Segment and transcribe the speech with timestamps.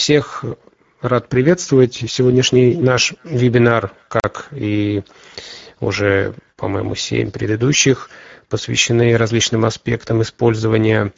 [0.00, 0.46] Всех
[1.02, 1.92] рад приветствовать.
[1.92, 5.02] Сегодняшний наш вебинар, как и
[5.78, 8.08] уже, по-моему, семь предыдущих,
[8.48, 11.12] посвящены различным аспектам использования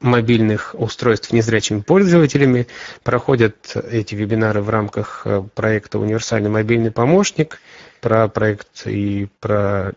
[0.00, 2.66] мобильных устройств незрячими пользователями.
[3.04, 7.60] Проходят эти вебинары в рамках э, проекта «Универсальный мобильный помощник»,
[8.00, 9.92] про проект и про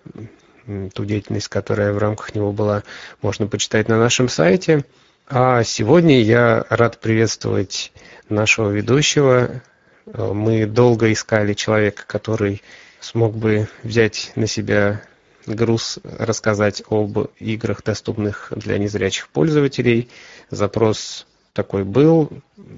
[0.93, 2.83] ту деятельность, которая в рамках него была,
[3.23, 4.85] можно почитать на нашем сайте.
[5.31, 7.91] А сегодня я рад приветствовать
[8.29, 9.61] нашего ведущего.
[10.07, 12.63] Мы долго искали человека, который
[12.99, 15.03] смог бы взять на себя
[15.45, 20.09] груз рассказать об играх, доступных для незрячих пользователей.
[20.49, 22.31] Запрос такой был.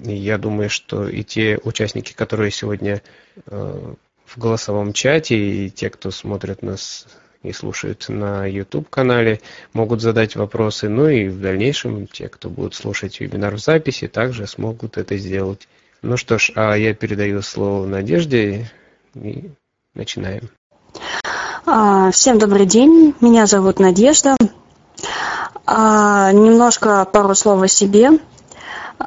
[0.04, 3.00] И я думаю, что и те участники, которые сегодня
[3.46, 3.94] э,
[4.26, 7.06] в голосовом чате, и те, кто смотрят нас
[7.42, 9.40] и слушают на YouTube-канале,
[9.72, 10.88] могут задать вопросы.
[10.88, 15.68] Ну и в дальнейшем те, кто будут слушать вебинар в записи, также смогут это сделать.
[16.02, 18.70] Ну что ж, а я передаю слово Надежде
[19.14, 19.50] и
[19.94, 20.48] начинаем.
[21.64, 24.36] А, всем добрый день, меня зовут Надежда.
[25.64, 28.10] А, немножко пару слов о себе.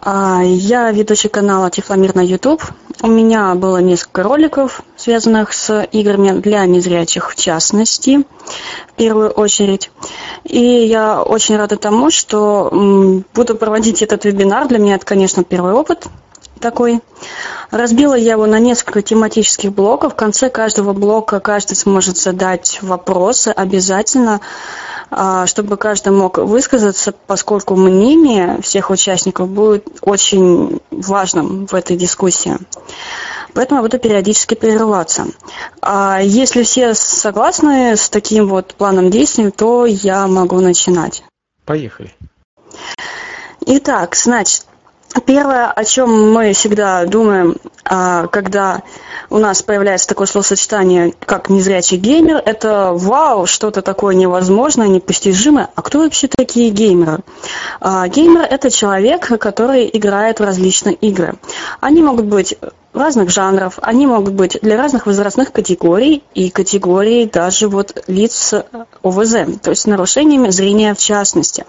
[0.01, 2.61] А, я ведущий канала Тифломир на YouTube.
[3.01, 8.25] У меня было несколько роликов, связанных с играми для незрячих в частности,
[8.87, 9.91] в первую очередь.
[10.43, 14.67] И я очень рада тому, что буду проводить этот вебинар.
[14.67, 16.07] Для меня это, конечно, первый опыт
[16.59, 17.02] такой.
[17.72, 20.14] Разбила я его на несколько тематических блоков.
[20.14, 24.42] В конце каждого блока каждый сможет задать вопросы обязательно,
[25.11, 32.58] а, чтобы каждый мог высказаться, поскольку мнение всех участников будет очень важным в этой дискуссии.
[33.53, 35.28] Поэтому я буду периодически прерываться.
[35.81, 41.23] А если все согласны с таким вот планом действий, то я могу начинать.
[41.64, 42.14] Поехали.
[43.66, 44.66] Итак, значит,
[45.25, 48.81] Первое, о чем мы всегда думаем, а, когда
[49.30, 55.70] у нас появляется такое словосочетание, как незрячий геймер, это вау, что-то такое невозможное, непостижимое.
[55.73, 57.20] А кто вообще такие геймеры?
[57.80, 61.36] А, геймер– это человек, который играет в различные игры.
[61.80, 62.58] Они могут быть
[62.93, 68.53] разных жанров, они могут быть для разных возрастных категорий и категорий даже вот лиц
[69.03, 71.65] ОВЗ, то есть с нарушениями зрения в частности.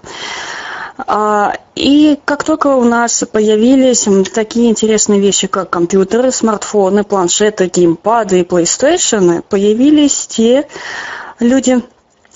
[1.05, 8.39] А, и как только у нас появились такие интересные вещи, как компьютеры, смартфоны, планшеты, геймпады
[8.39, 10.67] и PlayStation, появились те
[11.39, 11.83] люди,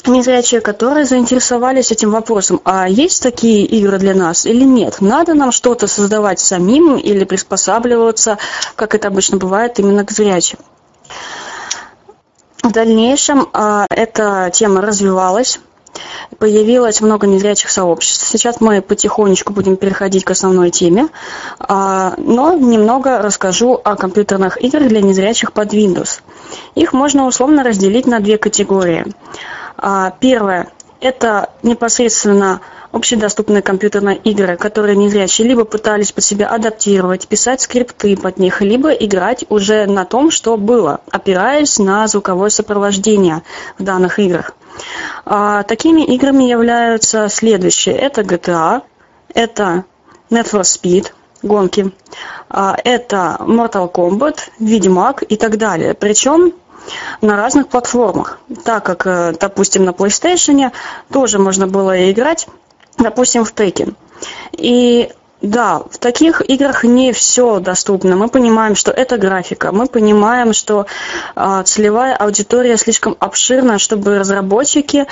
[0.05, 2.61] незрячие, которые заинтересовались этим вопросом.
[2.63, 5.01] А есть такие игры для нас или нет?
[5.01, 8.37] Надо нам что-то создавать самим или приспосабливаться,
[8.75, 10.59] как это обычно бывает, именно к зрячим?
[12.61, 15.59] В дальнейшем а, эта тема развивалась
[16.39, 18.27] появилось много незрячих сообществ.
[18.27, 21.07] Сейчас мы потихонечку будем переходить к основной теме,
[21.59, 26.21] а, но немного расскажу о компьютерных играх для незрячих под Windows.
[26.75, 29.05] Их можно условно разделить на две категории.
[29.77, 30.69] А, первое–
[31.01, 38.37] это непосредственно общедоступные компьютерные игры, которые незрячие либо пытались под себя адаптировать, писать скрипты под
[38.37, 43.43] них, либо играть уже на том, что было, опираясь на звуковое сопровождение
[43.77, 44.51] в данных играх.
[45.25, 47.95] А, такими играми являются следующие.
[47.95, 48.81] Это GTA,
[49.33, 49.85] это
[50.29, 51.11] Need for Speed,
[51.43, 51.91] гонки,
[52.49, 55.93] а, это Mortal Kombat, Ведьмак и так далее.
[55.93, 56.53] Причем
[57.21, 60.71] на разных платформах, так как, э, допустим, на PlayStation
[61.11, 62.47] тоже можно было играть,
[62.97, 63.95] допустим, в Tekken.
[64.53, 65.11] И
[65.41, 68.15] да, в таких играх не все доступно.
[68.15, 69.71] Мы понимаем, что это графика.
[69.71, 70.85] Мы понимаем, что
[71.35, 75.07] э, целевая аудитория слишком обширна, чтобы разработчики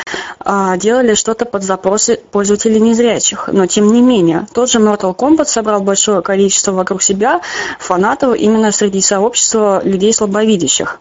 [0.45, 3.49] э, делали что-то под запросы пользователей незрячих.
[3.51, 7.41] Но тем не менее, тот же Mortal Kombat собрал большое количество вокруг себя
[7.79, 10.99] фанатов именно среди сообщества людей слабовидящих.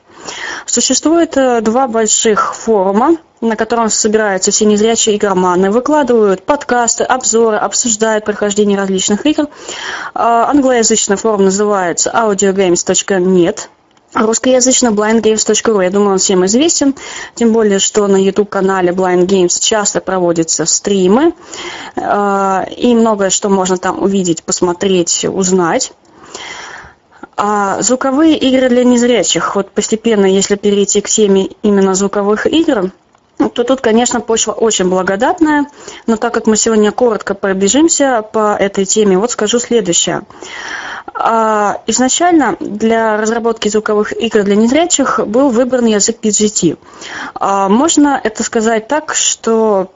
[0.65, 8.25] Существует э, два больших форума, на котором собираются все незрячие игроманы, выкладывают подкасты, обзоры, обсуждают
[8.25, 9.47] прохождение различных игр.
[10.15, 13.68] А, англоязычный форум называется audiogames.net,
[14.15, 16.95] Русскоязычно blindgames.ru, я думаю, он всем известен,
[17.34, 21.34] тем более, что на YouTube-канале Blind Games часто проводятся стримы,
[21.97, 25.92] а, и многое, что можно там увидеть, посмотреть, узнать.
[27.36, 32.91] А звуковые игры для незрячих, вот постепенно, если перейти к теме именно звуковых игр,
[33.38, 35.66] то тут, конечно, почва очень благодатная,
[36.06, 40.22] но так как мы сегодня коротко пробежимся по этой теме, вот скажу следующее.
[41.14, 46.78] А, изначально для разработки звуковых игр для незрячих был выбран язык PGT.
[47.34, 49.90] А, можно это сказать так, что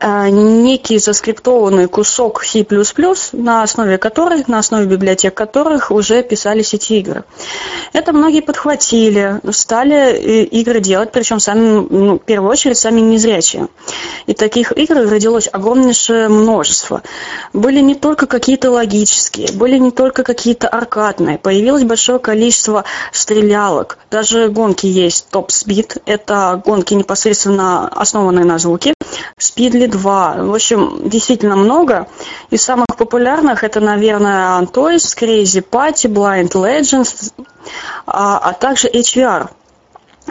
[0.00, 2.66] некий заскриптованный кусок C++,
[3.32, 7.24] на основе которых, на основе библиотек которых уже писались эти игры.
[7.92, 13.68] Это многие подхватили, стали э, игры делать, причем сами, ну, в первую очередь сами незрячие.
[14.26, 17.02] И таких игр родилось огромнейшее множество.
[17.52, 23.98] Были не только какие-то логические, были не только какие-то аркадные, появилось большое количество стрелялок.
[24.10, 28.94] Даже гонки есть Speed, это гонки непосредственно основанные на звуке.
[29.86, 30.34] Speedly 2.
[30.44, 32.08] В общем, действительно много.
[32.50, 37.32] Из самых популярных это, наверное, Toys, Crazy Party, Blind Legends,
[38.06, 39.50] а, а также HVR.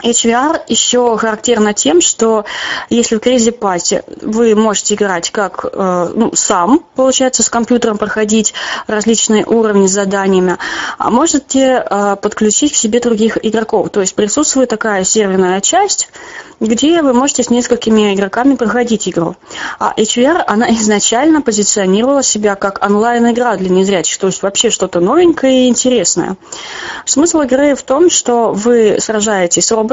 [0.02, 2.44] HVR еще характерно тем, что
[2.90, 8.54] если в Crazy Party вы можете играть как э, ну, сам, получается, с компьютером проходить
[8.86, 10.58] различные уровни с заданиями,
[10.98, 13.90] а можете э, подключить к себе других игроков.
[13.90, 16.10] То есть присутствует такая серверная часть,
[16.60, 19.36] где вы можете с несколькими игроками проходить игру.
[19.78, 25.64] А HVR, она изначально позиционировала себя как онлайн-игра для незрячих, то есть вообще что-то новенькое
[25.64, 26.36] и интересное.
[27.04, 29.85] Смысл игры в том, что вы сражаетесь с роботами,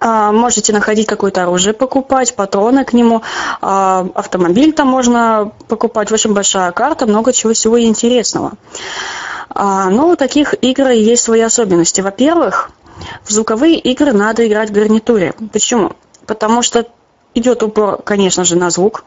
[0.00, 3.22] а, можете находить какое-то оружие, покупать, патроны к нему,
[3.60, 6.10] а, автомобиль там можно покупать.
[6.10, 8.52] В общем, большая карта, много чего всего интересного.
[9.50, 12.00] А, но у таких игр есть свои особенности.
[12.00, 12.70] Во-первых,
[13.24, 15.34] в звуковые игры надо играть в гарнитуре.
[15.52, 15.92] Почему?
[16.26, 16.86] Потому что
[17.34, 19.04] идет упор, конечно же, на звук.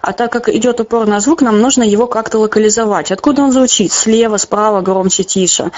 [0.00, 3.12] А так как идет упор на звук, нам нужно его как-то локализовать.
[3.12, 3.92] Откуда он звучит?
[3.92, 5.70] Слева, справа, громче, тише.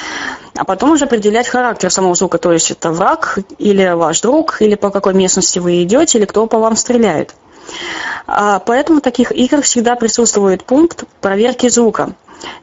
[0.56, 2.38] А потом уже определять характер самого звука.
[2.38, 6.46] То есть это враг, или ваш друг, или по какой местности вы идете, или кто
[6.46, 7.34] по вам стреляет.
[8.26, 12.14] А поэтому в таких играх всегда присутствует пункт проверки звука.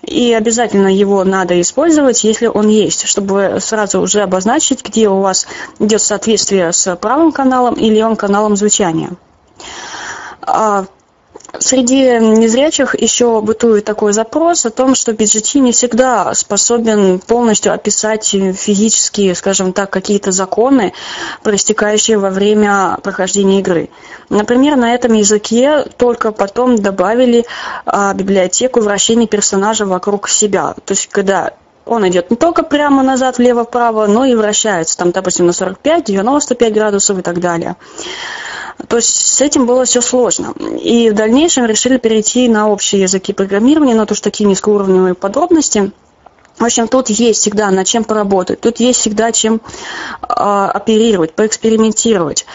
[0.01, 5.48] И обязательно его надо использовать, если он есть, чтобы сразу уже обозначить, где у вас
[5.80, 9.12] идет соответствие с правым каналом или он каналом звучания.
[11.57, 18.25] Среди незрячих еще бытует такой запрос о том, что BGT не всегда способен полностью описать
[18.27, 20.93] физические, скажем так, какие-то законы,
[21.41, 23.89] проистекающие во время прохождения игры.
[24.29, 27.45] Например, на этом языке только потом добавили
[27.85, 30.75] а, библиотеку вращения персонажа вокруг себя.
[30.85, 31.53] То есть, когда
[31.89, 36.06] он идет не только прямо назад, влево, вправо, но и вращается, там, допустим, на 45,
[36.06, 37.75] 95 градусов и так далее.
[38.88, 40.53] То есть с этим было все сложно.
[40.81, 45.91] И в дальнейшем решили перейти на общие языки программирования, но тоже такие низкоуровневые подробности.
[46.59, 49.61] В общем, тут есть всегда над чем поработать, тут есть всегда чем
[50.21, 52.45] э, оперировать, поэкспериментировать.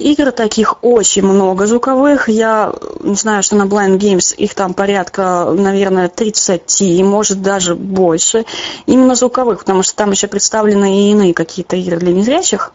[0.00, 2.28] Игр таких очень много звуковых.
[2.28, 8.44] Я знаю, что на Blind Games их там порядка, наверное, 30, может даже больше.
[8.86, 12.72] Именно звуковых, потому что там еще представлены и иные какие-то игры для незрячих.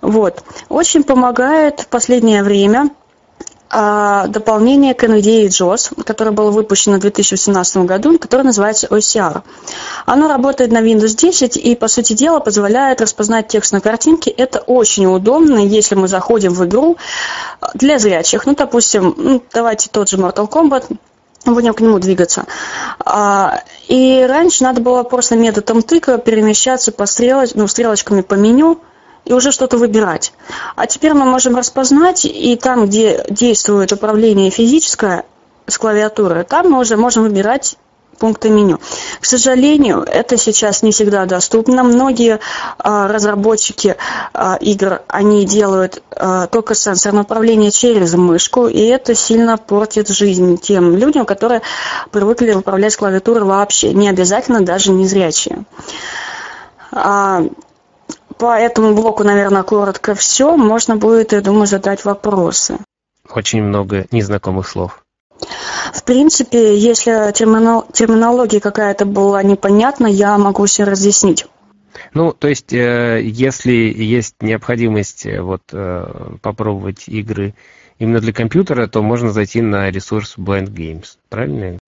[0.00, 0.44] Вот.
[0.68, 2.90] Очень помогает в последнее время
[3.70, 9.42] дополнение к NVDA JOS, которое было выпущено в 2018 году, которое называется OCR.
[10.06, 14.30] Оно работает на Windows 10 и, по сути дела, позволяет распознать текст на картинке.
[14.30, 16.96] Это очень удобно, если мы заходим в игру
[17.74, 18.46] для зрячих.
[18.46, 20.96] Ну, допустим, ну, давайте тот же Mortal Kombat,
[21.44, 22.46] будем к нему двигаться.
[23.04, 27.50] А, и раньше надо было просто методом тыка перемещаться по стрелоч...
[27.54, 28.80] ну, стрелочками по меню,
[29.28, 30.32] и уже что-то выбирать.
[30.74, 35.24] А теперь мы можем распознать, и там, где действует управление физическое
[35.66, 37.76] с клавиатуры, там мы уже можем выбирать
[38.18, 38.80] пункты меню.
[39.20, 41.84] К сожалению, это сейчас не всегда доступно.
[41.84, 42.40] Многие
[42.78, 43.96] а, разработчики
[44.32, 50.58] а, игр, они делают а, только сенсорное управление через мышку, и это сильно портит жизнь
[50.58, 51.62] тем людям, которые
[52.10, 55.64] привыкли управлять с клавиатуры вообще, не обязательно даже незрячие.
[58.38, 60.56] По этому блоку, наверное, коротко все.
[60.56, 62.78] Можно будет, я думаю, задать вопросы.
[63.28, 65.02] Очень много незнакомых слов.
[65.92, 71.46] В принципе, если терминология какая-то была непонятна, я могу все разъяснить.
[72.14, 77.54] Ну, то есть, э, если есть необходимость э, вот э, попробовать игры
[77.98, 81.78] именно для компьютера, то можно зайти на ресурс Blind Games, правильно?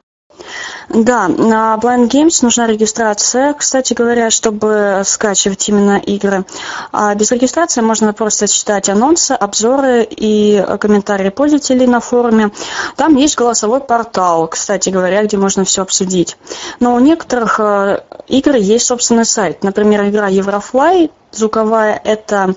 [0.92, 6.44] Да, на Blind Games нужна регистрация, кстати говоря, чтобы скачивать именно игры.
[6.90, 12.50] А без регистрации можно просто читать анонсы, обзоры и комментарии пользователей на форуме.
[12.96, 16.36] Там есть голосовой портал, кстати говоря, где можно все обсудить.
[16.80, 19.62] Но у некоторых э, игр есть собственный сайт.
[19.62, 22.54] Например, игра Eurofly Звуковая– это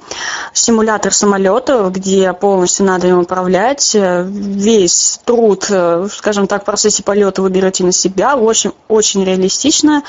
[0.51, 3.96] симулятор самолета, где полностью надо им управлять.
[3.96, 5.70] Весь труд,
[6.12, 8.36] скажем так, в процессе полета вы берете на себя.
[8.36, 10.01] Очень, очень реалистичная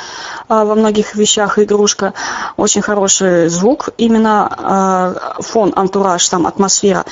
[0.49, 2.15] а, во многих вещах игрушка.
[2.57, 7.05] Очень хороший звук, именно а, фон, антураж, там атмосфера.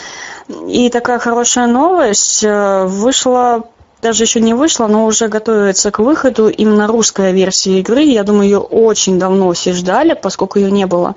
[0.67, 2.43] И такая хорошая новость.
[2.43, 3.65] Э, вышла
[4.03, 8.03] даже еще не вышла, но уже готовится к выходу именно русская версия игры.
[8.03, 11.15] Я думаю, ее очень давно все ждали, поскольку ее не было.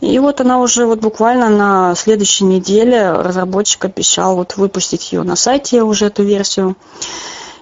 [0.00, 5.34] И вот она уже вот буквально на следующей неделе разработчик обещал вот выпустить ее на
[5.34, 6.76] сайте, уже эту версию.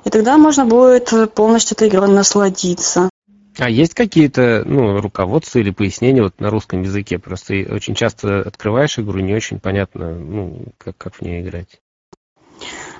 [0.05, 3.11] И тогда можно будет полностью этой игрой насладиться.
[3.59, 7.19] А есть какие-то ну, руководства или пояснения вот на русском языке?
[7.19, 11.81] Просто очень часто открываешь игру, не очень понятно, ну, как, как в ней играть.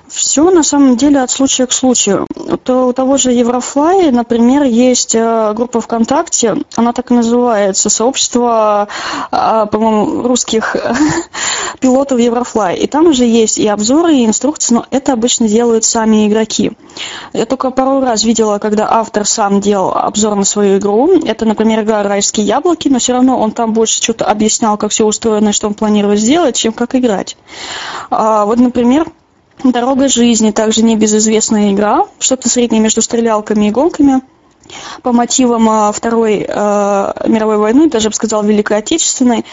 [0.09, 2.25] Все на самом деле от случая к случаю.
[2.63, 8.87] То, у того же Еврофлай, например, есть э, группа ВКонтакте, она так и называется, сообщество,
[9.31, 10.75] э, по-моему, русских
[11.79, 12.77] пилотов Еврофлай.
[12.77, 16.71] И там уже есть и обзоры, и инструкции, но это обычно делают сами игроки.
[17.33, 21.19] Я только пару раз видела, когда автор сам делал обзор на свою игру.
[21.23, 25.05] Это, например, игра «Райские яблоки», но все равно он там больше что-то объяснял, как все
[25.05, 27.37] устроено, что он планирует сделать, чем как играть.
[28.09, 29.05] А, вот, например,
[29.63, 34.21] Дорога жизни также небезызвестная игра, что-то среднее между стрелялками и гонками
[35.01, 39.45] по мотивам а, Второй э, мировой войны, даже бы сказал Великой Отечественной.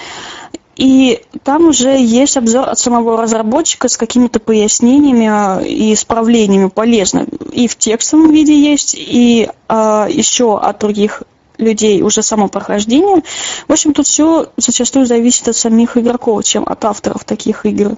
[0.76, 7.26] И там уже есть обзор от самого разработчика с какими-то пояснениями а, и исправлениями полезно.
[7.52, 11.22] И в текстовом виде есть, и э, еще от других
[11.56, 13.22] людей уже само прохождение.
[13.66, 17.96] В общем, тут все зачастую зависит от самих игроков, чем от авторов таких игр.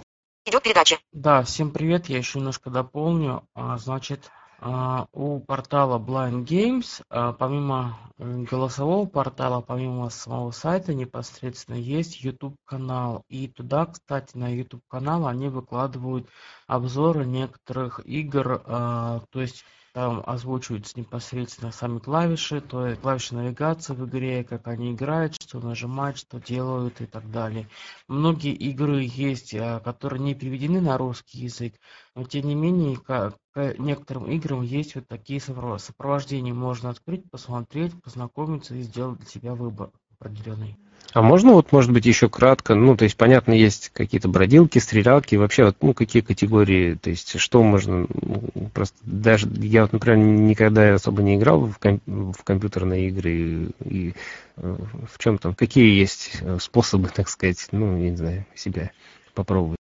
[0.49, 0.97] Идет передача.
[1.13, 3.47] Да, всем привет, я еще немножко дополню.
[3.55, 10.95] А, значит, а, у портала Blind Games, а, помимо э, голосового портала, помимо самого сайта
[10.95, 13.25] непосредственно, есть YouTube канал.
[13.29, 16.27] И туда, кстати, на YouTube канал они выкладывают
[16.67, 19.67] обзоры некоторых игр, то есть
[19.99, 25.59] там озвучиваются непосредственно сами клавиши, то есть клавиши навигации в игре, как они играют, что
[25.59, 27.69] нажимают, что делают и так далее.
[28.07, 31.75] Многие игры есть, а, которые не переведены на русский язык,
[32.15, 33.35] но тем не менее к
[33.79, 36.55] некоторым играм есть вот такие сопровождения.
[36.55, 40.77] Можно открыть, посмотреть, познакомиться и сделать для себя выбор определенный.
[41.15, 45.37] А можно вот, может быть, еще кратко, ну, то есть, понятно, есть какие-то бродилки, стрелялки,
[45.37, 48.43] вообще, вот, ну, какие категории, то есть, что можно, ну,
[48.75, 53.69] просто даже, я вот, например, никогда особо не играл в, ком- в компьютерные игры, и,
[53.85, 54.15] и
[54.59, 54.77] э,
[55.11, 58.91] в чем там, какие есть э, способы, так сказать, ну, я не знаю, себя
[59.35, 59.79] попробовать.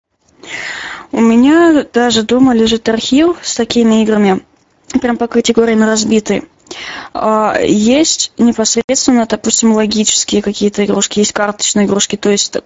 [1.11, 4.43] У меня даже дома лежит архив с такими играми,
[5.01, 6.45] прям по категориям разбитый.
[7.13, 12.57] А, есть непосредственно, допустим, логические какие-то игрушки, есть карточные игрушки, то есть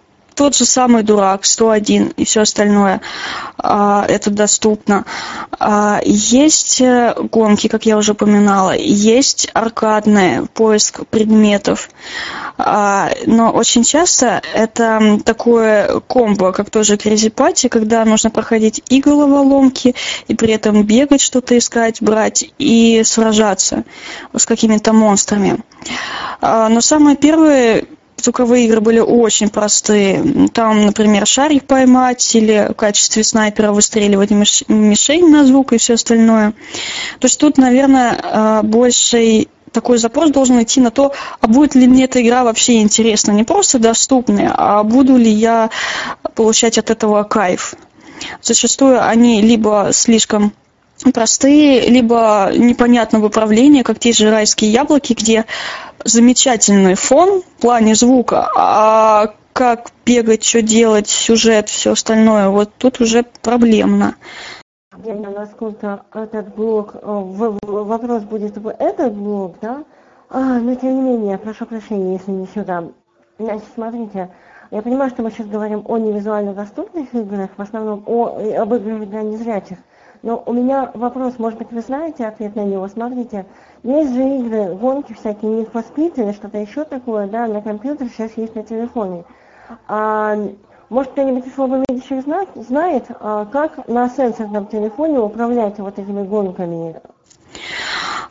[0.40, 3.02] тот же самый дурак, 101 и все остальное,
[3.59, 5.04] а, это доступно.
[5.59, 11.90] А, есть э, гонки, как я уже упоминала, есть аркадные, поиск предметов.
[12.56, 19.02] А, но очень часто это такое комбо, как тоже Crazy Party, когда нужно проходить и
[19.02, 19.94] головоломки,
[20.26, 23.85] и при этом бегать, что-то искать, брать и сражаться
[24.35, 25.59] с какими-то монстрами.
[26.40, 27.85] Но самое первое
[28.24, 30.48] звуковые игры были очень простые.
[30.52, 36.52] Там, например, шарик поймать или в качестве снайпера выстреливать мишень на звук и все остальное.
[37.18, 42.04] То есть тут, наверное, больший такой запрос должен идти на то, а будет ли мне
[42.04, 43.32] эта игра вообще интересна.
[43.32, 45.70] Не просто доступная, а буду ли я
[46.34, 47.74] получать от этого кайф.
[48.42, 50.52] Зачастую они либо слишком
[51.12, 55.47] простые, либо непонятного управления, как те же райские яблоки, где
[56.04, 63.00] замечательный фон в плане звука, а как бегать, что делать, сюжет, все остальное, вот тут
[63.00, 64.16] уже проблемно.
[64.97, 69.85] насколько этот блог, вопрос будет в этот блог, да?
[70.28, 72.85] А, но тем не менее, прошу прощения, если не сюда.
[73.38, 74.30] Значит, смотрите,
[74.71, 79.09] я понимаю, что мы сейчас говорим о невизуально доступных играх, в основном о, об играх
[79.09, 79.78] для незрячих.
[80.22, 82.86] Но у меня вопрос, может быть, вы знаете ответ на него.
[82.88, 83.46] Смотрите,
[83.82, 88.54] есть же игры, гонки всякие, Need for что-то еще такое, да, на компьютере сейчас есть
[88.54, 89.24] на телефоне.
[89.88, 90.36] А,
[90.90, 97.00] может, кто-нибудь из слабовидящих знает, знает а, как на сенсорном телефоне управлять вот этими гонками?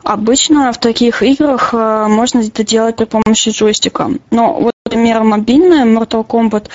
[0.02, 4.10] Обычно в таких играх э, можно это делать при помощи джойстика.
[4.30, 6.68] Но вот, например, мобильная Mortal Kombat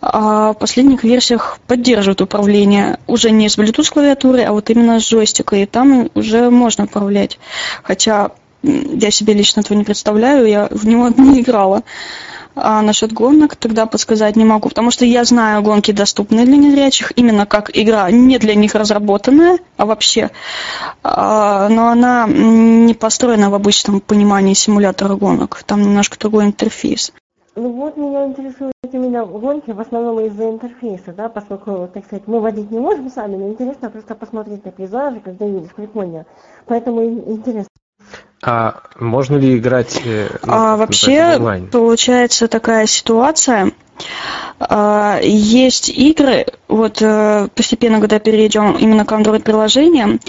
[0.00, 5.04] а в последних версиях поддерживает управление уже не с Bluetooth клавиатурой, а вот именно с
[5.04, 7.38] джойстика, и там уже можно управлять.
[7.82, 11.82] Хотя я себе лично этого не представляю, я в него не играла.
[12.58, 17.12] А насчет гонок тогда подсказать не могу, потому что я знаю гонки доступные для незрячих,
[17.14, 20.30] именно как игра не для них разработанная, а вообще.
[21.02, 27.12] А, но она не построена в обычном понимании симулятора гонок, там немножко другой интерфейс.
[27.56, 32.40] Ну вот меня интересует именно гонки в основном из-за интерфейса, да, поскольку, так сказать, мы
[32.40, 36.26] водить не можем сами, но интересно просто посмотреть на пейзажи, когда едешь, прикольно.
[36.66, 37.70] Поэтому интересно.
[38.42, 41.68] А можно ли играть э, а, вообще, онлайн?
[41.68, 43.72] получается такая ситуация.
[44.60, 50.20] А, есть игры, вот э, постепенно, когда перейдем именно к Android-приложениям,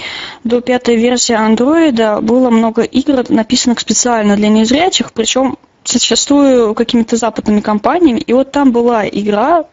[0.45, 7.61] до пятой версии Android было много игр, написанных специально для незрячих, причем зачастую какими-то западными
[7.61, 8.19] компаниями.
[8.19, 9.65] И вот там была игра,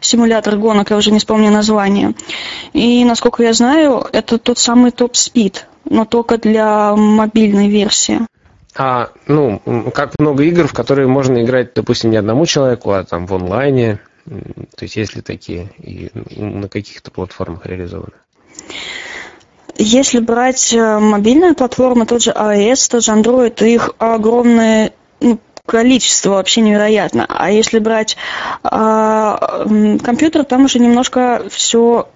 [0.00, 2.14] симулятор гонок, я уже не вспомню название.
[2.72, 8.20] И, насколько я знаю, это тот самый Top Speed, но только для мобильной версии.
[8.76, 9.60] А, ну,
[9.92, 13.98] как много игр, в которые можно играть, допустим, не одному человеку, а там в онлайне.
[14.26, 18.12] То есть есть ли такие и на каких-то платформах реализованы?
[19.76, 25.38] Если брать э, мобильные платформы, тот же iOS, тот же Android, их огромное ну,
[25.70, 27.26] количество вообще невероятно.
[27.28, 28.16] А если брать
[28.64, 29.66] а,
[30.02, 32.08] компьютер, там уже немножко все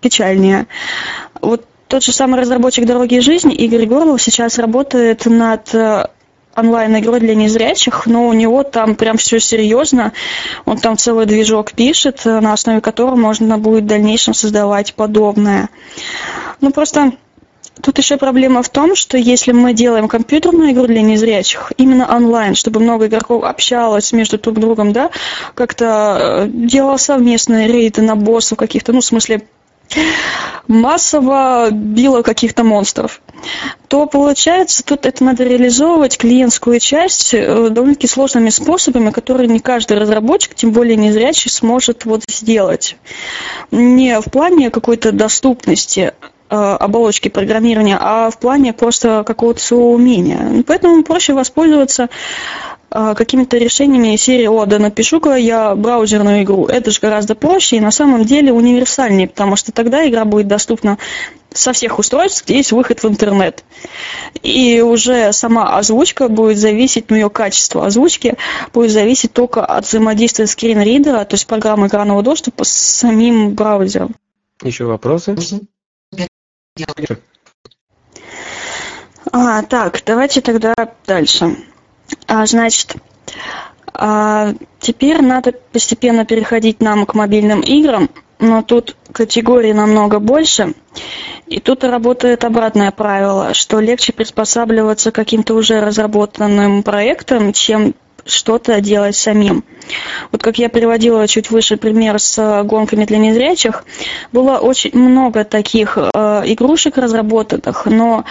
[0.00, 0.66] печальнее.
[1.42, 6.06] Вот тот же самый разработчик «Дороги жизни» Игорь Горлов сейчас работает над э,
[6.56, 10.12] онлайн-игрой для незрячих, но у него там прям все серьезно.
[10.64, 15.68] Он там целый движок пишет, э, на основе которого можно будет в дальнейшем создавать подобное.
[16.60, 17.12] Ну, просто
[17.82, 22.54] Тут еще проблема в том, что если мы делаем компьютерную игру для незрячих, именно онлайн,
[22.54, 25.10] чтобы много игроков общалось между друг другом, да,
[25.54, 29.42] как-то э, делал совместные рейды на боссов каких-то, ну, в смысле,
[30.68, 33.20] массово било каких-то монстров,
[33.88, 39.98] то получается, тут это надо реализовывать клиентскую часть э, довольно-таки сложными способами, которые не каждый
[39.98, 42.96] разработчик, тем более незрячий, сможет вот сделать.
[43.70, 46.14] Не в плане какой-то доступности,
[46.48, 50.62] оболочки программирования, а в плане просто какого-то своего умения.
[50.66, 52.08] Поэтому проще воспользоваться
[52.88, 56.66] а, какими-то решениями серии «О, да напишу-ка я браузерную игру».
[56.66, 60.98] Это же гораздо проще и на самом деле универсальнее, потому что тогда игра будет доступна
[61.52, 63.64] со всех устройств, где есть выход в интернет.
[64.42, 68.36] И уже сама озвучка будет зависеть, ну, ее качество озвучки
[68.72, 74.14] будет зависеть только от взаимодействия скринридера, то есть программы экранного доступа с самим браузером.
[74.62, 75.36] Еще вопросы?
[79.32, 80.74] А, так, давайте тогда
[81.06, 81.56] дальше.
[82.26, 82.96] А, значит,
[83.92, 90.74] а, теперь надо постепенно переходить нам к мобильным играм, но тут категорий намного больше.
[91.46, 97.94] И тут работает обратное правило, что легче приспосабливаться к каким-то уже разработанным проектам, чем
[98.26, 99.64] что-то делать самим.
[100.32, 103.84] Вот как я приводила чуть выше пример с э, гонками для незрячих,
[104.32, 108.24] было очень много таких э, игрушек разработанных, но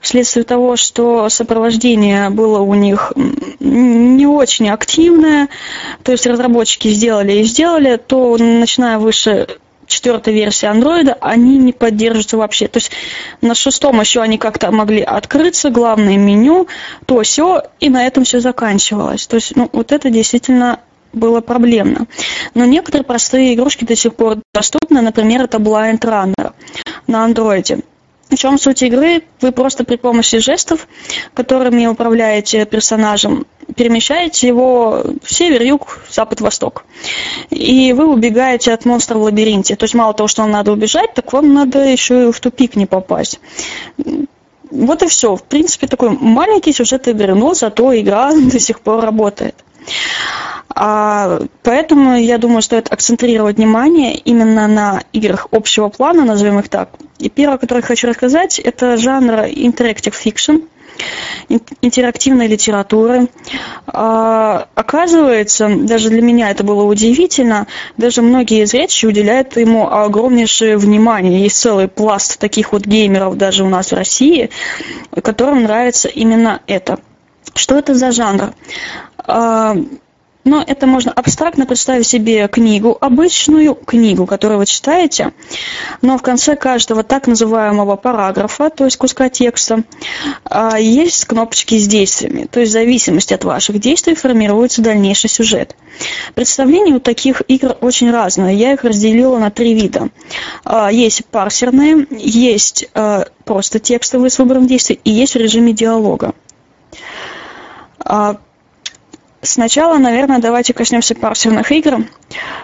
[0.00, 3.12] вследствие того, что сопровождение было у них
[3.60, 5.48] не очень активное,
[6.02, 9.48] то есть разработчики сделали и сделали, то начиная выше
[9.92, 12.68] четвертой версии андроида, они не поддерживаются вообще.
[12.68, 12.90] То есть
[13.40, 16.66] на шестом еще они как-то могли открыться, главное меню,
[17.06, 19.26] то все, и на этом все заканчивалось.
[19.26, 20.80] То есть, ну, вот это действительно
[21.12, 22.06] было проблемно.
[22.54, 26.52] Но некоторые простые игрушки до сих пор доступны, например, это Blind Runner
[27.06, 27.80] на андроиде.
[28.32, 29.22] В чем суть игры?
[29.42, 30.88] Вы просто при помощи жестов,
[31.34, 36.86] которыми управляете персонажем, перемещаете его в север, юг, запад, восток.
[37.50, 39.76] И вы убегаете от монстра в лабиринте.
[39.76, 42.74] То есть мало того, что вам надо убежать, так вам надо еще и в тупик
[42.74, 43.38] не попасть.
[44.70, 45.36] Вот и все.
[45.36, 49.56] В принципе, такой маленький сюжет игры, но зато игра до сих пор работает.
[50.74, 56.90] А, поэтому я думаю, стоит акцентрировать внимание именно на играх общего плана, назовем их так.
[57.18, 60.64] И первое, которое хочу рассказать, это жанр interactive fiction,
[61.80, 63.28] интерактивной литературы.
[63.86, 67.66] А, оказывается, даже для меня это было удивительно,
[67.96, 71.42] даже многие зрячие уделяют ему огромнейшее внимание.
[71.42, 74.50] Есть целый пласт таких вот геймеров даже у нас в России,
[75.22, 76.98] которым нравится именно это.
[77.54, 78.54] Что это за жанр?
[79.18, 79.76] А,
[80.44, 85.32] но это можно абстрактно представить себе книгу, обычную книгу, которую вы читаете,
[86.00, 89.84] но в конце каждого так называемого параграфа, то есть куска текста,
[90.44, 92.48] а, есть кнопочки с действиями.
[92.50, 95.76] То есть в зависимости от ваших действий формируется дальнейший сюжет.
[96.34, 98.56] Представления у таких игр очень разные.
[98.56, 100.08] Я их разделила на три вида.
[100.64, 102.88] А, есть парсерные, есть
[103.44, 106.32] просто текстовые с выбором действий и есть в режиме диалога
[109.44, 112.06] Сначала, наверное, давайте коснемся парсерных игр.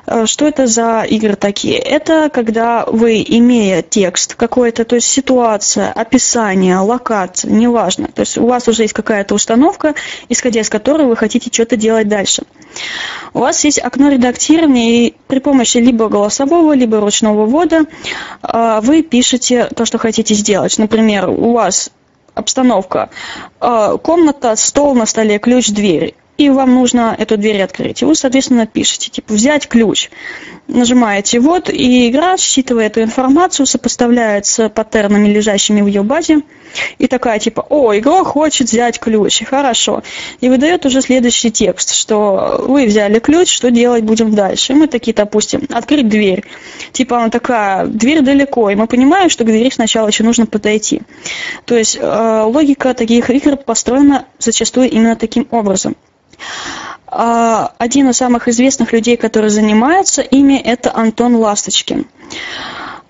[0.07, 1.77] Э, что это за игры такие?
[1.77, 8.46] Это когда вы, имея текст какой-то, то есть ситуация, описание, локация, неважно, то есть у
[8.46, 9.96] вас уже есть какая-то установка,
[10.29, 12.44] исходя из которой вы хотите что-то делать дальше.
[13.35, 17.87] У вас есть окно редактирования, и при помощи либо голосового, либо ручного ввода
[18.40, 20.79] э, вы пишете то, что хотите сделать.
[20.79, 21.90] Например, у вас
[22.38, 23.09] обстановка,
[23.61, 28.01] э, комната, стол на столе, ключ, дверь и вам нужно эту дверь открыть.
[28.01, 30.09] И вы, соответственно, пишете, типа, взять ключ.
[30.68, 36.42] Нажимаете вот, и игра, считывая эту информацию, сопоставляет с паттернами, лежащими в ее базе,
[36.98, 40.03] и такая, типа, о, игрок хочет взять ключ, хорошо.
[40.40, 44.74] И выдает уже следующий текст, что вы взяли ключ, что делать будем дальше.
[44.74, 46.44] И мы такие, допустим, открыть дверь.
[46.92, 51.03] Типа она такая, дверь далеко, и мы понимаем, что к двери сначала еще нужно подойти.
[51.64, 55.96] То есть э, логика таких игр построена зачастую именно таким образом.
[57.07, 62.07] А, один из самых известных людей, который занимается ими, это Антон Ласточкин.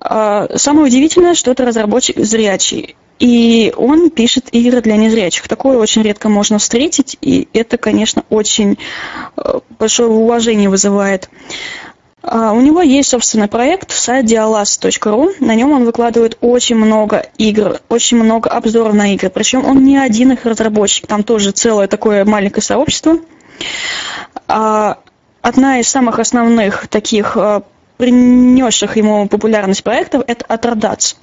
[0.01, 2.97] А, самое удивительное, что это разработчик зрячий.
[3.19, 5.49] И он пишет игры для незрячих.
[5.49, 8.79] Такое очень редко можно встретить, и это, конечно, очень
[9.37, 11.29] э, большое уважение вызывает.
[12.31, 15.35] А, у него есть собственный проект, сайт dialas.ru.
[15.41, 19.31] На нем он выкладывает очень много игр, очень много обзоров на игры.
[19.31, 23.19] Причем он не один их разработчик, там тоже целое такое маленькое сообщество.
[24.47, 24.99] А,
[25.41, 27.63] одна из самых основных таких а,
[27.97, 31.17] принесших ему популярность проектов– это Atrodats.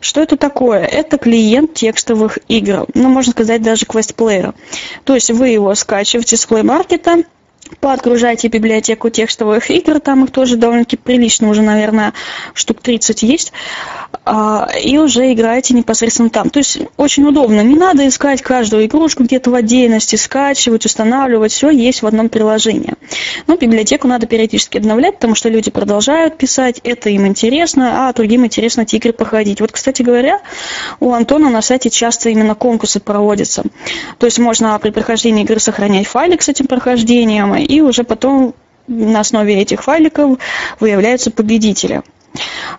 [0.00, 0.84] Что это такое?
[0.84, 4.54] Это клиент текстовых игр, ну, можно сказать, даже квестплеера.
[5.04, 7.26] То есть вы его скачиваете с Play Market,
[7.80, 12.12] подгружайте библиотеку текстовых игр, там их тоже довольно-таки прилично, уже, наверное,
[12.54, 13.52] штук 30 есть,
[14.24, 16.50] а, и уже играете непосредственно там.
[16.50, 21.70] То есть очень удобно, не надо искать каждую игрушку где-то в отдельности, скачивать, устанавливать, все
[21.70, 22.94] есть в одном приложении.
[23.46, 28.44] Но библиотеку надо периодически обновлять, потому что люди продолжают писать, это им интересно, а другим
[28.44, 29.60] интересно эти игры походить.
[29.60, 30.40] Вот, кстати говоря,
[31.00, 33.64] у Антона на сайте часто именно конкурсы проводятся.
[34.18, 38.54] То есть можно при прохождении игры сохранять файлик с этим прохождением, и уже потом
[38.86, 40.38] на основе этих файликов
[40.80, 42.02] выявляются победители.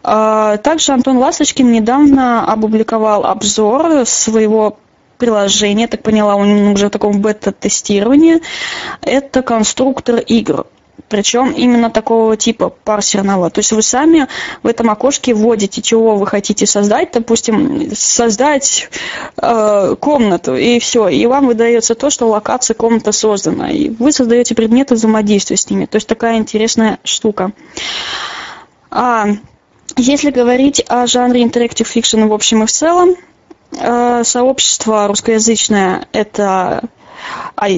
[0.03, 4.77] А, также Антон Ласточкин недавно опубликовал обзор своего
[5.17, 8.41] приложения, так поняла, он уже в таком бета-тестировании.
[9.01, 10.65] Это конструктор игр
[11.10, 13.49] причем именно такого типа парсерного.
[13.49, 14.27] То есть вы сами
[14.62, 18.89] в этом окошке вводите, чего вы хотите создать, допустим, создать
[19.38, 24.56] э, комнату, и все, и вам выдается то, что локация комнаты создана, и вы создаете
[24.56, 25.86] предметы взаимодействия с ними.
[25.86, 27.51] То есть такая интересная штука.
[28.89, 29.27] А,
[29.95, 33.15] если говорить о жанре interactive fiction в общем и в целом,
[33.71, 36.84] э, сообщество русскоязычное– это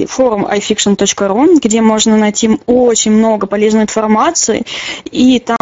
[0.08, 4.64] форум ifiction.ru, где можно найти очень много полезной информации,
[5.10, 5.56] и там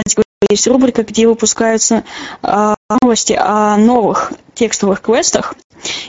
[0.50, 2.04] есть рубрика, где выпускаются
[2.42, 5.54] э, новости о новых текстовых квестах.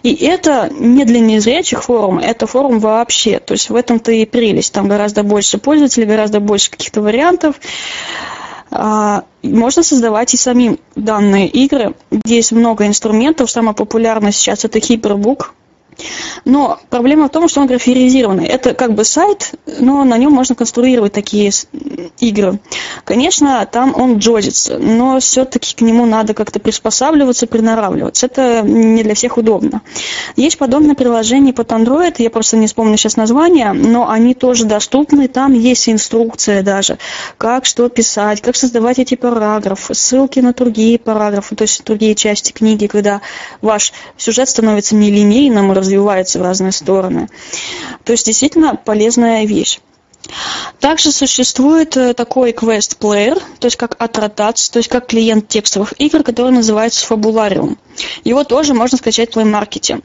[0.03, 3.39] И это не для незрячих форум, это форум вообще.
[3.39, 4.73] То есть в этом-то и прелесть.
[4.73, 7.55] Там гораздо больше пользователей, гораздо больше каких-то вариантов.
[8.71, 11.95] А, можно создавать и самим данные игры.
[12.11, 13.51] Здесь много инструментов.
[13.51, 15.47] Самое популярное сейчас это Hyperbook.
[16.45, 18.45] Но проблема в том, что он графиризированный.
[18.45, 21.51] Это как бы сайт, но на нем можно конструировать такие
[22.19, 22.59] игры.
[23.03, 28.25] Конечно, там он джозится, но все-таки к нему надо как-то приспосабливаться, приноравливаться.
[28.27, 29.81] Это не для всех удобно.
[30.35, 35.27] Есть подобное приложение под Android, я просто не вспомню сейчас название, но они тоже доступны.
[35.27, 36.97] Там есть инструкция даже,
[37.37, 42.51] как что писать, как создавать эти параграфы, ссылки на другие параграфы, то есть другие части
[42.51, 43.21] книги, когда
[43.61, 47.29] ваш сюжет становится нелинейным развивается в разные стороны.
[48.03, 49.79] То есть действительно полезная вещь.
[50.79, 55.93] Также существует э, такой квест плеер, то есть как Atrotats, то есть как клиент текстовых
[55.99, 57.77] игр, который называется Fabularium.
[58.23, 60.03] Его тоже можно скачать в Play Market.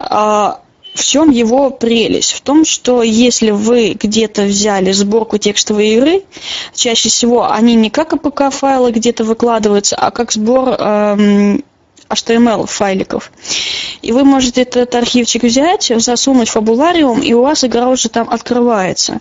[0.00, 0.60] А,
[0.94, 2.32] в чем его прелесть?
[2.32, 6.24] В том, что если вы где-то взяли сборку текстовой игры,
[6.74, 11.64] чаще всего они не как APK-файлы где-то выкладываются, а как сбор эм,
[12.12, 13.32] HTML файликов.
[14.02, 18.28] И вы можете этот архивчик взять, засунуть в фабулариум, и у вас игра уже там
[18.28, 19.20] открывается.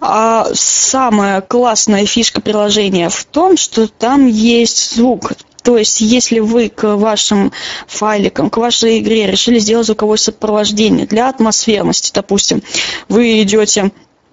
[0.00, 5.32] А самая классная фишка приложения в том, что там есть звук.
[5.62, 7.52] То есть, если вы к вашим
[7.86, 12.62] файликам, к вашей игре решили сделать звуковое сопровождение для атмосферности, допустим,
[13.08, 13.92] вы идете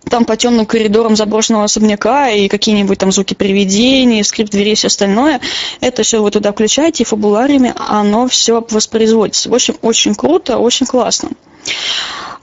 [0.10, 4.88] там по темным коридорам заброшенного особняка и какие-нибудь там звуки привидений, скрип дверей и все
[4.88, 5.40] остальное.
[5.80, 9.50] Это все вы туда включаете, и фабулариями оно все воспроизводится.
[9.50, 11.30] В общем, очень круто, очень классно.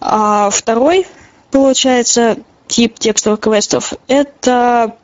[0.00, 1.06] А второй
[1.50, 3.94] получается, тип текстовых квестов.
[4.08, 4.96] Это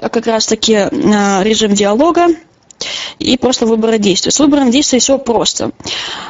[0.00, 0.74] как раз-таки
[1.42, 2.28] режим диалога
[3.18, 4.30] и просто выбора действий.
[4.30, 5.72] С выбором действий все просто.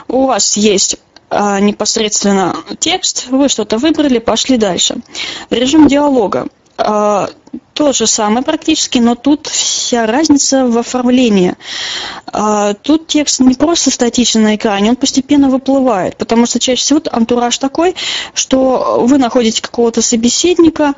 [0.09, 0.97] У вас есть
[1.31, 4.97] непосредственно текст, вы что-то выбрали, пошли дальше.
[5.51, 6.49] Режим диалога
[7.81, 11.55] то же самое практически, но тут вся разница в оформлении.
[12.27, 17.01] А, тут текст не просто статичен на экране, он постепенно выплывает, потому что чаще всего
[17.11, 17.95] антураж такой,
[18.35, 20.95] что вы находите какого-то собеседника,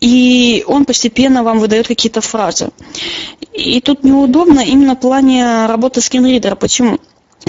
[0.00, 2.70] и он постепенно вам выдает какие-то фразы.
[3.52, 6.56] И тут неудобно именно в плане работы скринридера.
[6.56, 6.98] Почему?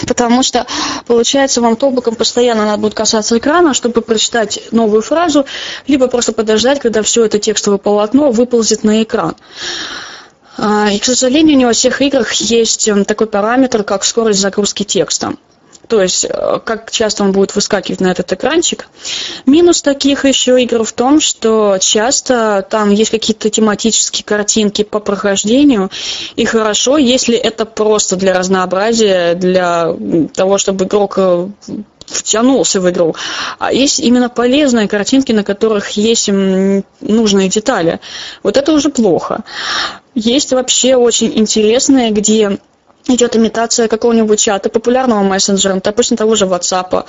[0.08, 0.66] Потому что,
[1.08, 5.46] получается, вам толбиком постоянно надо будет касаться экрана, чтобы прочитать новую фразу,
[5.88, 9.36] либо просто подождать, когда все это текстовое полотно выползет на экран.
[10.58, 14.84] А, и, к сожалению, не во всех играх есть эм, такой параметр, как скорость загрузки
[14.84, 15.34] текста
[15.88, 18.88] то есть э, как часто он будет выскакивать на этот экранчик.
[19.46, 25.90] Минус таких еще игр в том, что часто там есть какие-то тематические картинки по прохождению,
[26.36, 29.96] и хорошо, если это просто для разнообразия, для
[30.34, 31.48] того, чтобы игрок э,
[32.06, 33.16] втянулся в игру.
[33.60, 38.00] А есть именно полезные картинки, на которых есть нужные детали.
[38.44, 39.44] Вот это уже плохо.
[40.16, 42.60] Есть вообще очень интересные, где
[43.08, 47.06] идет имитация какого-нибудь чата, популярного мессенджера, допустим, того же WhatsApp.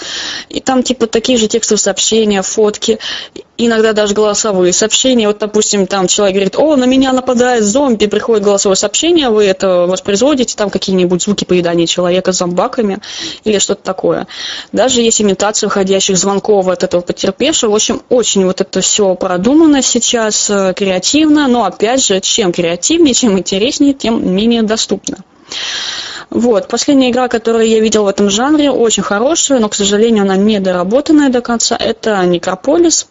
[0.49, 2.99] И там типа такие же текстовые сообщения, фотки,
[3.57, 5.29] иногда даже голосовые сообщения.
[5.29, 9.87] Вот, допустим, там человек говорит, о, на меня нападает зомби, приходит голосовое сообщение, вы это
[9.87, 12.99] воспроизводите, там какие-нибудь звуки поедания человека с зомбаками
[13.45, 14.27] или что-то такое.
[14.73, 17.71] Даже есть имитация входящих звонков от этого потерпевшего.
[17.71, 23.15] В общем, очень вот это все продумано сейчас, э, креативно, но опять же, чем креативнее,
[23.15, 25.19] чем интереснее, тем менее доступно.
[26.31, 26.69] Вот.
[26.69, 30.59] Последняя игра, которую я видел в этом жанре, очень хорошая, но, к сожалению, она не
[30.61, 31.77] доработанная до конца.
[31.77, 33.07] Это Некрополис.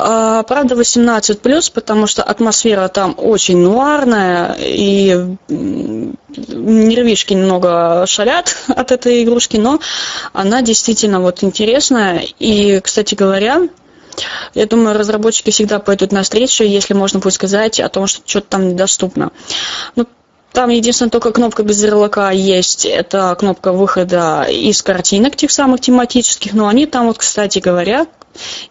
[0.00, 8.92] А, правда, 18 плюс, потому что атмосфера там очень нуарная, и нервишки немного шалят от
[8.92, 9.80] этой игрушки, но
[10.32, 12.22] она действительно вот интересная.
[12.38, 13.68] И, кстати говоря,
[14.54, 18.68] я думаю, разработчики всегда пойдут навстречу, если можно будет сказать о том, что что-то там
[18.68, 19.32] недоступно.
[19.96, 20.06] Ну,
[20.58, 22.84] там единственное только кнопка без ярлыка есть.
[22.84, 26.52] Это кнопка выхода из картинок тех самых тематических.
[26.52, 28.08] Но они там вот, кстати говоря,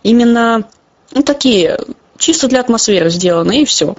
[0.04, 0.68] именно
[1.14, 1.80] ну, такие
[2.18, 3.96] чисто для атмосферы сделаны, и все.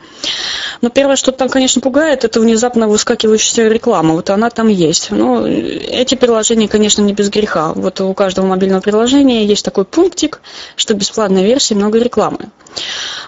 [0.80, 4.14] Но первое, что там, конечно, пугает, это внезапно выскакивающая реклама.
[4.14, 5.10] Вот она там есть.
[5.10, 7.72] Но эти приложения, конечно, не без греха.
[7.74, 10.40] Вот у каждого мобильного приложения есть такой пунктик,
[10.76, 12.50] что в бесплатной версии много рекламы.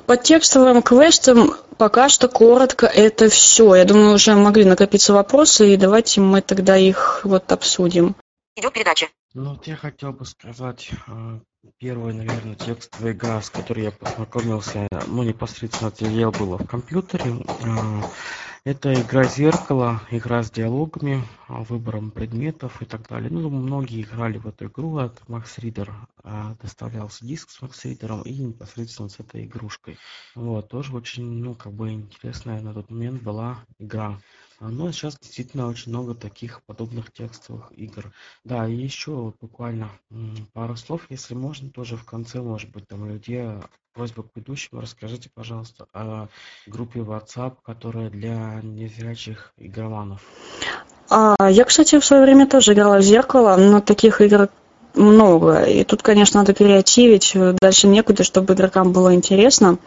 [0.06, 3.74] По текстовым квестам пока что коротко это все.
[3.74, 8.14] Я думаю, уже могли накопиться вопросы, и давайте мы тогда их вот обсудим.
[8.56, 9.08] Идет передача.
[9.32, 10.90] Ну, вот я хотел бы сказать,
[11.80, 17.32] первая, наверное, текстовая игра, с которой я познакомился, ну, непосредственно я было в компьютере.
[17.64, 18.02] Э,
[18.64, 23.30] это игра зеркало, игра с диалогами, а, выбором предметов и так далее.
[23.30, 25.90] Ну, многие играли в эту игру от Reader.
[26.22, 29.96] А, доставлялся диск с Max Reader и непосредственно с этой игрушкой.
[30.34, 34.20] Вот, тоже очень, ну, как бы интересная на тот момент была игра.
[34.60, 38.12] А, но сейчас действительно очень много таких подобных текстовых игр.
[38.44, 39.90] Да, и еще буквально
[40.52, 43.42] пару слов, если можно, тоже в конце, может быть, там людей
[43.94, 46.28] просьба к ведущему, расскажите, пожалуйста, о
[46.66, 50.22] группе WhatsApp, которая для незрячих игроманов.
[51.08, 54.48] А, я, кстати, в свое время тоже играла в зеркало, но таких игр
[54.94, 55.62] много.
[55.62, 59.78] И тут, конечно, надо креативить, дальше некуда, чтобы игрокам было интересно.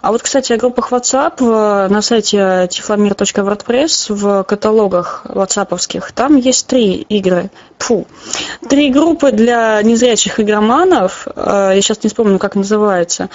[0.00, 6.66] А вот, кстати, о группах WhatsApp э, на сайте tiflamir.wordpress в каталогах ватсаповских там есть
[6.66, 7.50] три игры.
[7.78, 8.06] Фу.
[8.68, 11.26] Три группы для незрячих игроманов.
[11.34, 13.28] Э, я сейчас не вспомню, как называется.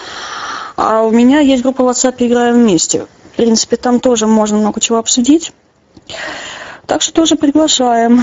[0.76, 3.08] А у меня есть группа WhatsApp «Играем вместе».
[3.34, 5.52] В принципе, там тоже можно много чего обсудить.
[6.86, 8.22] Так что тоже приглашаем.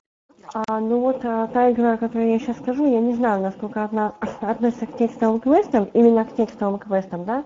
[0.55, 4.12] А, ну вот а, та игра, которую я сейчас скажу, я не знаю, насколько она
[4.40, 7.43] относится к текстовым квестам, именно к текстовым квестам, да,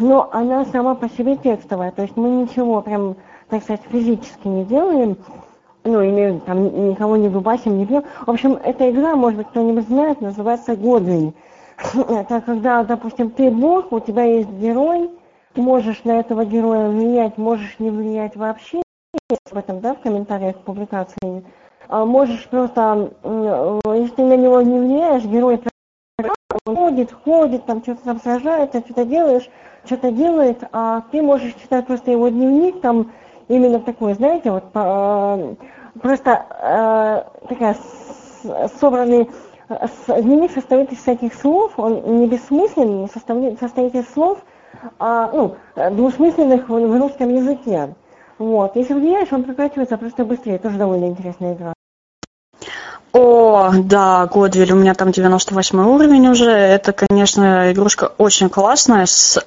[0.00, 3.14] но она сама по себе текстовая, то есть мы ничего прям,
[3.48, 5.18] так сказать, физически не делаем,
[5.84, 8.02] ну, имею там, никого не дубасим, не бьем.
[8.26, 11.34] В общем, эта игра, может быть, кто-нибудь знает, называется Годвин.
[11.94, 15.10] Это когда, допустим, ты бог, у тебя есть герой,
[15.54, 18.82] можешь на этого героя влиять, можешь не влиять вообще,
[19.50, 21.44] об этом, да, в комментариях к публикации
[21.88, 25.60] можешь просто, если ты на него не влияешь, герой
[26.66, 29.48] ходит, ходит, там что-то там сражается, что-то делаешь,
[29.84, 33.12] что-то делает, а ты можешь читать просто его дневник, там
[33.48, 35.54] именно такой, знаете, вот а,
[36.00, 37.76] просто э, такая
[38.80, 39.30] собранный
[39.68, 44.38] дневник состоит из всяких слов, он не бессмысленный, состоит, из слов,
[44.98, 45.56] а, ну,
[45.92, 47.94] двусмысленных в русском языке.
[48.42, 48.74] Вот.
[48.74, 50.58] Если влияешь, он прокачивается просто быстрее.
[50.58, 51.74] Тоже довольно интересная игра.
[53.12, 56.50] О, да, Годвиль, у меня там 98 уровень уже.
[56.50, 59.38] Это, конечно, игрушка очень классная, с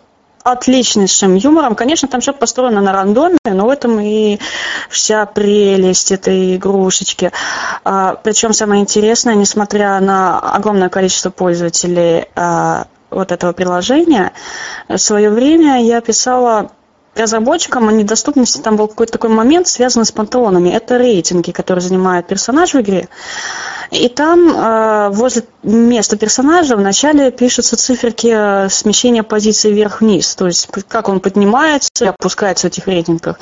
[0.43, 1.75] отличнейшим юмором.
[1.75, 4.39] Конечно, там все построено на рандоме, но в этом и
[4.89, 7.33] вся прелесть этой игрушечки.
[7.83, 14.31] А, причем самое интересное, несмотря на огромное количество пользователей а, вот этого приложения,
[14.87, 16.71] в свое время я писала
[17.15, 20.69] разработчикам о недоступности там был какой-то такой момент, связанный с пантеонами.
[20.69, 23.07] Это рейтинги, которые занимает персонаж в игре.
[23.91, 30.67] И там э, возле места персонажа вначале пишутся циферки э, смещения позиции вверх-вниз, то есть
[30.87, 33.39] как он поднимается и опускается в этих рейтингах.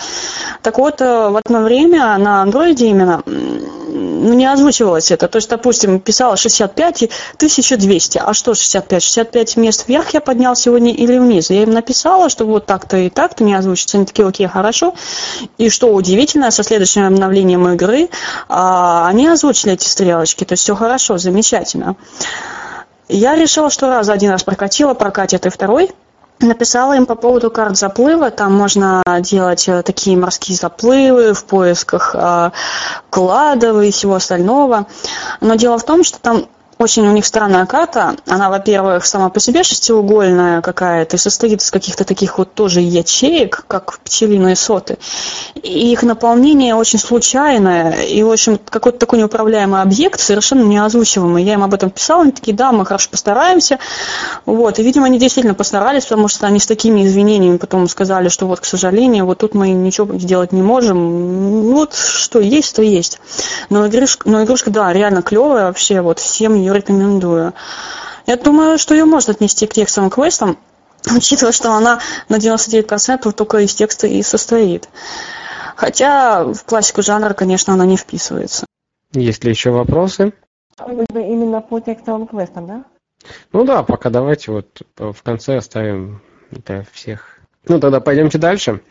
[0.62, 3.24] Так вот, э, в одно время на андроиде именно
[3.94, 5.28] ну, не озвучивалось это.
[5.28, 8.18] То есть, допустим, писала 65 и 1200.
[8.20, 9.04] А что 65?
[9.04, 11.50] 65 мест вверх я поднял сегодня или вниз?
[11.50, 13.98] Я им написала, что вот так-то и так-то не озвучится.
[13.98, 14.96] Они такие, окей, хорошо.
[15.58, 18.10] И что удивительно, со следующим обновлением игры
[18.48, 20.33] а, они озвучили эти стрелочки.
[20.36, 21.96] То есть, все хорошо, замечательно.
[23.08, 25.92] Я решила, что раз один раз прокатила, прокатит и второй–
[26.40, 28.30] Написала им по поводу карт заплыва.
[28.30, 32.52] Там можно делать э, такие морские заплывы в поисках э,
[33.10, 34.88] кладов и всего остального.
[35.40, 38.16] Но дело в том, что там очень у них странная карта.
[38.28, 43.66] Она, во-первых, сама по себе шестиугольная какая-то и состоит из каких-то таких вот тоже ячеек,
[43.68, 44.98] как пчелиные соты.
[45.56, 48.04] И их наполнение очень случайное.
[48.04, 51.44] И, в общем, какой-то такой неуправляемый объект, совершенно неозвучиваемый.
[51.44, 53.80] Я им об этом писала, они такие, да, мы хорошо постараемся.
[54.46, 54.80] Вот.
[54.80, 58.60] И, видимо, они действительно постарались, потому что они с такими извинениями потом сказали, что вот,
[58.60, 61.72] к сожалению, вот тут мы ничего сделать не можем.
[61.74, 63.20] Вот что есть, то есть.
[63.70, 66.02] Но игрушка, но игрушка да, реально клевая вообще.
[66.02, 67.54] Вот всем ее рекомендую.
[68.26, 70.58] Я думаю, что ее можно отнести к текстовым квестам,
[71.16, 72.00] учитывая, что она
[72.30, 74.90] на 99% только из текста и состоит.
[75.76, 78.66] Хотя в классику жанра, конечно, она не вписывается.
[79.14, 80.34] Есть ли еще вопросы?
[80.80, 82.84] Именно по текстовым квестам, да?
[83.52, 86.22] Ну да, пока давайте вот в конце оставим
[86.52, 87.40] для всех.
[87.68, 88.82] Ну тогда пойдемте дальше.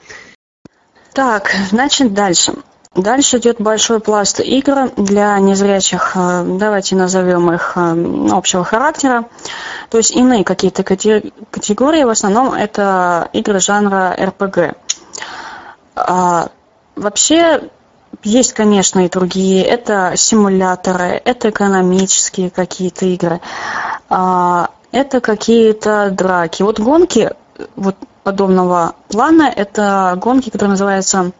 [1.12, 2.54] Так, значит дальше.
[2.94, 9.24] Дальше идет большой пласт игр для незрячих, э, давайте назовем их э, общего характера.
[9.88, 14.76] То есть иные какие-то категории, в основном это игры жанра RPG.
[15.96, 16.48] А,
[16.94, 17.70] вообще
[18.22, 19.64] есть, конечно, и другие.
[19.64, 23.40] Это симуляторы, это экономические какие-то игры,
[24.10, 26.62] а, это какие-то драки.
[26.62, 27.30] Вот гонки
[27.76, 31.32] вот подобного плана, это гонки, которые называются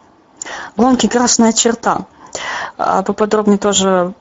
[0.77, 2.05] Гонки «Красная черта».
[2.77, 4.13] А, поподробнее тоже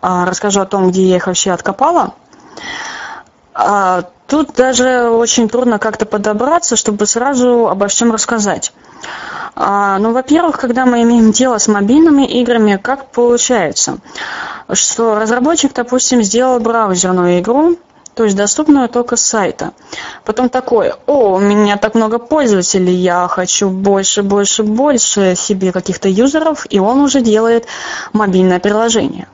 [0.00, 2.14] а, расскажу о том, где я их вообще откопала.
[3.54, 8.72] А, тут даже очень трудно как-то подобраться, чтобы сразу обо всем рассказать.
[9.56, 13.98] Ну, во-первых, когда мы имеем дело с мобильными играми, как получается,
[14.72, 17.76] что разработчик, допустим, сделал браузерную игру,
[18.14, 19.72] то есть доступную только с сайта.
[20.24, 26.08] Потом такой, о, у меня так много пользователей, я хочу больше, больше, больше себе каких-то
[26.08, 27.66] юзеров, и он уже делает
[28.12, 29.26] мобильное приложение.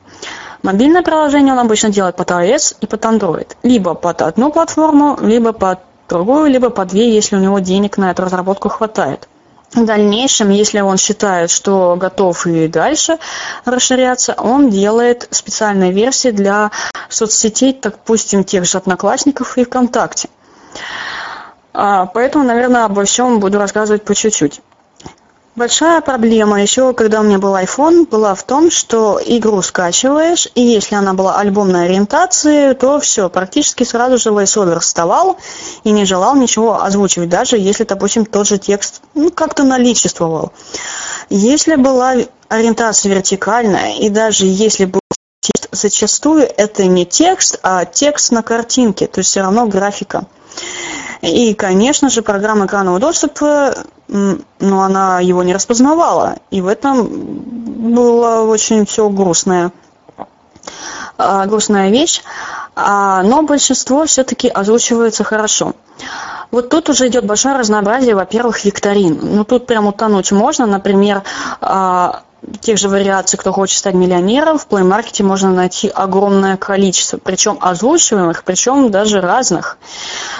[0.63, 3.47] Мобильное приложение он обычно делает под iOS и под Android.
[3.63, 8.11] Либо под одну платформу, либо под другую, либо под две, если у него денег на
[8.11, 9.27] эту разработку хватает.
[9.73, 13.17] В дальнейшем, если он считает, что готов и дальше
[13.65, 16.71] расширяться, он делает специальные версии для
[17.09, 20.29] соцсетей, допустим, тех же Одноклассников и ВКонтакте.
[21.73, 24.61] А, поэтому, наверное, обо всем буду рассказывать по чуть-чуть.
[25.57, 30.61] Большая проблема еще, когда у меня был iPhone, была в том, что игру скачиваешь, и
[30.61, 35.39] если она была альбомной ориентации, то все, практически сразу же VoiceOver вставал
[35.83, 40.51] и не желал ничего озвучивать, даже если, допустим, тот же текст ну, как-то наличествовал.
[41.31, 42.13] Если была
[42.49, 44.99] ориентация вертикальная, и даже если был
[45.41, 50.27] текст, зачастую это не текст, а текст на картинке, то есть все равно графика.
[51.23, 53.73] И, конечно же, программа экранного доступа,
[54.07, 56.37] ну, она его не распознавала.
[56.51, 59.71] И в этом было очень все грустное.
[61.17, 62.21] А, грустная вещь.
[62.75, 65.73] А, но большинство все-таки озвучивается хорошо.
[66.51, 69.19] Вот тут уже идет большое разнообразие, во-первых, викторин.
[69.21, 70.65] Ну, тут прям утонуть можно.
[70.65, 71.23] Например,
[71.59, 72.21] а,
[72.61, 77.57] тех же вариаций, кто хочет стать миллионером, в Play Market можно найти огромное количество, причем
[77.61, 79.77] озвучиваемых, причем даже разных.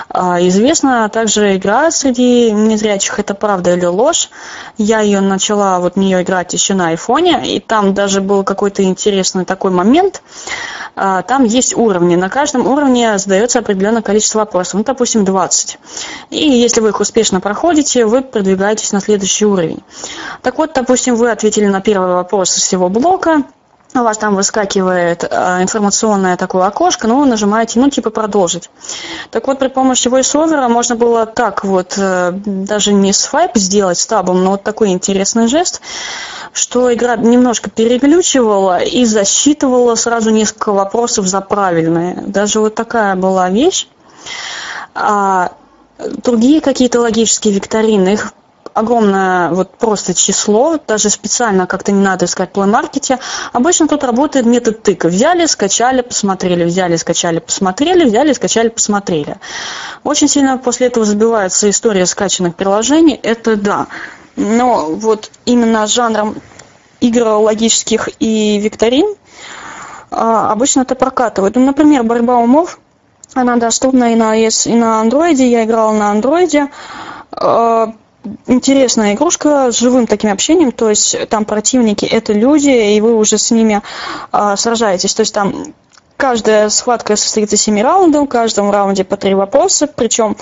[0.10, 4.30] А, известна также игра среди незрячих, это правда или ложь.
[4.78, 8.84] Я ее начала вот в нее играть еще на айфоне, и там даже был какой-то
[8.84, 10.22] интересный такой момент.
[10.96, 15.80] А, там есть уровни, на каждом уровне задается определенное количество вопросов, ну, допустим, 20.
[16.30, 19.84] И если вы их успешно проходите, вы продвигаетесь на следующий уровень.
[20.42, 23.44] Так вот, допустим, вы ответили на первый вопрос из всего блока,
[23.96, 28.70] у вас там выскакивает э, информационное такое окошко, но вы нажимаете, ну, типа продолжить.
[29.32, 34.06] Так вот, при помощи voiceover можно было так вот, э, даже не свайп сделать с
[34.06, 35.82] табом, но вот такой интересный жест,
[36.54, 42.16] что игра немножко переглючивала и засчитывала сразу несколько вопросов за правильные.
[42.28, 43.88] Даже вот такая была вещь.
[44.94, 45.52] А
[45.98, 48.34] другие какие-то логические викторины, их
[48.78, 53.20] огромное вот просто число, даже специально как-то не надо искать в Market.
[53.54, 55.08] Обычно тут работает метод тыка.
[55.08, 59.38] Взяли, скачали, посмотрели, взяли, скачали, посмотрели, взяли, скачали, посмотрели.
[60.04, 63.88] Очень сильно после этого забивается история скачанных приложений, это да.
[64.36, 66.36] Но вот именно жанром
[67.00, 69.16] игр логических и викторин
[70.12, 71.56] а, обычно это прокатывает.
[71.56, 72.80] Ну, например, борьба умов,
[73.34, 75.36] она доступна и на iOS, и на Android.
[75.36, 76.70] Я играла на Android
[77.32, 77.94] а,
[78.48, 83.38] интересная игрушка с живым таким общением, то есть там противники это люди, и вы уже
[83.38, 83.82] с ними
[84.32, 85.14] а, сражаетесь.
[85.14, 85.74] То есть там
[86.18, 90.36] каждая схватка состоит из семи раундов, в каждом раунде по три вопроса, причем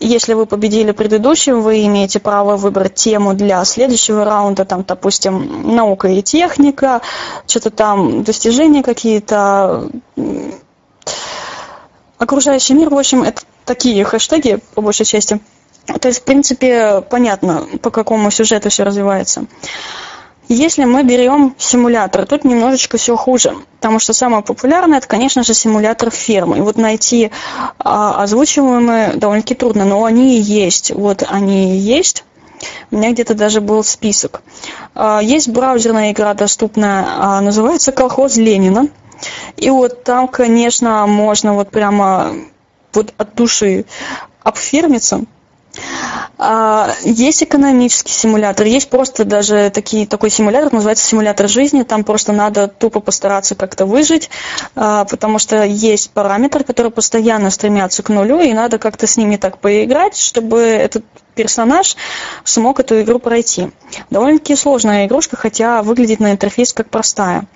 [0.00, 6.08] если вы победили предыдущим, вы имеете право выбрать тему для следующего раунда, там, допустим, наука
[6.08, 7.00] и техника,
[7.46, 9.88] что-то там, достижения какие-то,
[12.18, 15.40] окружающий мир, в общем, это такие хэштеги, по большей части–
[15.86, 19.46] то есть, в принципе, понятно, по какому сюжету все развивается.
[20.48, 25.54] Если мы берем симулятор, тут немножечко все хуже, потому что самое популярное это, конечно же,
[25.54, 26.58] симулятор фермы.
[26.58, 27.32] И вот найти
[27.78, 30.92] а, озвучиваемые довольно-таки трудно, но они есть.
[30.92, 32.24] Вот они есть.
[32.92, 34.42] У меня где-то даже был список.
[34.94, 38.88] А, есть браузерная игра доступная, а, называется «Колхоз Ленина».
[39.56, 42.32] И вот там, конечно, можно вот прямо
[42.92, 43.84] вот от души
[44.44, 45.24] обфермиться–
[47.02, 52.68] есть экономический симулятор, есть просто даже такие, такой симулятор, называется симулятор жизни, там просто надо
[52.68, 54.30] тупо постараться как-то выжить,
[54.74, 59.36] а, потому что есть параметры, которые постоянно стремятся к нулю, и надо как-то с ними
[59.36, 61.04] так поиграть, чтобы этот
[61.34, 61.96] персонаж
[62.44, 63.70] смог эту игру пройти.
[64.10, 67.46] Довольно-таки сложная игрушка, хотя выглядит на интерфейс как простая.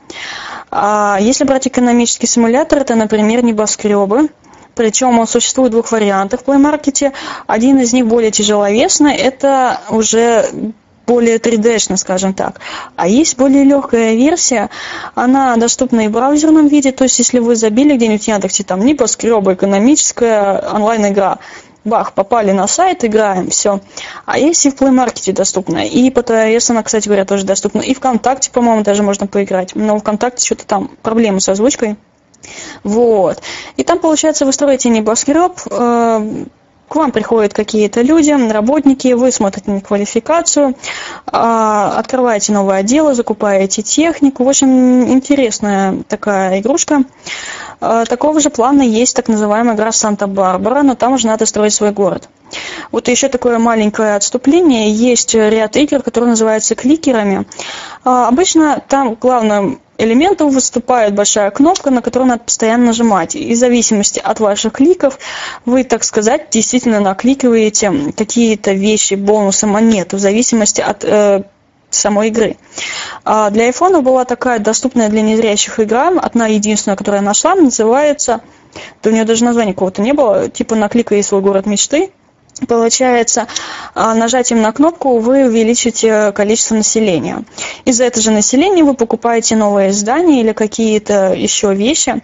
[0.70, 4.28] А, если брать экономический симулятор, это, например, небоскребы,
[4.74, 7.12] причем он существует в двух вариантах в Play Market.
[7.46, 10.72] Один из них более тяжеловесный, это уже
[11.10, 12.60] более 3D-шно, скажем так.
[12.94, 14.70] А есть более легкая версия,
[15.16, 18.84] она доступна и в браузерном виде, то есть если вы забили где-нибудь в Яндексе, там,
[18.84, 21.38] небоскреба, экономическая онлайн-игра,
[21.84, 23.80] бах, попали на сайт, играем, все.
[24.24, 27.80] А есть и в Play Market доступна, и по TRS она, кстати говоря, тоже доступна,
[27.80, 31.96] и ВКонтакте, по-моему, даже можно поиграть, но ВКонтакте что-то там проблемы с озвучкой,
[32.84, 33.42] вот.
[33.76, 36.44] И там, получается, вы строите небоскреб, э,
[36.90, 40.74] к вам приходят какие-то люди, работники, вы смотрите на квалификацию,
[41.24, 44.42] а, открываете новое дело, закупаете технику.
[44.42, 47.04] В общем, интересная такая игрушка.
[47.80, 51.92] А, такого же плана есть так называемая игра Санта-Барбара, но там уже надо строить свой
[51.92, 52.28] город.
[52.90, 54.90] Вот еще такое маленькое отступление.
[54.90, 57.46] Есть ряд игр, которые называются кликерами.
[58.02, 63.34] А, обычно там главным элементом выступает большая кнопка, на которую надо постоянно нажимать.
[63.34, 65.18] И в зависимости от ваших кликов
[65.64, 71.42] вы, так сказать, действительно накликиваете какие-то вещи, бонусы, монеты, в зависимости от э,
[71.90, 72.56] самой игры.
[73.24, 78.40] А для iPhone была такая доступная для незрячих игра, одна единственная, которую я нашла, называется,
[79.02, 82.10] да у нее даже названия какого-то не было, типа «Накликай свой город мечты»,
[82.68, 83.46] Получается,
[83.94, 87.44] а, нажатием на кнопку вы увеличите количество населения.
[87.84, 92.22] И за это же население вы покупаете новые здания или какие-то еще вещи.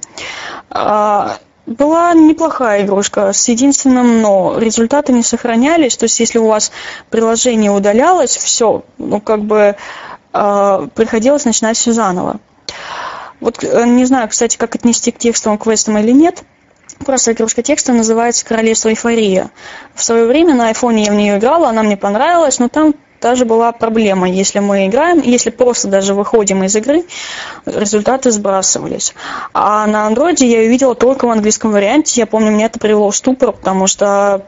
[0.71, 4.59] А, была неплохая игрушка с единственным но.
[4.59, 5.97] Результаты не сохранялись.
[5.97, 6.71] То есть, если у вас
[7.11, 9.75] приложение удалялось, все, ну, как бы
[10.33, 12.39] э, приходилось начинать все заново.
[13.41, 16.45] Вот э, не знаю, кстати, как отнести к текстовым квестам или нет–
[17.05, 19.51] Просто игрушка текста называется «Королевство эйфория».
[19.95, 23.45] В свое время на айфоне я в нее играла, она мне понравилась, но там даже
[23.45, 24.29] была проблема.
[24.29, 27.05] Если мы играем, если просто даже выходим из игры,
[27.65, 29.15] результаты сбрасывались.
[29.53, 32.21] А на андроиде я ее видела только в английском варианте.
[32.21, 34.47] Я помню, меня это привело в ступор, потому что,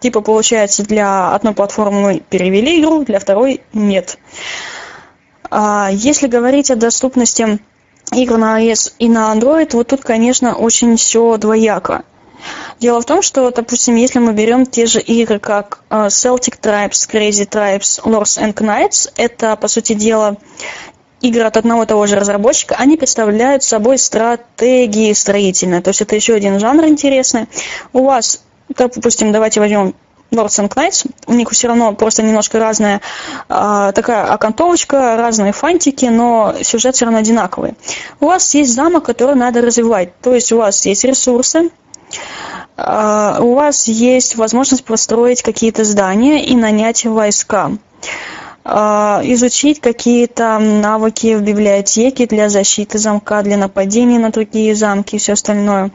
[0.00, 4.18] типа, получается, для одной платформы мы перевели игру, для второй нет.
[5.50, 7.58] А если говорить о доступности
[8.14, 12.04] игр на iOS и на Android, вот тут, конечно, очень все двояко.
[12.78, 17.08] Дело в том, что, допустим, если мы берем те же игры, как э, Celtic Tribes,
[17.10, 20.38] Crazy Tribes, Lords and Knights, это, по сути дела,
[21.20, 25.82] игры от одного и того же разработчика, они представляют собой стратегии строительные.
[25.82, 27.46] То есть это еще один жанр интересный.
[27.92, 29.94] У вас, допустим, давайте возьмем
[30.30, 33.00] Lords and Knights, у них все равно просто немножко разная
[33.48, 37.74] э, такая окантовочка, разные фантики, но сюжет все равно одинаковый.
[38.20, 41.70] У вас есть замок, который надо развивать, то есть у вас есть ресурсы,
[42.76, 47.72] э, у вас есть возможность построить какие-то здания и нанять войска.
[48.62, 55.18] А, изучить какие-то навыки в библиотеке для защиты замка, для нападений на другие замки и
[55.18, 55.90] все остальное.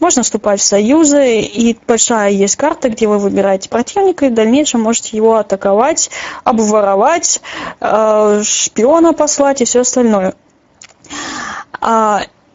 [0.00, 4.80] Можно вступать в союзы, и большая есть карта, где вы выбираете противника, и в дальнейшем
[4.80, 6.10] можете его атаковать,
[6.42, 7.40] обворовать,
[7.80, 10.34] а, шпиона послать и все остальное.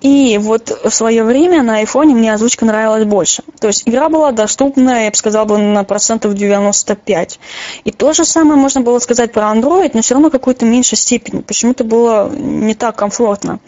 [0.03, 3.41] И вот в свое время на айфоне мне озвучка нравилась больше.
[3.61, 7.39] То есть игра была доступна, я бы сказала, бы, на процентов 95.
[7.85, 11.39] И то же самое можно было сказать про Android, но все равно какой-то меньшей степени.
[11.39, 13.61] Почему-то было не так комфортно.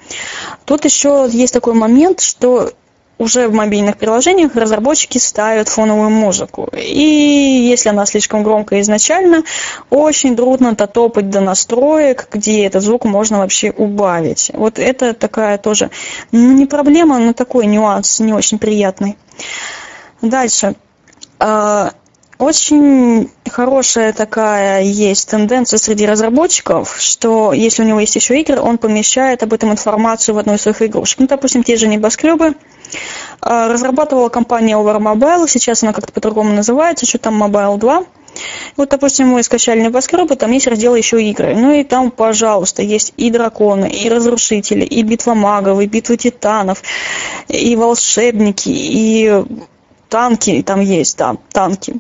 [0.66, 2.74] Тут еще есть такой момент, что
[3.18, 6.70] уже в мобильных приложениях разработчики ставят фоновую музыку.
[6.76, 9.44] И если она слишком громкая изначально,
[9.90, 14.52] очень трудно дотопать до настроек, где этот звук можно вообще убавить.
[14.54, 15.90] Вот это такая тоже,
[16.32, 19.18] ну не проблема, но такой нюанс не очень приятный.
[20.22, 20.76] Дальше.
[22.38, 28.78] Очень хорошая такая есть тенденция среди разработчиков, что если у него есть еще игры, он
[28.78, 31.20] помещает об этом информацию в одну из своих игрушек.
[31.20, 32.56] Ну, допустим, те же небоскребы,
[33.40, 38.04] а, разрабатывала компания Over Mobile, сейчас она как-то по-другому называется, что там Mobile 2.
[38.76, 41.56] Вот, допустим, мы скачали небоскребы, там есть раздел еще игры.
[41.56, 46.84] Ну и там, пожалуйста, есть и драконы, и разрушители, и битва магов, и битва титанов,
[47.48, 49.44] и волшебники, и
[50.16, 51.96] танки там есть, да, танки.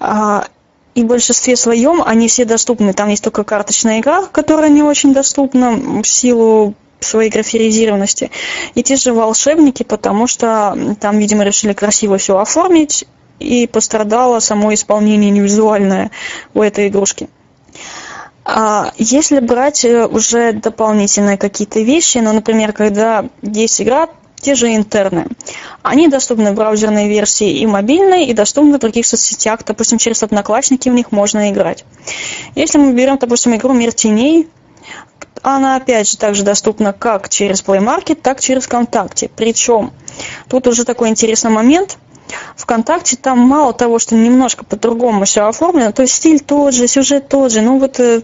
[0.00, 0.46] А,
[0.94, 2.94] и в большинстве своем они все доступны.
[2.94, 8.30] Там есть только карточная игра, которая не очень доступна в силу своей графиризированности.
[8.74, 13.06] И те же волшебники, потому что там, видимо, решили красиво все оформить,
[13.38, 16.10] и пострадало само исполнение невизуальное
[16.54, 17.28] у этой игрушки.
[18.46, 24.08] А если брать э, уже дополнительные какие-то вещи, ну, например, когда есть игра,
[24.44, 25.26] те же интерны,
[25.82, 30.88] они доступны в браузерной версии и мобильной, и доступны в других соцсетях, допустим, через одноклассники
[30.90, 31.84] в них можно играть.
[32.54, 34.48] Если мы берем, допустим, игру «Мир теней»,
[35.42, 39.30] она опять же также доступна как через Play Market, так через ВКонтакте.
[39.34, 39.92] Причем
[40.48, 41.98] тут уже такой интересный момент.
[42.56, 47.28] ВКонтакте там мало того, что немножко по-другому все оформлено, то есть стиль тот же, сюжет
[47.28, 48.22] тот же, ну вот э,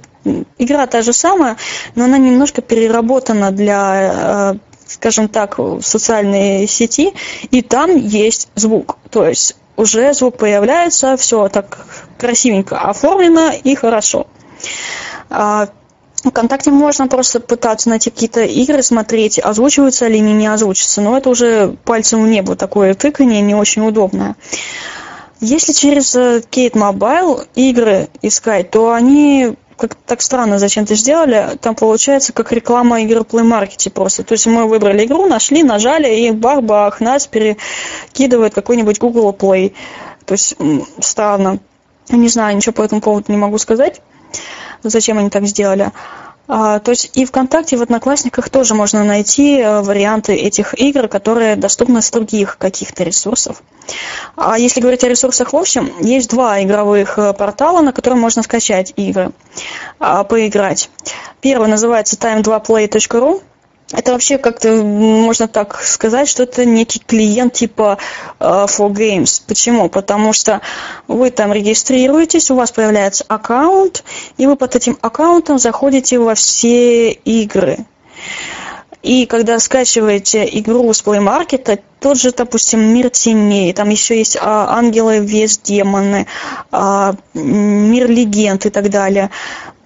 [0.59, 1.57] игра та же самая,
[1.95, 7.15] но она немножко переработана для, э, скажем так, социальной сети,
[7.51, 11.87] и там есть звук, то есть уже звук появляется, все так
[12.19, 14.27] красивенько оформлено и хорошо.
[15.31, 15.69] А,
[16.23, 21.01] ВКонтакте можно просто пытаться найти какие-то игры, смотреть, озвучиваются ли они, не озвучатся.
[21.01, 24.37] Но это уже пальцем в небо такое тыкание, не очень удобное.
[25.41, 32.33] Если через Kate Mobile игры искать, то они как так странно зачем-то сделали, там получается
[32.33, 34.23] как реклама игры Play Market просто.
[34.23, 39.75] То есть мы выбрали игру, нашли, нажали, и бах-бах, нас перекидывает какой-нибудь Google Play.
[40.27, 40.57] То есть
[41.01, 41.59] странно.
[42.11, 44.01] Не знаю, ничего по этому поводу не могу сказать
[44.83, 45.93] зачем они так сделали.
[46.53, 51.07] А, то есть и ВКонтакте, и в Одноклассниках тоже можно найти э, варианты этих игр,
[51.07, 53.63] которые доступны с других каких-то ресурсов.
[54.35, 58.43] А если говорить о ресурсах в общем, есть два игровых э, портала, на которых можно
[58.43, 59.31] скачать игры,
[60.01, 60.91] а, поиграть.
[61.41, 63.43] Первый называется time2play.ru,
[63.93, 67.99] это вообще как-то можно так сказать, что это некий клиент типа
[68.39, 69.43] uh, for games.
[69.47, 69.89] Почему?
[69.89, 70.61] Потому что
[71.09, 74.05] вы там регистрируетесь, у вас появляется аккаунт,
[74.37, 77.85] и вы под этим аккаунтом заходите во все игры.
[79.03, 84.37] И когда скачиваете игру с Play Market, тот же, допустим, Мир теней, там еще есть
[84.41, 86.27] а, Ангелы, Вес, Демоны,
[86.71, 89.31] а, Мир легенд и так далее,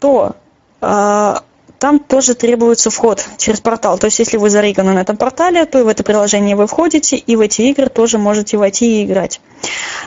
[0.01, 0.35] то
[0.81, 1.45] а,
[1.85, 3.99] там тоже требуется вход через портал.
[3.99, 7.17] То есть, если вы зареганы на этом портале, то и в это приложение вы входите,
[7.17, 9.43] и в эти игры тоже можете войти и играть.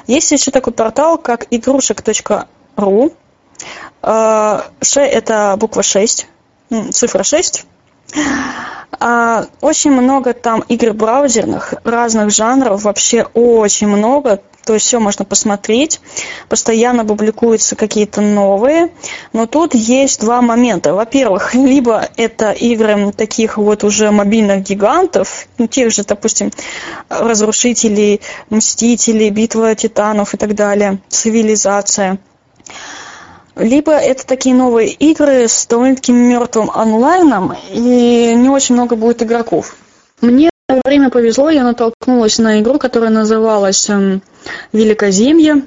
[0.07, 3.13] Есть еще такой портал, как игрушек.ру.
[4.01, 4.63] Ш–
[4.95, 6.27] это буква 6,
[6.93, 7.65] цифра 6.
[8.99, 15.23] А, очень много там игр браузерных, разных жанров, вообще очень много то есть все можно
[15.23, 16.01] посмотреть.
[16.49, 18.89] Постоянно публикуются какие-то новые.
[19.31, 20.93] Но тут есть два момента.
[20.93, 26.51] Во-первых, либо это игры таких вот уже мобильных гигантов, ну, тех же, допустим,
[27.07, 32.19] разрушителей, мстителей, битва титанов и так далее, цивилизация
[33.55, 39.75] либо это такие новые игры с довольно-таки мертвым онлайном, и не очень много будет игроков.
[40.21, 44.21] Мне во время повезло, я натолкнулась на игру, которая называлась эм,
[44.73, 45.63] «Великоземье».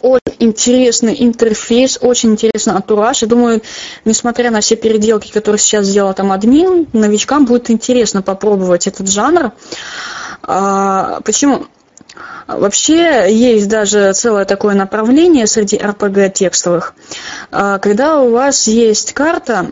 [0.00, 3.22] Очень интересный интерфейс, очень интересный антураж.
[3.22, 3.62] И думаю,
[4.04, 9.52] несмотря на все переделки, которые сейчас сделал там админ, новичкам будет интересно попробовать этот жанр.
[10.42, 11.66] А, почему?
[12.48, 16.94] Вообще есть даже целое такое направление среди RPG текстовых,
[17.52, 19.68] а, когда у вас есть карта,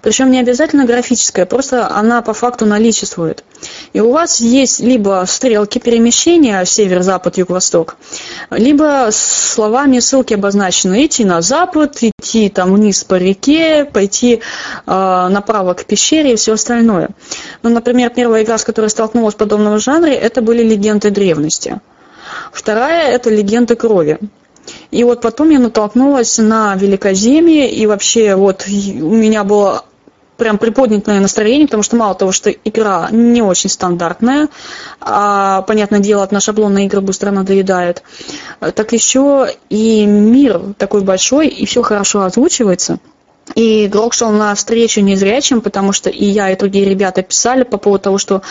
[0.00, 3.44] причем не обязательно графическая, просто она по факту наличествует.
[3.92, 7.96] И у вас есть либо стрелки перемещения север, запад, юг, восток,
[8.50, 14.38] либо словами ссылки обозначены идти на запад, идти там вниз по реке, пойти э,
[14.86, 17.10] направо к пещере и все остальное.
[17.62, 21.80] Ну, например, первая игра, с которой столкнулась в подобном жанре, это были легенды древности.
[22.52, 24.18] Вторая– это легенды крови.
[24.90, 29.84] И вот потом я натолкнулась на Великоземье, и вообще вот у меня было
[30.36, 34.48] прям приподнятое настроение, потому что мало того, что игра не очень стандартная,
[35.00, 38.02] а, понятное дело, от на шаблонной игры быстро надоедает,
[38.60, 42.98] так еще и мир такой большой, и все хорошо озвучивается–
[43.54, 47.78] и игрок шел на встречу незрячим, потому что и я, и другие ребята писали по
[47.78, 48.42] поводу того, что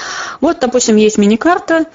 [0.42, 1.86] вот, допустим, есть мини-карта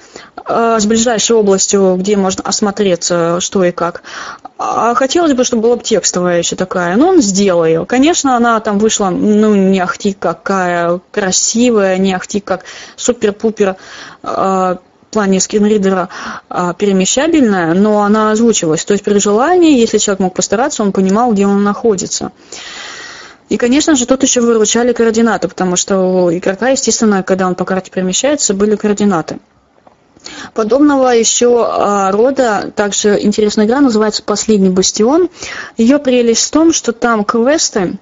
[0.45, 4.03] э, с ближайшей областью, где можно осмотреться, что и как.
[4.57, 6.95] А хотелось бы, чтобы была бы текстовая еще такая.
[6.95, 7.85] Ну, он сделал ее.
[7.85, 13.77] Конечно, она там вышла, ну, не ахти какая красивая, не ахти как супер-пупер
[14.23, 14.75] э,
[15.11, 16.09] плане скринридера
[16.49, 18.83] а, перемещабельная, но она озвучивалась.
[18.85, 22.31] То есть при желании, если человек мог постараться, он понимал, где он находится.
[23.49, 27.65] И, конечно же, тут еще выручали координаты, потому что у игрока, естественно, когда он по
[27.65, 29.39] карте перемещается, были координаты.
[30.53, 35.29] Подобного еще а, рода также интересная игра называется «Последний бастион».
[35.77, 37.97] Ее прелесть в том, что там квесты,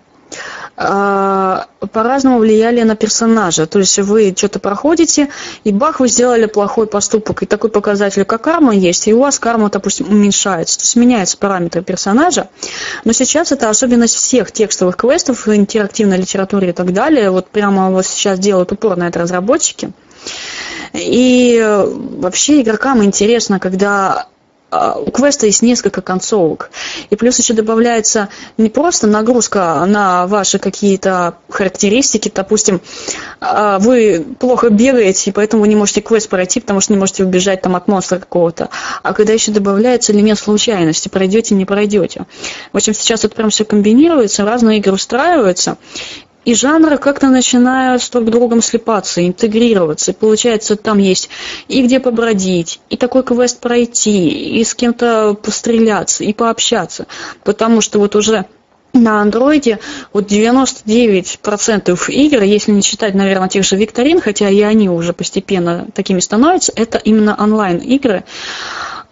[0.79, 3.67] по-разному влияли на персонажа.
[3.67, 5.27] То есть вы что-то проходите,
[5.65, 7.43] и бах, вы сделали плохой поступок.
[7.43, 10.77] И такой показатель, как карма есть, и у вас карма, допустим, уменьшается.
[10.77, 12.47] То есть меняются параметры персонажа.
[13.03, 17.29] Но сейчас это особенность всех текстовых квестов интерактивной литературе и так далее.
[17.29, 19.91] Вот прямо вот сейчас делают упор на это разработчики.
[20.93, 24.27] И вообще игрокам интересно, когда а,
[24.71, 26.69] у квеста есть несколько концовок.
[27.09, 32.81] И плюс еще добавляется не просто нагрузка на ваши какие-то характеристики, допустим,
[33.39, 37.23] а, вы плохо бегаете, и поэтому вы не можете квест пройти, потому что не можете
[37.23, 38.69] убежать там от монстра какого-то.
[39.01, 42.25] А когда еще добавляется элемент случайности, пройдете, не пройдете.
[42.71, 45.77] В общем, сейчас это прям все комбинируется, разные игры устраиваются,
[46.45, 50.11] и жанры как-то начинают с друг другом слепаться, интегрироваться.
[50.11, 51.29] И получается, там есть
[51.67, 54.29] и где побродить, и такой квест пройти,
[54.59, 57.07] и с кем-то постреляться, и пообщаться.
[57.43, 58.45] Потому что вот уже
[58.93, 59.79] на андроиде
[60.13, 65.87] вот 99% игр, если не считать, наверное, тех же викторин, хотя и они уже постепенно
[65.93, 68.23] такими становятся, это именно онлайн-игры,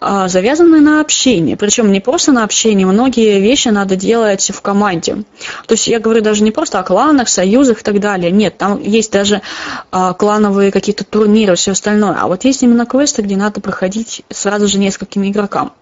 [0.00, 1.56] завязаны на общение.
[1.56, 5.24] Причем не просто на общение, многие вещи надо делать в команде.
[5.66, 8.30] То есть я говорю даже не просто о кланах, союзах и так далее.
[8.30, 9.42] Нет, там есть даже
[9.90, 12.16] а, клановые какие-то турниры, все остальное.
[12.20, 15.72] А вот есть именно квесты, где надо проходить сразу же несколькими игрокам.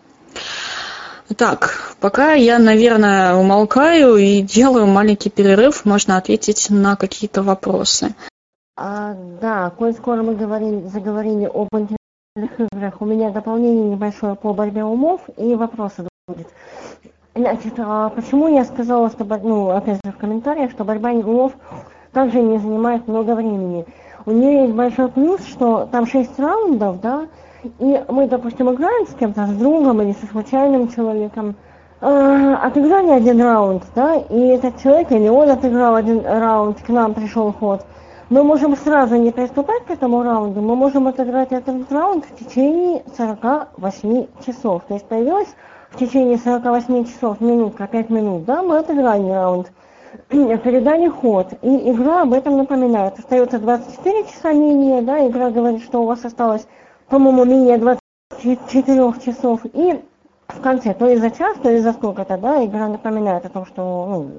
[1.37, 8.15] Так, пока я, наверное, умолкаю и делаю маленький перерыв, можно ответить на какие-то вопросы.
[8.77, 11.69] А, да, коль скоро мы говорили, заговорили об
[12.37, 16.49] У меня дополнение небольшое по борьбе умов и вопросы будет.
[17.35, 21.53] Значит, а почему я сказала, что, ну, опять же в комментариях, что борьба умов
[22.13, 23.87] также не занимает много времени.
[24.27, 27.27] У нее есть большой плюс, что там 6 раундов, да,
[27.79, 31.55] и мы, допустим, играем с кем-то, с другом или со случайным человеком,
[32.03, 37.15] э, отыграли один раунд, да, и этот человек или он отыграл один раунд, к нам
[37.15, 37.87] пришел ход–
[38.29, 43.05] мы можем сразу не приступать к этому раунду, мы можем отыграть этот раунд в течение
[43.17, 44.83] 48 часов.
[44.89, 45.55] То есть появилось
[45.91, 49.73] в течение 48 часов минутка, 5 минут, да, мы отыграли раунд,
[50.29, 53.19] передали ход, и игра об этом напоминает.
[53.19, 56.67] Остается 24 часа менее, да, игра говорит, что у вас осталось,
[57.09, 60.03] по-моему, менее 24 часов, и
[60.49, 63.67] в конце, то есть за час, то есть за сколько-то, да, игра напоминает о том,
[63.67, 64.31] что, ну,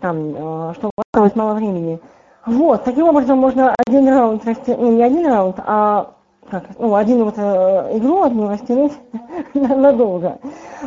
[0.00, 2.00] там, э, что у вас осталось мало времени.
[2.48, 6.14] Вот, таким образом можно один раунд растянуть, ну не один раунд, а
[6.50, 8.92] как, ну, один вот э, игру одну растянуть
[9.54, 10.38] надолго.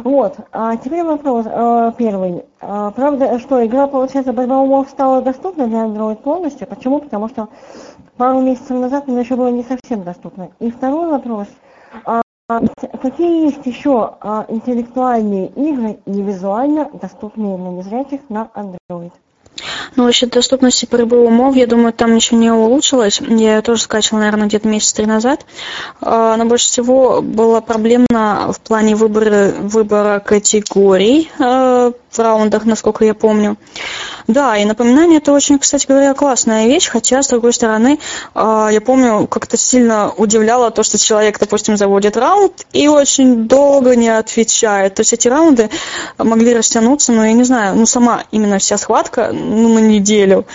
[0.03, 0.37] Вот.
[0.51, 2.45] А теперь вопрос э, первый.
[2.61, 6.65] А, правда, что игра, получается, борьба умов стала доступна для Android полностью?
[6.65, 6.99] Почему?
[6.99, 7.47] Потому что
[8.17, 10.49] пару месяцев назад она еще была не совсем доступна.
[10.59, 11.47] И второй вопрос.
[12.05, 12.21] А,
[12.99, 19.11] какие есть еще а, интеллектуальные игры, не визуально доступные для незрячих на Android?
[19.95, 23.19] Ну, вообще, доступность борьбы умов, я думаю, там ничего не улучшилось.
[23.21, 25.45] Я тоже скачивала, наверное, где-то месяц три назад.
[25.99, 33.05] А, но больше всего была проблемна в плане выбора, выбора категорий а, в раундах, насколько
[33.05, 33.57] я помню.
[34.27, 37.99] Да, и напоминание это очень, кстати говоря, классная вещь, хотя, с другой стороны,
[38.33, 43.95] а, я помню, как-то сильно удивляло то, что человек, допустим, заводит раунд и очень долго
[43.95, 44.95] не отвечает.
[44.95, 45.69] То есть эти раунды
[46.17, 50.45] могли растянуться, ну, я не знаю, ну, сама именно вся схватка, ну, на неделю.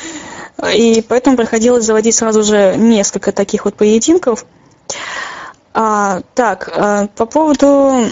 [0.75, 4.47] И поэтому приходилось заводить сразу же несколько таких вот поединков.
[5.75, 8.07] А, так, а, по поводу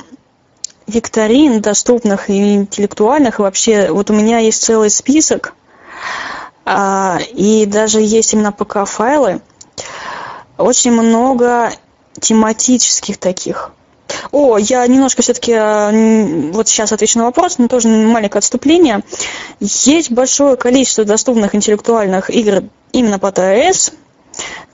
[0.86, 3.38] викторин, доступных и интеллектуальных.
[3.38, 5.54] И вообще, вот у меня есть целый список,
[6.64, 9.40] а, и даже есть именно ПК-файлы.
[10.56, 11.72] Очень много
[12.20, 13.72] тематических таких.
[14.30, 15.90] О, я немножко все-таки а,
[16.52, 19.02] вот сейчас отвечу на вопрос, но тоже маленькое отступление.
[19.60, 23.92] Есть большое количество доступных интеллектуальных игр именно под iOS,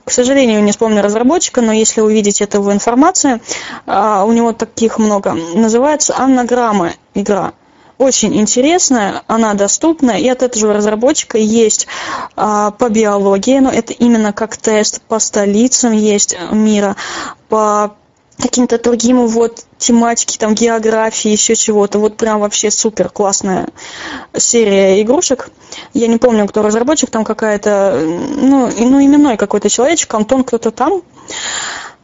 [0.05, 3.41] к сожалению, не вспомню разработчика, но если увидеть это в информации,
[3.85, 5.33] а, у него таких много.
[5.33, 7.53] Называется «Аннаграмма» игра.
[7.97, 11.87] Очень интересная, она доступна, и от этого же разработчика есть
[12.35, 16.95] а, по биологии, но это именно как тест по столицам есть мира,
[17.47, 17.95] по
[18.39, 21.99] каким-то другим вот тематики, там, географии, еще чего-то.
[21.99, 23.67] Вот прям вообще супер классная
[24.37, 25.49] серия игрушек.
[25.93, 31.01] Я не помню, кто разработчик, там какая-то, ну, ну именной какой-то человечек, Антон кто-то там.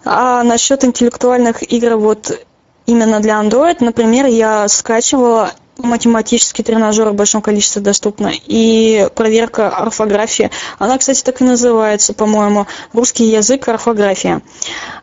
[0.03, 2.45] А насчет интеллектуальных игр вот
[2.85, 8.31] именно для Android, например, я скачивала математический тренажер в большом количестве доступно.
[8.45, 10.51] И проверка орфографии.
[10.79, 14.41] Она, кстати, так и называется, по-моему, русский язык, орфография.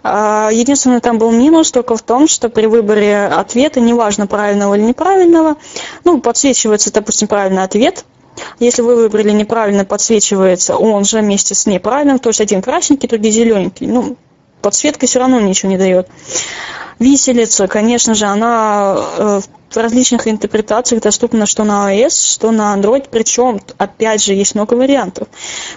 [0.03, 4.83] А, единственное, там был минус только в том, что при выборе ответа, неважно, правильного или
[4.83, 5.57] неправильного,
[6.05, 8.05] ну, подсвечивается, допустим, правильный ответ,
[8.59, 13.31] если вы выбрали неправильно, подсвечивается он же вместе с неправильным, то есть один красненький, другой
[13.31, 13.87] зелененький.
[13.87, 14.17] Ну,
[14.65, 16.09] подсветка все равно ничего не дает.
[16.99, 19.41] Виселица, конечно же, она э,
[19.71, 24.75] в различных интерпретациях доступна что на iOS, что на Android, причем, опять же, есть много
[24.75, 25.29] вариантов.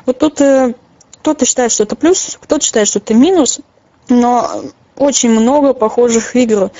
[0.05, 0.73] Вот тут э,
[1.21, 3.59] кто-то считает, что это плюс, кто-то считает, что это минус,
[4.07, 4.63] но
[4.95, 6.71] очень много похожих игр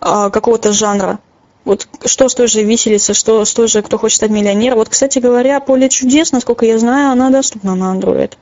[0.00, 1.18] а, какого-то жанра.
[1.64, 4.78] Вот что с той же виселицы, что с той же «Кто хочет стать миллионером».
[4.78, 8.34] Вот, кстати говоря, «Поле чудес», насколько я знаю, она доступна на Android.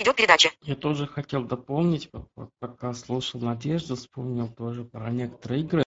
[0.00, 0.50] Идет передача.
[0.62, 2.08] Я тоже хотел дополнить,
[2.58, 5.84] пока слушал Надежду, вспомнил тоже про некоторые игры.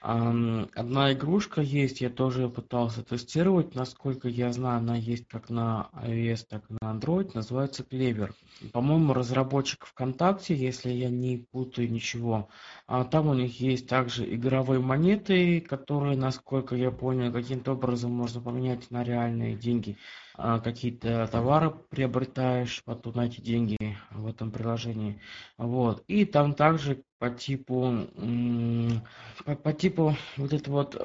[0.00, 6.46] Одна игрушка есть, я тоже пытался тестировать, насколько я знаю, она есть как на iOS,
[6.48, 8.32] так и на Android, называется Clever.
[8.72, 12.48] По-моему, разработчик ВКонтакте, если я не путаю ничего.
[12.86, 18.40] А там у них есть также игровые монеты, которые, насколько я понял, каким-то образом можно
[18.40, 19.96] поменять на реальные деньги.
[20.36, 23.78] А, какие-то товары приобретаешь потом на эти деньги
[24.10, 25.20] в этом приложении.
[25.56, 26.02] Вот.
[26.08, 28.08] И там также по типу
[29.44, 31.00] по, по типу вот это вот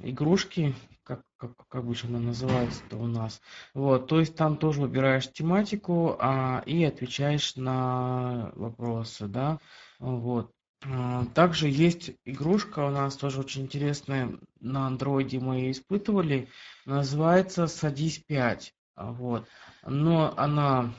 [0.00, 0.74] игрушки,
[1.08, 3.40] как, как, как бы она называется-то у нас.
[3.72, 9.58] Вот, то есть там тоже выбираешь тематику а, и отвечаешь на вопросы, да.
[9.98, 10.52] Вот.
[10.84, 16.48] А, также есть игрушка у нас тоже очень интересная, на андроиде мы ее испытывали,
[16.84, 18.74] называется «Садись 5».
[18.94, 19.48] А, вот.
[19.86, 20.92] Но она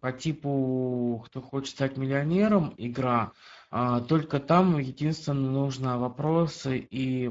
[0.00, 3.32] по типу «Кто хочет стать миллионером» игра,
[4.08, 7.30] только там единственное нужно вопросы и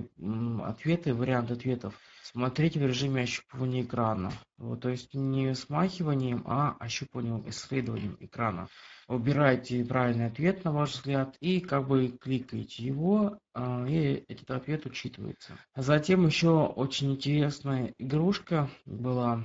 [0.63, 4.31] ответы, вариант ответов смотреть в режиме ощупывания экрана.
[4.57, 8.67] Вот, то есть не смахиванием, а ощупыванием, исследованием экрана
[9.07, 14.85] выбираете правильный ответ, на ваш взгляд, и как бы кликаете его, а, и этот ответ
[14.85, 15.57] учитывается.
[15.75, 19.43] Затем еще очень интересная игрушка была, а,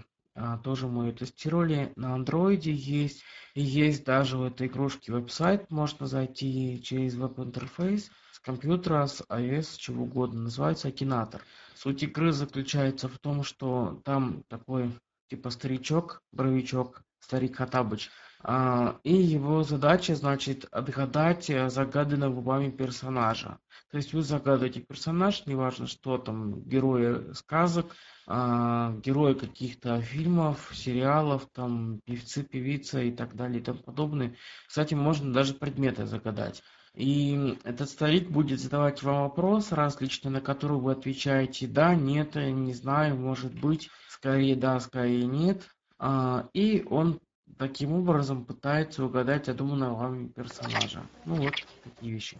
[0.63, 3.23] тоже мы ее тестировали, на андроиде есть,
[3.55, 10.05] есть даже в этой игрушке веб-сайт, можно зайти через веб-интерфейс с компьютера, с iOS, чего
[10.05, 11.43] угодно, называется Акинатор.
[11.75, 14.93] Суть игры заключается в том, что там такой
[15.29, 18.11] типа старичок, бровичок, старик Хатабыч,
[18.43, 23.59] а, и его задача, значит, отгадать э, загаданного вами персонажа.
[23.91, 31.49] То есть вы загадываете персонаж, неважно что там, герои сказок, а, герои каких-то фильмов, сериалов,
[31.55, 34.35] там, певцы, певица и так далее и тому подобное.
[34.67, 36.63] Кстати, можно даже предметы загадать.
[36.97, 42.73] И этот старик будет задавать вам вопросы различные, на которые вы отвечаете «да», «нет», «не
[42.73, 45.69] знаю», «может быть», «скорее да», «скорее нет».
[45.99, 47.21] А, и он
[47.59, 51.01] таким образом пытается угадать задуманного вами персонажа.
[51.25, 52.37] Ну вот, такие вещи.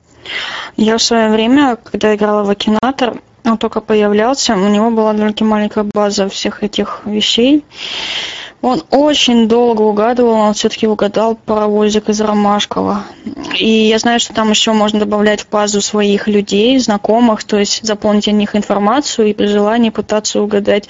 [0.77, 5.45] Я в свое время, когда играла в Акинатор, он только появлялся, у него была только
[5.45, 7.65] маленькая база всех этих вещей.
[8.63, 13.05] Он очень долго угадывал, он все-таки угадал паровозик из Ромашкова.
[13.55, 17.85] И я знаю, что там еще можно добавлять в базу своих людей, знакомых, то есть
[17.87, 20.89] заполнить о них информацию и при желании пытаться угадать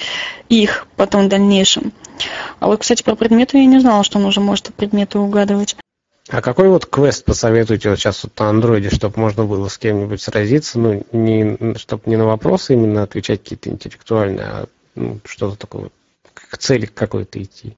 [0.49, 1.93] их потом в дальнейшем.
[2.61, 5.77] А вот, кстати, про предметы я не знала, что он уже может предметы угадывать.
[6.29, 10.21] А какой вот квест посоветуете вот сейчас вот на андроиде, чтобы можно было с кем-нибудь
[10.21, 15.91] сразиться, ну, не, чтобы не на вопросы именно отвечать какие-то интеллектуальные, а ну, что-то такое,
[16.35, 17.77] к цели какой-то идти?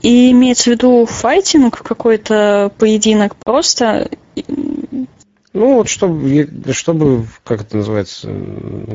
[0.00, 4.08] И имеется в виду файтинг, какой-то поединок просто?
[5.52, 8.32] Ну, вот чтобы, чтобы, как это называется,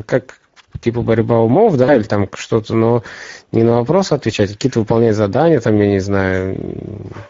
[0.04, 0.40] как
[0.80, 3.02] типа борьба умов, да, или там что-то, но
[3.52, 6.56] не на вопросы отвечать, а какие-то выполнять задания, там, я не знаю,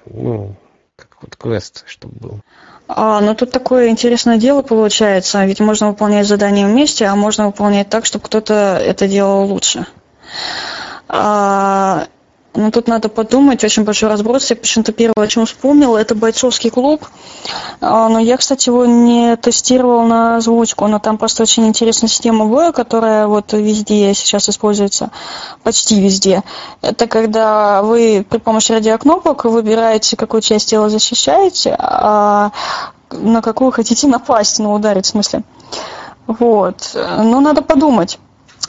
[0.06, 0.54] ну,
[0.96, 2.40] как вот квест, чтобы был.
[2.88, 7.88] А, ну тут такое интересное дело получается, ведь можно выполнять задания вместе, а можно выполнять
[7.88, 9.86] так, чтобы кто-то это делал лучше.
[11.08, 12.06] А,
[12.56, 14.50] ну, тут надо подумать, очень большой разброс.
[14.50, 17.06] Я почему-то первое, о чем вспомнила, это бойцовский клуб.
[17.80, 22.46] А, но я, кстати, его не тестировал на озвучку, но там просто очень интересная система
[22.46, 25.10] боя, которая вот везде сейчас используется,
[25.62, 26.42] почти везде.
[26.80, 32.52] Это когда вы при помощи радиокнопок выбираете, какую часть тела защищаете, а
[33.10, 35.42] на какую хотите напасть, ну, ударить в смысле.
[36.26, 36.90] Вот.
[36.94, 38.18] Ну, надо подумать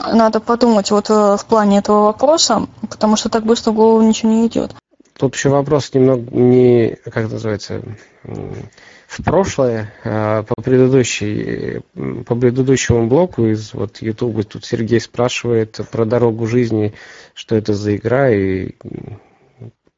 [0.00, 4.30] надо подумать вот э, в плане этого вопроса, потому что так быстро в голову ничего
[4.30, 4.74] не идет.
[5.18, 7.82] Тут еще вопрос немного не, как называется,
[8.22, 11.80] в прошлое, а по предыдущей,
[12.24, 16.94] по предыдущему блоку из вот YouTube тут Сергей спрашивает про дорогу жизни,
[17.34, 18.74] что это за игра и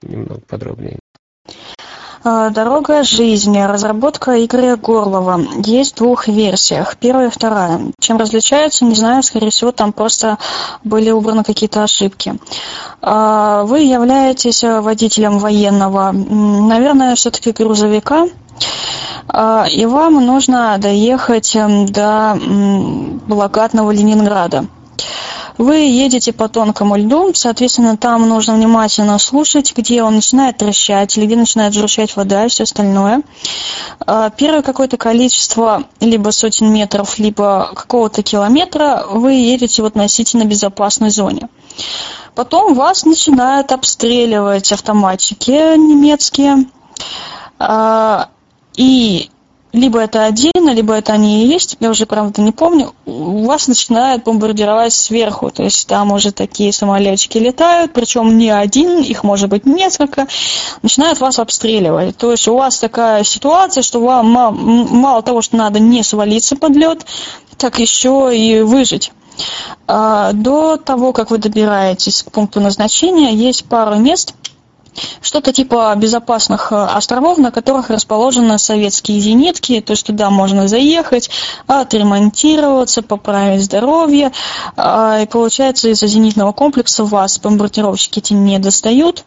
[0.01, 0.99] немного подробнее.
[2.23, 3.61] А, Дорога жизни.
[3.63, 5.41] Разработка Игоря Горлова.
[5.65, 6.97] Есть в двух версиях.
[6.99, 7.81] Первая и вторая.
[7.99, 9.23] Чем различаются, не знаю.
[9.23, 10.37] Скорее всего, там просто
[10.85, 12.35] были убраны какие-то ошибки.
[13.01, 18.27] А, вы являетесь водителем военного, наверное, все-таки грузовика.
[19.29, 21.57] А, и вам нужно доехать
[21.89, 22.39] до
[23.27, 24.67] блокадного Ленинграда.
[25.59, 31.27] Вы едете по тонкому льду, соответственно, там нужно внимательно слушать, где он начинает трещать или
[31.27, 33.23] где начинает журчать вода и все остальное.
[34.07, 41.11] А, первое какое-то количество, либо сотен метров, либо какого-то километра, вы едете в относительно безопасной
[41.11, 41.49] зоне.
[42.35, 46.65] Потом вас начинают обстреливать автоматчики немецкие.
[47.59, 48.29] А,
[48.77, 49.31] и
[49.73, 53.69] либо это отдельно, либо это они и есть, я уже, правда, не помню, у вас
[53.69, 59.49] начинают бомбардировать сверху, то есть там уже такие самолетики летают, причем не один, их может
[59.49, 60.27] быть несколько,
[60.83, 62.17] начинают вас обстреливать.
[62.17, 66.77] То есть у вас такая ситуация, что вам мало того, что надо не свалиться под
[66.77, 67.07] лед,
[67.57, 69.13] так еще и выжить.
[69.87, 74.35] А, до того, как вы добираетесь к пункту назначения, есть пару мест,
[75.23, 81.31] что-то типа безопасных э, островов, на которых расположены советские зенитки, то есть туда можно заехать,
[81.67, 84.33] отремонтироваться, поправить здоровье,
[84.77, 89.25] а, и получается из-за зенитного комплекса вас бомбардировщики эти не достают,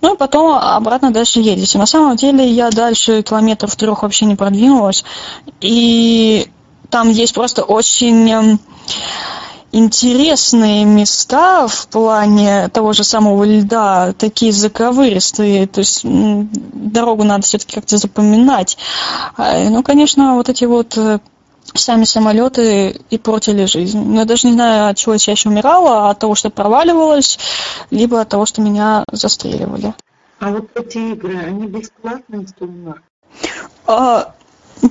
[0.00, 1.78] ну и потом обратно дальше едете.
[1.78, 5.04] На самом деле я дальше километров трех вообще не продвинулась,
[5.60, 6.48] и
[6.90, 8.60] там есть просто очень эм,
[9.72, 17.74] интересные места в плане того же самого льда, такие заковыристые, то есть дорогу надо все-таки
[17.74, 18.78] как-то запоминать.
[19.36, 21.20] А, ну, конечно, вот эти вот э,
[21.74, 24.02] сами самолеты и портили жизнь.
[24.02, 27.38] Но я даже не знаю, от чего я чаще умирала, от того, что проваливалась,
[27.90, 29.94] либо от того, что меня застреливали.
[30.40, 32.94] А вот эти игры, они бесплатные, что ли?
[33.86, 34.34] А,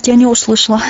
[0.04, 0.82] я не услышала.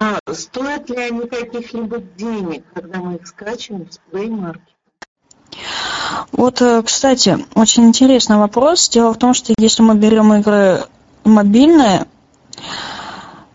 [0.00, 4.60] А стоят ли они каких-либо денег, когда мы их скачиваем с Play Market?
[6.32, 8.88] Вот, э, кстати, очень интересный вопрос.
[8.88, 10.84] Дело в том, что если мы берем игры
[11.24, 12.06] мобильные,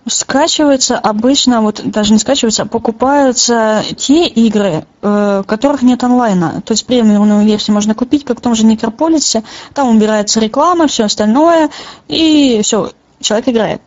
[0.07, 6.61] скачивается обычно, вот даже не скачивается, а покупаются те игры, э, которых нет онлайна.
[6.61, 9.43] То есть премиумную версию можно купить, как в том же Никрополисе.
[9.73, 11.71] Там убирается реклама, все остальное,
[12.07, 13.81] и все, человек играет.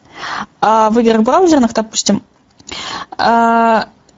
[0.61, 2.25] А в играх браузерных, допустим,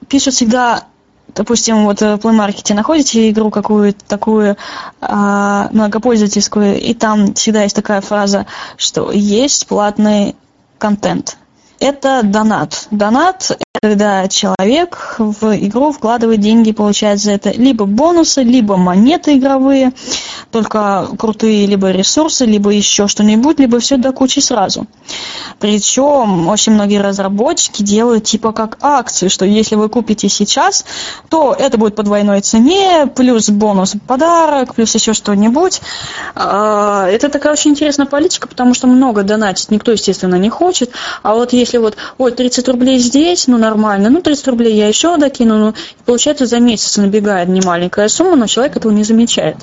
[0.07, 0.85] пишут всегда
[1.33, 4.57] допустим, вот в Play Market находите игру какую-то такую
[4.99, 8.47] а, многопользовательскую, и там всегда есть такая фраза,
[8.77, 10.35] что есть платные
[10.77, 11.37] контент.
[11.79, 12.87] Это донат.
[12.91, 19.91] Донат когда человек в игру вкладывает деньги получает за это либо бонусы, либо монеты игровые,
[20.51, 24.85] только крутые, либо ресурсы, либо еще что-нибудь, либо все до кучи сразу.
[25.57, 30.85] Причем очень многие разработчики делают типа как акции, что если вы купите сейчас,
[31.29, 35.81] то это будет по двойной цене, плюс бонус подарок, плюс еще что-нибудь.
[36.35, 40.91] А, это такая очень интересная политика, потому что много донатить никто, естественно, не хочет.
[41.23, 45.17] А вот если вот, ой, 30 рублей здесь, ну, нормально, ну 30 рублей я еще
[45.17, 45.73] докину, ну,
[46.05, 49.57] получается за месяц набегает немаленькая сумма, но человек этого не замечает.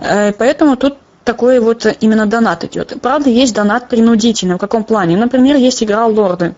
[0.00, 3.00] Э, поэтому тут такой вот именно донат идет.
[3.00, 4.56] Правда, есть донат принудительный.
[4.56, 5.16] В каком плане?
[5.16, 6.54] Например, есть игра «Лорды».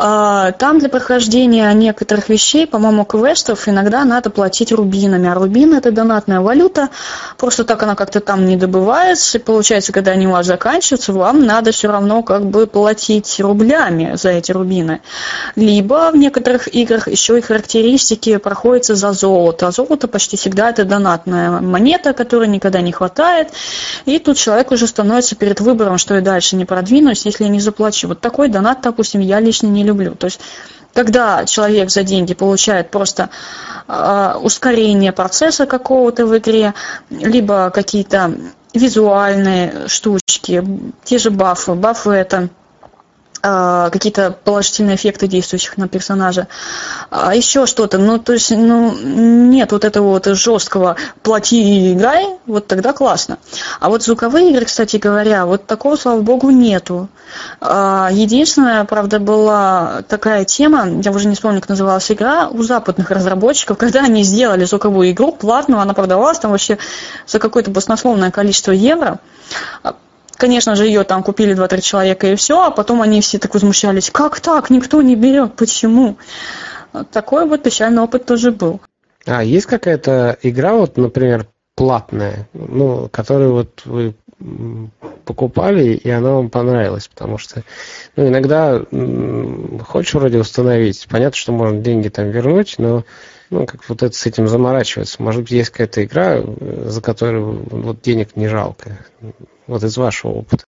[0.00, 5.28] А, там для прохождения некоторых вещей, по-моему, квестов иногда надо платить рубинами.
[5.28, 6.90] А рубин это донатная валюта.
[7.36, 9.38] Просто так она как-то там не добывается.
[9.38, 14.12] И получается, когда они у вас заканчиваются, вам надо все равно как бы платить рублями
[14.14, 15.00] за эти рубины.
[15.56, 19.66] Либо в некоторых играх еще и характеристики проходятся за золото.
[19.66, 23.48] А золото почти всегда это донатная монета, которой никогда не хватает.
[24.04, 27.58] И тут человек уже становится перед выбором, что и дальше не продвинусь, если я не
[27.58, 28.06] заплачу.
[28.06, 30.14] Вот такой донат, допустим, я лично не люблю.
[30.14, 30.40] То есть
[30.94, 33.30] когда человек за деньги получает просто
[33.86, 36.74] э, ускорение процесса какого-то в игре,
[37.10, 38.34] либо какие-то
[38.74, 40.64] визуальные штучки,
[41.04, 41.74] те же бафы.
[41.74, 42.48] Бафы это
[43.40, 46.48] какие-то положительные эффекты действующих на персонажа,
[47.10, 47.98] а еще что-то.
[47.98, 53.38] Ну, то есть, ну, нет вот этого вот жесткого плати и играй, вот тогда классно.
[53.80, 57.08] А вот звуковые игры, кстати говоря, вот такого, слава богу, нету.
[57.60, 63.10] А, единственная, правда, была такая тема, я уже не вспомню, как называлась игра, у западных
[63.10, 66.78] разработчиков, когда они сделали звуковую игру платную, она продавалась там вообще
[67.26, 69.20] за какое-то баснословное количество евро,
[70.38, 74.08] Конечно же, ее там купили два-три человека и все, а потом они все так возмущались.
[74.10, 74.70] Как так?
[74.70, 75.54] Никто не берет.
[75.54, 76.16] Почему?
[77.12, 78.80] Такой вот печальный опыт тоже был.
[79.26, 84.14] А есть какая-то игра, вот, например, платная, ну, которую вот вы
[85.28, 87.62] покупали, и она вам понравилась, потому что
[88.16, 88.82] ну, иногда
[89.84, 93.04] хочешь вроде установить, понятно, что можно деньги там вернуть, но
[93.50, 95.22] ну, как вот это с этим заморачиваться.
[95.22, 96.40] Может быть, есть какая-то игра,
[96.86, 98.98] за которую вот денег не жалко
[99.66, 100.64] вот из вашего опыта?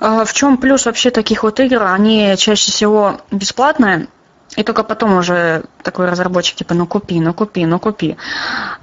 [0.00, 1.82] А, в чем плюс вообще таких вот игр?
[1.82, 4.08] Они чаще всего бесплатные,
[4.56, 8.16] и только потом уже такой разработчик типа, ну купи, ну купи, ну купи.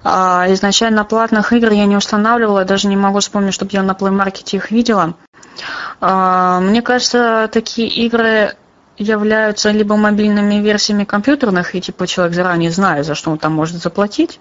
[0.04, 4.12] А изначально платных игр я не устанавливала, даже не могу вспомнить, чтобы я на Play
[4.12, 5.14] Market их видела.
[6.00, 8.56] А, мне кажется, такие игры
[8.98, 13.82] являются либо мобильными версиями компьютерных, и типа человек заранее знает, за что он там может
[13.82, 14.40] заплатить,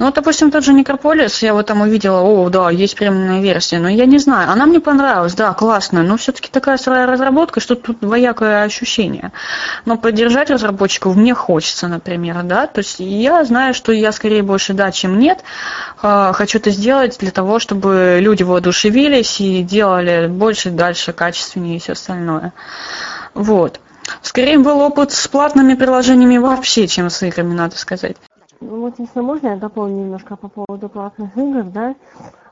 [0.00, 3.88] ну, допустим, тот же Некрополис, я вот там увидела, о, да, есть премиумная версия, но
[3.90, 8.00] я не знаю, она мне понравилась, да, классная, но все-таки такая сырая разработка, что тут
[8.00, 9.30] двоякое ощущение.
[9.84, 14.72] Но поддержать разработчиков мне хочется, например, да, то есть я знаю, что я скорее больше
[14.72, 15.44] да, чем нет,
[16.00, 21.78] а, хочу это сделать для того, чтобы люди воодушевились и делали больше, дальше, качественнее и
[21.78, 22.54] все остальное.
[23.34, 23.80] Вот.
[24.22, 28.16] Скорее был опыт с платными приложениями вообще, чем с играми, надо сказать.
[28.60, 31.94] Ну, вот если можно, я дополню немножко по поводу платных игр, да.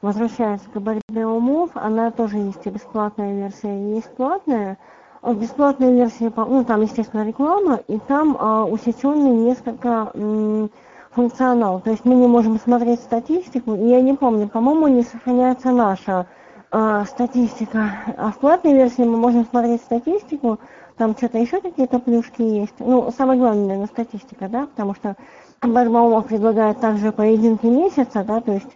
[0.00, 4.78] Возвращаясь к борьбе умов, она тоже есть и бесплатная версия, и есть платная.
[5.20, 10.70] В бесплатной версии, ну, там, естественно, реклама, и там а, усеченный несколько м,
[11.11, 11.80] функционал.
[11.80, 16.26] То есть мы не можем смотреть статистику, и я не помню, по-моему, не сохраняется наша
[16.70, 17.90] а, статистика.
[18.16, 20.59] А в платной версии мы можем смотреть статистику,
[20.96, 22.74] там что-то еще какие-то плюшки есть.
[22.78, 25.16] Ну, самое главное, наверное, статистика, да, потому что
[25.62, 28.68] Барбаумов предлагает также поединки месяца, да, то есть,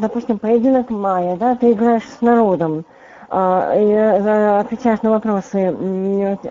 [0.00, 2.84] допустим, поединок мая, да, ты играешь с народом,
[3.28, 5.76] а, и э, отвечаешь на вопросы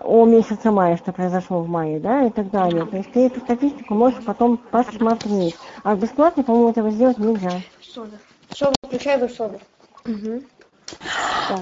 [0.01, 2.85] о месяце мая, что произошло в мае, да, и так далее.
[2.85, 5.57] То есть ты эту статистику можешь потом посмотреть.
[5.83, 7.51] А бесплатно, по-моему, этого сделать нельзя.
[7.81, 8.19] Содер.
[8.51, 9.59] Содер, включай бы содер.
[10.05, 10.41] Угу.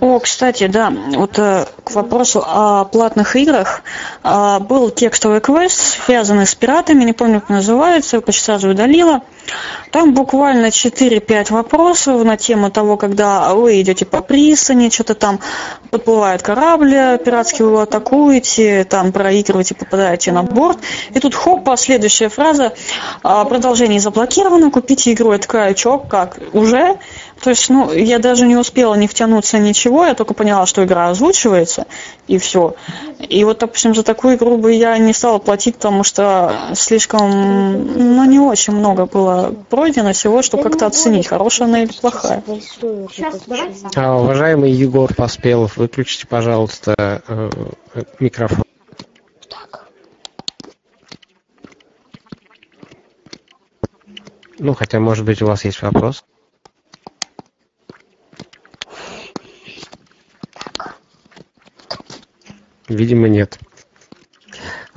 [0.01, 3.81] О, кстати, да, вот э, к вопросу о платных играх.
[4.23, 9.21] Э, был текстовый квест, связанный с пиратами, не помню, как называется, почти сразу удалила.
[9.91, 15.39] Там буквально 4-5 вопросов на тему того, когда вы идете по пристани, что-то там
[15.91, 20.79] подплывает корабль пиратский, вы его атакуете, там проигрываете, попадаете на борт.
[21.13, 22.73] И тут хоп, следующая фраза,
[23.23, 25.31] «А, продолжение заблокировано, купите игру.
[25.33, 26.97] Я такая, чё, как, уже?
[27.41, 31.09] То есть, ну, я даже не успела не втянуться ничего, я только поняла, что игра
[31.09, 31.85] озвучивается,
[32.27, 32.75] и все.
[33.19, 38.25] И вот, допустим, за такую игру бы я не стала платить, потому что слишком, ну,
[38.25, 39.36] не очень много было
[39.69, 42.43] пройдено всего, чтобы как-то оценить, хорошая она или плохая.
[43.95, 46.95] А, уважаемый Егор Поспелов, выключите, пожалуйста,
[47.27, 47.49] э,
[48.19, 48.63] микрофон.
[54.59, 56.23] Ну, хотя, может быть, у вас есть вопрос.
[62.87, 63.59] Видимо, нет.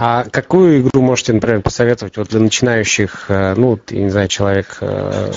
[0.03, 4.78] А какую игру можете, например, посоветовать вот для начинающих, э, ну, я не знаю, человек
[4.80, 5.30] э,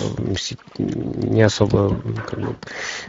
[0.87, 2.55] не особо как бы,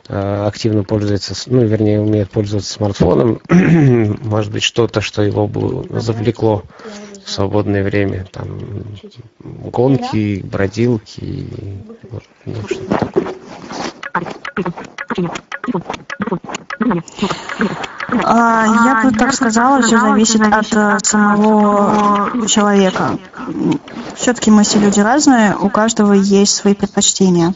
[0.09, 6.64] э, активно пользуется, ну, вернее, умеет пользоваться смартфоном, может быть, что-то, что его бы завлекло
[7.24, 8.59] в свободное время, там,
[9.38, 11.46] гонки, бродилки,
[12.46, 13.34] ну, что-то такое.
[18.22, 23.18] А, я бы так сказала, все зависит от э, самого человека.
[24.16, 27.54] Все-таки мы все люди разные, у каждого есть свои предпочтения.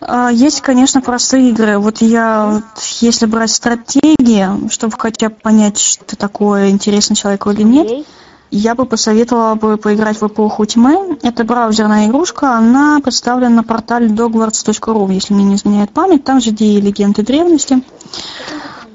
[0.00, 1.78] А, есть, конечно, простые игры.
[1.78, 2.62] Вот я,
[3.00, 8.06] если брать стратегии, чтобы хотя бы понять, что такое интересно человеку или нет,
[8.50, 11.18] я бы посоветовала бы поиграть в эпоху тьмы.
[11.22, 16.24] Это браузерная игрушка, она представлена на портале dogwarts.ru, если мне не изменяет память.
[16.24, 17.82] Там же где и легенды древности.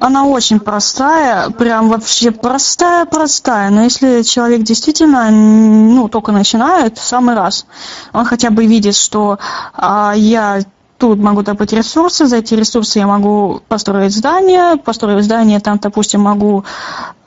[0.02, 3.70] Она очень простая, прям вообще простая-простая.
[3.70, 7.68] Но если человек действительно, ну, только начинает, в самый раз,
[8.12, 9.38] он хотя бы видит, что
[9.76, 10.62] а, я
[10.98, 16.22] тут могу добыть ресурсы, за эти ресурсы я могу построить здание, построив здание, там, допустим,
[16.22, 16.64] могу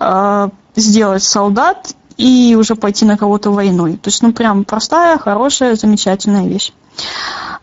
[0.00, 3.96] э, сделать солдат и уже пойти на кого-то войной.
[3.96, 6.72] То есть, ну, прям простая, хорошая, замечательная вещь.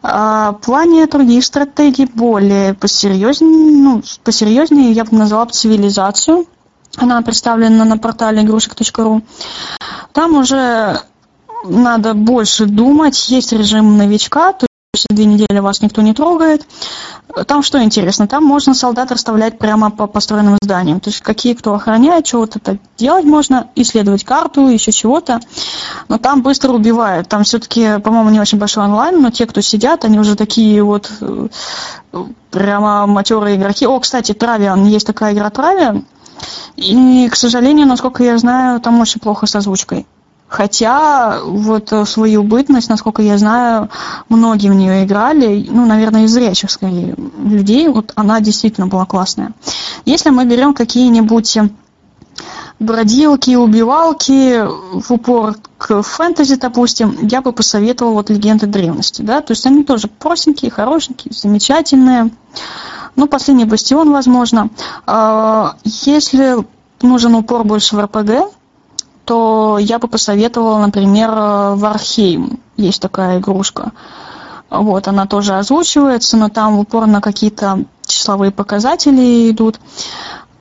[0.02, 6.46] А, в плане других стратегий более посерьезнее, ну, посерьезнее я бы назвала цивилизацию.
[6.98, 9.22] Она представлена на портале игрушек.ру.
[10.12, 11.00] Там уже
[11.64, 13.30] надо больше думать.
[13.30, 16.68] Есть режим новичка, то есть две недели вас никто не трогает.
[17.48, 21.00] Там что интересно, там можно солдат расставлять прямо по построенным зданиям.
[21.00, 25.40] То есть какие кто охраняет, что вот это делать можно, исследовать карту, еще чего-то.
[26.10, 27.30] Но там быстро убивают.
[27.30, 31.10] Там все-таки, по-моему, не очень большой онлайн, но те, кто сидят, они уже такие вот
[31.22, 31.48] э,
[32.50, 33.88] прямо матерые игроки.
[33.88, 36.06] О, кстати, Травиан, есть такая игра Травиан.
[36.76, 40.06] И, к сожалению, насколько я знаю, там очень плохо с озвучкой.
[40.52, 43.90] Хотя вот э, свою бытность, насколько я знаю,
[44.28, 49.54] многие в нее играли, ну, наверное, из зрячих, скорее, людей, вот она действительно была классная.
[50.04, 51.58] Если мы берем какие-нибудь
[52.80, 59.52] бродилки, убивалки в упор к фэнтези, допустим, я бы посоветовала вот легенды древности, да, то
[59.52, 62.30] есть они тоже простенькие, хорошенькие, замечательные.
[63.16, 64.70] Ну, последний бастион, возможно.
[65.06, 66.58] А, если
[67.02, 68.52] нужен упор больше в РПГ,
[69.26, 72.60] то я бы посоветовала, например, Вархейм.
[72.78, 73.92] Есть такая игрушка.
[74.70, 79.80] Вот, она тоже озвучивается, но там упор на какие-то числовые показатели идут.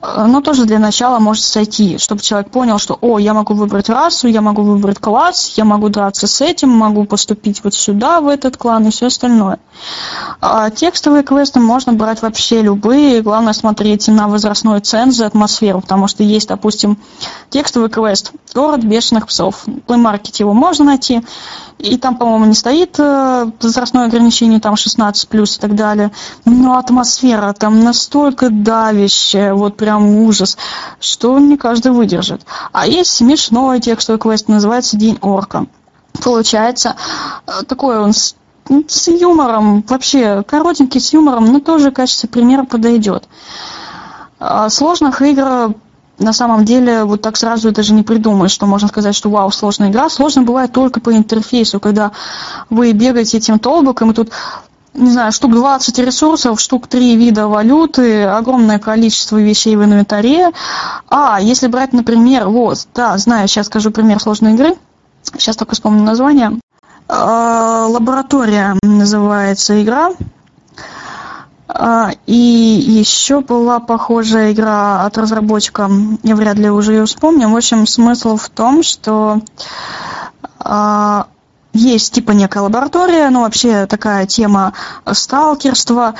[0.01, 3.89] Э, но тоже для начала может сойти, чтобы человек понял, что, о, я могу выбрать
[3.89, 8.27] расу, я могу выбрать класс, я могу драться с этим, могу поступить вот сюда, в
[8.27, 9.59] этот клан и все остальное.
[10.41, 16.07] А текстовые квесты можно брать вообще любые, главное смотреть на возрастной ценз и атмосферу, потому
[16.07, 16.97] что есть, допустим,
[17.49, 19.63] текстовый квест «Город бешеных псов».
[19.65, 21.21] В Market его можно найти,
[21.77, 26.11] и там, по-моему, не стоит э, возрастное ограничение, там 16 плюс и так далее.
[26.45, 30.57] Но атмосфера там настолько давящая, вот прям ужас,
[30.99, 32.41] что не каждый выдержит.
[32.71, 35.65] А есть смешной текстовый квест, называется «День орка».
[36.23, 36.95] Получается,
[37.47, 38.35] э, такой он с,
[38.87, 43.27] с юмором, вообще коротенький с юмором, но тоже в качестве примера подойдет.
[44.39, 45.75] А сложных игр
[46.21, 49.89] на самом деле вот так сразу даже не придумаешь, что можно сказать, что вау, сложная
[49.89, 50.09] игра.
[50.09, 52.11] Сложно бывает только по интерфейсу, когда
[52.69, 54.31] вы бегаете этим толбоком, и тут
[54.93, 60.51] не знаю, штук 20 ресурсов, штук 3 вида валюты, огромное количество вещей в инвентаре.
[61.09, 64.75] А, если брать, например, вот, да, знаю, сейчас скажу пример сложной игры.
[65.37, 66.59] Сейчас только вспомню название.
[67.07, 70.11] А, лаборатория называется игра.
[71.67, 75.89] А, и еще была похожая игра от разработчика,
[76.23, 77.49] я вряд ли уже ее вспомню.
[77.49, 79.41] В общем, смысл в том, что
[80.59, 81.27] а,
[81.73, 84.73] есть типа некая лаборатория, ну вообще такая тема
[85.11, 86.15] сталкерства,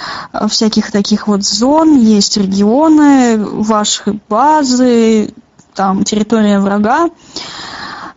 [0.49, 5.33] всяких таких вот зон, есть регионы, ваши базы,
[5.75, 7.09] там территория врага.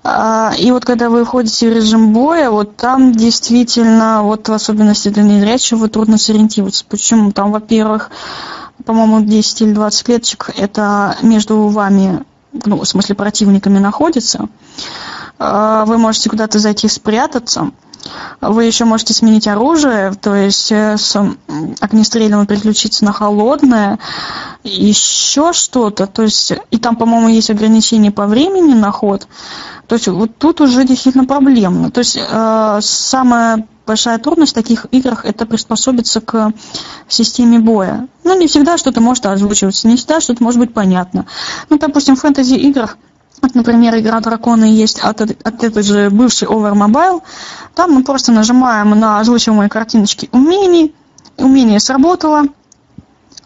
[0.07, 5.09] А, и вот когда вы входите в режим боя, вот там действительно, вот в особенности
[5.09, 6.85] для незрячего, трудно сориентироваться.
[6.87, 7.33] Почему?
[7.33, 8.11] Там, во-первых,
[8.85, 14.49] по-моему, 10 или 20 клеточек, это между вами, ну, в смысле, противниками находится.
[15.39, 17.71] А, вы можете куда-то зайти спрятаться.
[18.41, 21.17] Вы еще можете сменить оружие, то есть э, с
[21.81, 23.99] огнестрельного переключиться на холодное,
[24.63, 26.07] еще что-то.
[26.07, 29.27] То есть, и там, по-моему, есть ограничения по времени на ход.
[29.89, 31.91] То есть вот тут уже действительно проблемно.
[31.91, 36.53] То есть э, самая большая трудность в таких играх это приспособиться к
[37.09, 38.09] системе боя.
[38.23, 41.27] Ну, не всегда что-то может озвучиваться, не всегда что-то может быть понятно.
[41.69, 42.99] Ну, допустим, в фэнтези-играх
[43.43, 47.23] вот, например, игра драконы есть от, от этой же бывшей Overmobile.
[47.75, 50.95] Там мы просто нажимаем на озвучиваемые картиночки умений.
[51.37, 52.45] Умение сработало,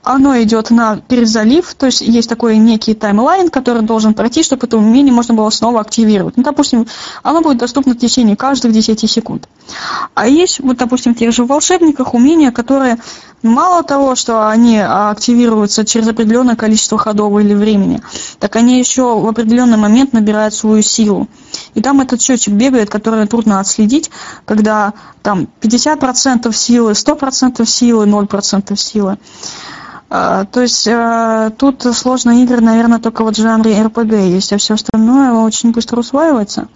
[0.08, 4.78] оно идет на перезалив, то есть есть такой некий таймлайн, который должен пройти, чтобы это
[4.78, 6.36] умение можно было снова активировать.
[6.36, 6.86] Ну, допустим,
[7.22, 9.48] оно будет доступно в течение каждых 10 секунд.
[10.14, 12.98] А есть, вот, допустим, в тех же волшебниках умения, которые
[13.42, 18.00] мало того, что они активируются через определенное количество ходов или времени,
[18.38, 21.28] так они еще в определенный момент набирают свою силу.
[21.74, 24.10] И там этот счетчик бегает, который трудно отследить,
[24.44, 29.18] когда там 50% силы, 100% силы, 0% силы.
[30.10, 34.58] А, то есть а, тут сложные игры, наверное, только вот в жанре РПГ есть, а
[34.58, 36.68] все остальное очень быстро усваивается.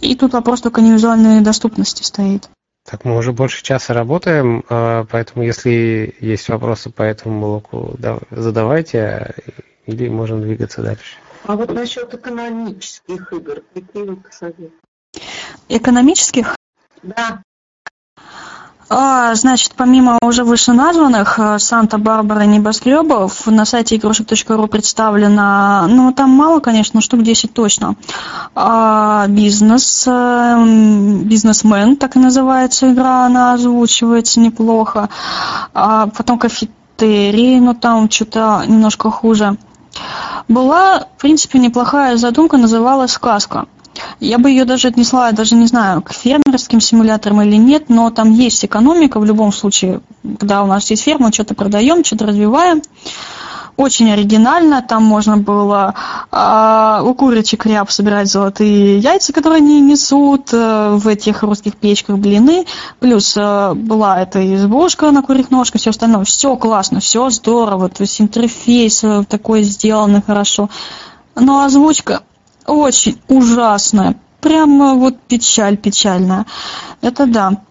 [0.00, 2.48] И тут вопрос только не визуальной доступности стоит.
[2.88, 7.96] Так, мы уже больше часа работаем, а, поэтому если есть вопросы по этому блоку,
[8.30, 9.34] задавайте,
[9.86, 11.16] или можем двигаться дальше.
[11.46, 14.74] А вот насчет экономических игр, какие вы посоветуете?
[15.68, 16.56] Экономических?
[17.02, 17.42] Да.
[18.90, 26.60] А, значит, помимо уже вышеназванных э, Санта-Барбара небоскребов, на сайте игрушек.ру представлено, ну, там мало,
[26.60, 27.96] конечно, штук 10 точно.
[28.54, 35.08] А, бизнес, э, бизнесмен, так и называется игра, она озвучивается неплохо.
[35.72, 39.56] А, потом кафетерий, но там что-то немножко хуже.
[40.48, 43.66] Была, в принципе, неплохая задумка, называлась «Сказка».
[44.20, 48.32] Я бы ее даже отнесла, даже не знаю, к фермерским симуляторам или нет, но там
[48.32, 50.00] есть экономика в любом случае,
[50.38, 52.82] когда у нас есть ферма, что-то продаем, что-то развиваем.
[53.76, 55.94] Очень оригинально, там можно было
[56.30, 62.18] э, у курочек ряб собирать золотые яйца, которые они несут э, в этих русских печках
[62.18, 62.66] блины,
[63.00, 68.02] плюс э, была эта избушка на курьих ножках, все остальное, все классно, все здорово, то
[68.02, 70.70] есть интерфейс э, такой сделанный хорошо,
[71.34, 72.22] но озвучка
[72.66, 74.16] очень ужасная.
[74.40, 76.46] Прямо вот печаль печальная.
[77.00, 77.62] Это да.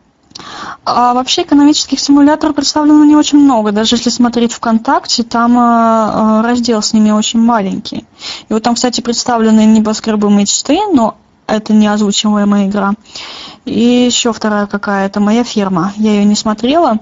[0.85, 3.71] А вообще экономических симуляторов представлено не очень много.
[3.71, 8.05] Даже если смотреть ВКонтакте, там э, раздел с ними очень маленький.
[8.49, 12.93] И вот там, кстати, представлены небоскребы мечты, но это не озвучиваемая игра.
[13.65, 15.93] И еще вторая какая-то, моя ферма.
[15.95, 16.99] Я ее не смотрела,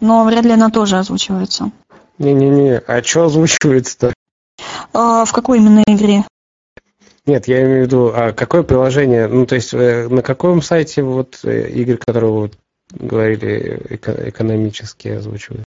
[0.00, 1.70] но вряд ли она тоже озвучивается.
[2.18, 4.12] Не-не-не, а что озвучивается-то?
[4.92, 6.24] А, в какой именно игре?
[7.26, 11.02] Нет, я имею в виду, а какое приложение, ну, то есть э, на каком сайте
[11.02, 12.50] вот э, игры, которые вы
[12.92, 15.64] говорили, экономически озвучивают?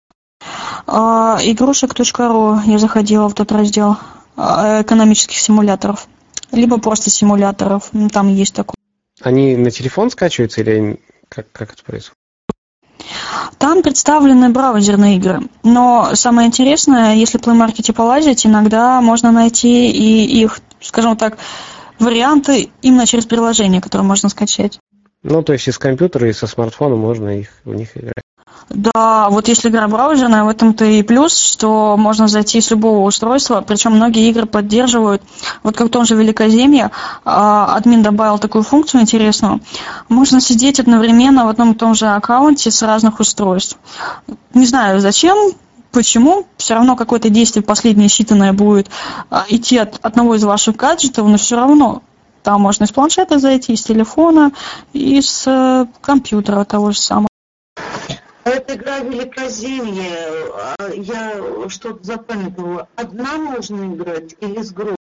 [0.85, 3.97] А, игрушек.ру я заходила в тот раздел
[4.35, 6.07] а, экономических симуляторов.
[6.51, 8.75] Либо просто симуляторов, ну, там есть такой.
[9.21, 10.99] Они на телефон скачиваются или
[11.29, 12.17] как, как это происходит?
[13.57, 15.41] Там представлены браузерные игры.
[15.63, 21.37] Но самое интересное, если в Play Market полазить, иногда можно найти и их скажем так,
[21.99, 24.79] варианты именно через приложение, которое можно скачать.
[25.23, 28.23] Ну, то есть из компьютера и со смартфона можно их, в них играть.
[28.69, 33.63] Да, вот если игра браузерная, в этом-то и плюс, что можно зайти с любого устройства,
[33.65, 35.21] причем многие игры поддерживают,
[35.63, 36.91] вот как в том же Великоземье,
[37.25, 39.59] а, админ добавил такую функцию интересную,
[40.09, 43.77] можно сидеть одновременно в одном и том же аккаунте с разных устройств.
[44.53, 45.37] Не знаю зачем,
[45.93, 46.47] Почему?
[46.57, 48.89] Все равно какое-то действие последнее считанное будет
[49.29, 52.01] а, идти от одного из ваших гаджетов, но все равно
[52.41, 54.51] там можно из планшета зайти, из телефона,
[54.91, 57.27] из э, компьютера того же самого.
[58.43, 60.17] Это игра Великоземье.
[60.79, 61.35] А, я
[61.69, 62.87] что-то запамятовала.
[62.95, 64.97] Одна можно играть или с группой?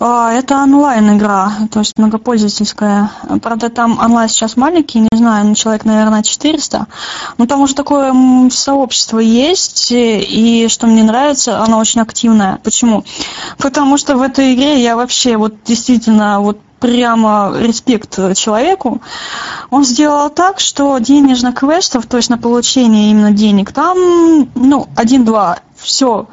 [0.00, 3.10] А, это онлайн-игра, то есть многопользовательская.
[3.42, 6.86] Правда, там онлайн сейчас маленький, не знаю, ну, человек, наверное, 400.
[7.38, 8.12] Но там уже такое
[8.50, 12.58] сообщество есть, и что мне нравится, оно очень активное.
[12.62, 13.04] Почему?
[13.58, 19.00] Потому что в этой игре я вообще вот действительно вот прямо респект человеку.
[19.70, 25.60] Он сделал так, что денежных квестов, то есть на получение именно денег, там, ну, один-два,
[25.76, 26.26] все.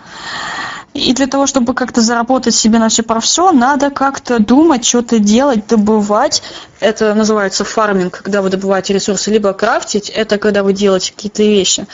[0.93, 5.19] И для того, чтобы как-то заработать себе на все про все, надо как-то думать, что-то
[5.19, 6.43] делать, добывать.
[6.81, 9.31] Это называется фарминг, когда вы добываете ресурсы.
[9.31, 11.87] Либо крафтить, это когда вы делаете какие-то вещи.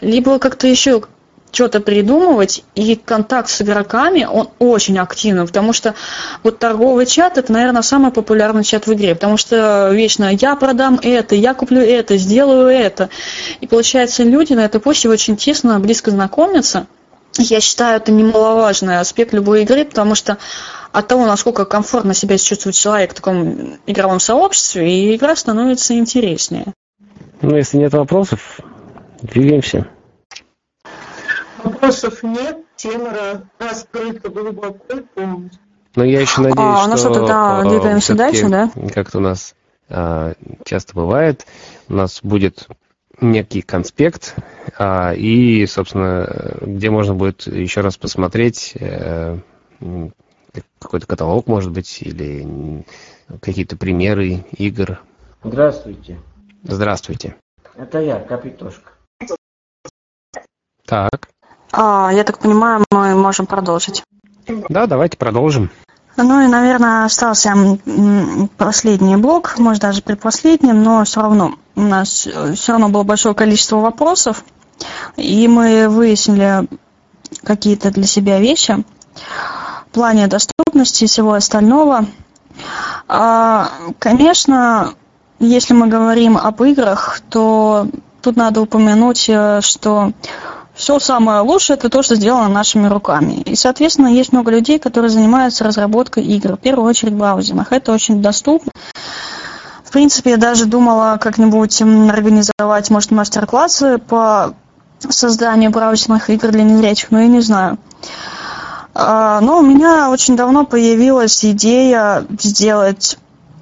[0.00, 1.02] Либо как-то еще
[1.52, 5.94] что-то придумывать, и контакт с игроками, он очень активный, потому что
[6.42, 10.98] вот торговый чат, это, наверное, самый популярный чат в игре, потому что вечно я продам
[11.02, 13.10] это, я куплю это, сделаю это.
[13.60, 16.86] И получается, люди на этой почте очень тесно, близко знакомятся.
[17.38, 20.38] Я считаю, это немаловажный аспект любой игры, потому что
[20.92, 26.72] от того, насколько комфортно себя чувствует человек в таком игровом сообществе, и игра становится интереснее.
[27.40, 28.60] Ну, если нет вопросов,
[29.22, 29.86] двигаемся.
[31.62, 35.60] Вопросов нет, тема раскрыта глубоко полностью.
[35.96, 38.70] Но я еще надеюсь, А, ну что что, тогда двигаемся дальше, да?
[38.94, 39.54] Как-то у нас
[39.88, 40.34] э,
[40.64, 41.46] часто бывает,
[41.88, 42.68] у нас будет
[43.20, 44.34] некий конспект,
[44.78, 49.38] а, и, собственно, где можно будет еще раз посмотреть э,
[50.78, 52.84] какой-то каталог, может быть, или
[53.40, 55.00] какие-то примеры игр.
[55.42, 56.18] Здравствуйте.
[56.62, 57.36] Здравствуйте.
[57.76, 58.90] Это я, Капитошка.
[60.86, 61.28] Так,
[61.72, 64.02] А, я так понимаю, мы можем продолжить.
[64.68, 65.70] да, давайте продолжим.
[66.16, 67.54] Ну и, наверное, остался
[68.58, 73.76] последний блок, может даже предпоследний, но все равно у нас все равно было большое количество
[73.76, 74.44] вопросов,
[75.16, 76.66] и мы выяснили
[77.42, 78.84] какие-то для себя вещи
[79.86, 82.06] в плане доступности и всего остального.
[83.08, 84.94] А, Конечно,
[85.40, 87.88] если мы говорим об играх, то
[88.22, 90.12] тут надо упомянуть, э, что
[90.74, 93.42] все самое лучшее это то, что сделано нашими руками.
[93.42, 97.72] И, соответственно, есть много людей, которые занимаются разработкой игр, в первую очередь в браузерах.
[97.72, 98.70] Это очень доступно.
[99.90, 104.54] В принципе, я даже думала как-нибудь организовать, может, мастер-классы по
[105.00, 107.76] созданию браузерных игр для незрячих, но я не знаю.
[108.94, 113.18] А, Но у меня очень давно появилась идея сделать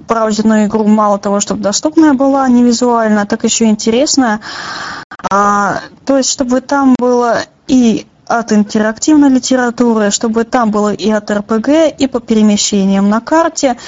[0.07, 4.41] браузерную игру мало того, чтобы доступная была, не визуально, так еще и интересная.
[5.31, 7.39] А, то есть, чтобы там было
[7.69, 11.69] и от интерактивной литературы, чтобы там было и от РПГ,
[11.99, 13.79] и по перемещениям на карте,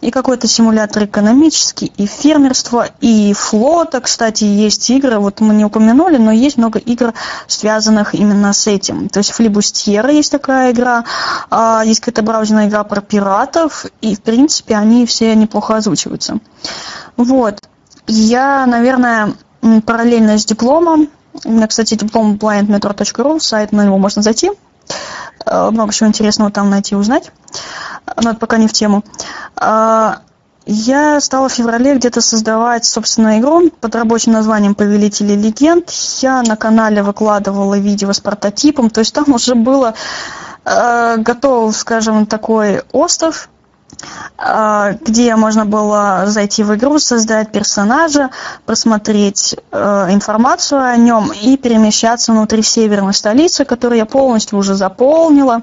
[0.00, 4.00] и какой-то симулятор экономический, и фермерство, и флота.
[4.00, 7.12] Кстати, есть игры, вот мы не упомянули, но есть много игр,
[7.46, 9.10] связанных именно с этим.
[9.10, 11.04] То есть Флибустьера есть такая игра,
[11.50, 16.38] а, есть какая-то браузерная игра про пиратов, и, в принципе, они все неплохо озвучиваются.
[17.18, 17.60] Вот.
[18.06, 19.34] Я, наверное,
[19.84, 21.08] параллельно с дипломом,
[21.44, 24.50] у меня, кстати, диплом blindmetro.ru, сайт, на него можно зайти.
[25.46, 27.32] Э, Много чего интересного там найти и узнать.
[28.20, 29.04] Но это пока не в тему.
[29.56, 30.20] А,
[30.66, 35.90] Я стала в феврале где-то создавать, собственно, игру под рабочим названием «Повелители легенд».
[36.20, 39.94] Я на канале выкладывала видео с прототипом, то есть там уже было
[40.64, 43.48] э, готов, скажем, такой остров,
[45.06, 48.30] где можно было зайти в игру, создать персонажа,
[48.66, 55.62] просмотреть э, информацию о нем и перемещаться внутри северной столицы, которую я полностью уже заполнила.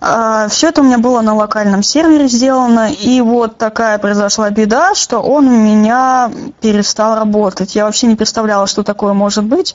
[0.00, 5.20] Все это у меня было на локальном сервере сделано, и вот такая произошла беда, что
[5.20, 6.30] он у меня
[6.60, 7.74] перестал работать.
[7.74, 9.74] Я вообще не представляла, что такое может быть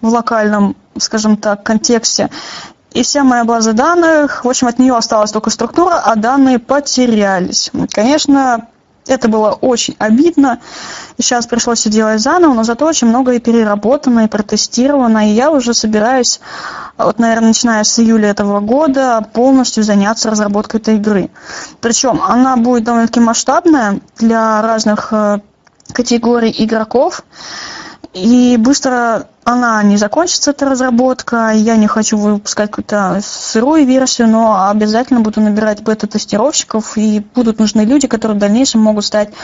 [0.00, 2.30] в локальном, скажем так, контексте.
[2.92, 7.70] И вся моя база данных, в общем, от нее осталась только структура, а данные потерялись.
[7.92, 8.68] Конечно,
[9.06, 10.58] это было очень обидно.
[11.16, 15.30] И сейчас пришлось все делать заново, но зато очень много и переработано, и протестировано.
[15.30, 16.40] И я уже собираюсь,
[16.96, 21.30] вот, наверное, начиная с июля этого года, полностью заняться разработкой этой игры.
[21.80, 25.38] Причем она будет довольно-таки масштабная для разных э,
[25.92, 27.22] категорий игроков.
[28.16, 31.50] И быстро она не закончится, эта разработка.
[31.50, 37.82] Я не хочу выпускать какую-то сырую версию, но обязательно буду набирать бета-тестировщиков, и будут нужны
[37.82, 39.34] люди, которые в дальнейшем могут стать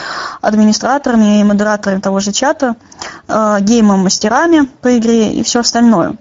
[0.41, 2.75] администраторами и модераторами того же чата,
[3.27, 6.15] э, геймом-мастерами по игре и все остальное.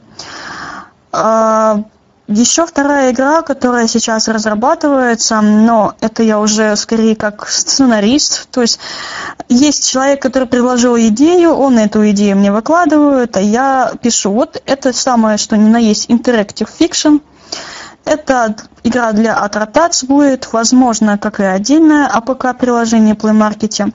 [1.11, 1.83] Э,
[2.29, 8.49] еще вторая игра, которая сейчас разрабатывается, но это я уже скорее как сценарист.
[8.51, 8.79] То есть
[9.49, 14.31] есть человек, который предложил идею, он эту идею мне выкладывает, а я пишу.
[14.31, 17.21] Вот это самое, что ни на есть interactive fiction.
[18.05, 23.93] Это игра для Atrotats будет, возможно, как и отдельное АПК-приложение Play Market.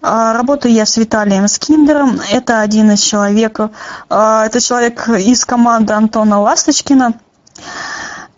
[0.00, 2.18] А, Работаю я с Виталием Скиндером.
[2.32, 3.72] Это один из человеков.
[4.08, 7.14] а, Это человек из команды Антона Ласточкина.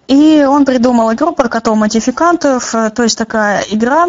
[0.07, 4.09] И он придумал игру про котов-модификантов, э, то есть такая игра,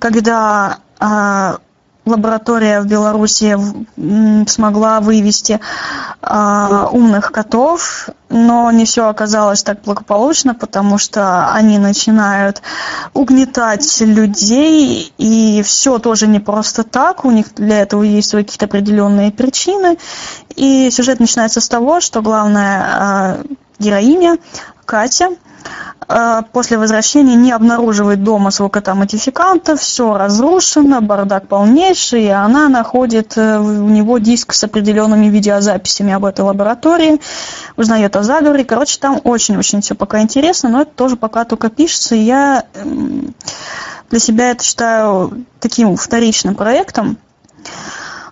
[0.00, 1.58] когда а,
[2.04, 3.56] лаборатория в Беларуси
[4.48, 5.60] смогла вывести
[6.20, 12.62] а, умных котов, но не все оказалось так благополучно, потому что они начинают
[13.14, 18.66] угнетать людей, и все тоже не просто так, у них для этого есть свои какие-то
[18.66, 19.98] определенные причины,
[20.56, 23.40] и сюжет начинается с того, что главная а,
[23.82, 24.38] героиня
[24.84, 25.30] Катя
[26.08, 33.36] а, после возвращения не обнаруживает дома своего кота-модификанта, все разрушено, бардак полнейший, и она находит
[33.36, 37.20] э, у него диск с определенными видеозаписями об этой лаборатории,
[37.76, 38.64] узнает о заговоре.
[38.64, 42.64] Короче, там очень-очень все пока интересно, но это тоже пока только пишется, я
[44.10, 47.16] для себя это считаю таким вторичным проектом.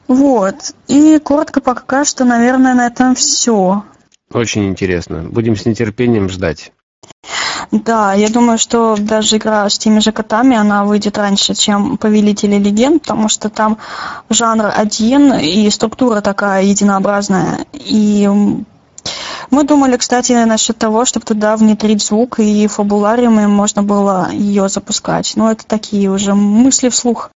[0.07, 0.75] Вот.
[0.89, 3.85] И коротко пока что, наверное, на этом все.
[4.33, 5.25] Очень интересно.
[5.31, 6.73] Будем с нетерпением ждать.
[7.73, 12.57] Да, я думаю, что даже игра с теми же котами, она выйдет раньше, чем Повелители
[12.57, 13.79] легенд, потому что там
[14.29, 17.67] жанр один и структура такая единообразная.
[17.73, 18.29] И
[19.51, 24.69] мы думали, кстати, насчет того, чтобы туда внедрить звук и фабулариум, и можно было ее
[24.69, 25.33] запускать.
[25.37, 27.31] Но это такие уже мысли вслух.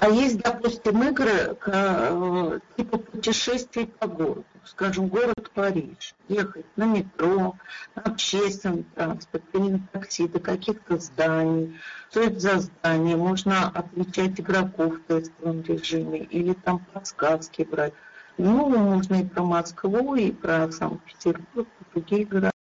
[0.00, 7.54] А есть, допустим, игры э, типа путешествий по городу, скажем, город Париж, ехать на метро,
[7.94, 11.78] на общественном транспорте или на такси до каких-то зданий.
[12.10, 13.16] Что это за здание?
[13.18, 17.92] Можно отличать игроков в тестовом режиме или там подсказки брать.
[18.38, 22.52] Ну, можно и про Москву, и про Санкт-Петербург, и другие города.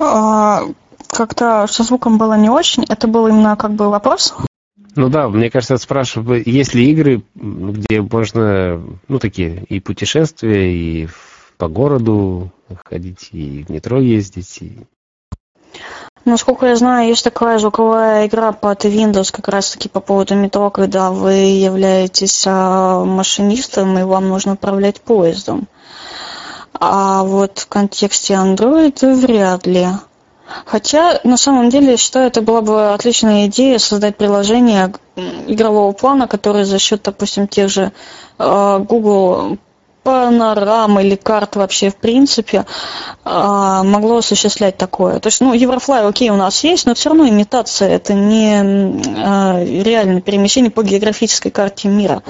[0.00, 0.62] А,
[1.06, 2.84] как-то со звуком было не очень.
[2.88, 4.34] Это был именно как бы вопрос?
[4.96, 11.08] Ну да, мне кажется, спрашиваю, есть ли игры, где можно, ну, такие, и путешествия, и
[11.58, 12.52] по городу
[12.84, 14.78] ходить, и в метро ездить, и...
[16.24, 21.10] Насколько я знаю, есть такая звуковая игра под Windows как раз-таки по поводу метро, когда
[21.10, 25.68] вы являетесь а, машинистом, и вам нужно управлять поездом.
[26.72, 29.86] А вот в контексте Android вряд ли.
[30.46, 34.92] Хотя, на самом деле, я считаю, это была бы отличная идея создать приложение
[35.46, 37.92] игрового плана, которое за счет, допустим, тех же
[38.38, 39.58] э, Google
[40.02, 42.66] панорам или карт вообще в принципе
[43.24, 45.18] э, могло осуществлять такое.
[45.18, 49.82] То есть, ну, Еврофлай, окей, у нас есть, но все равно имитация, это не э,
[49.82, 52.22] реальное перемещение по географической карте мира.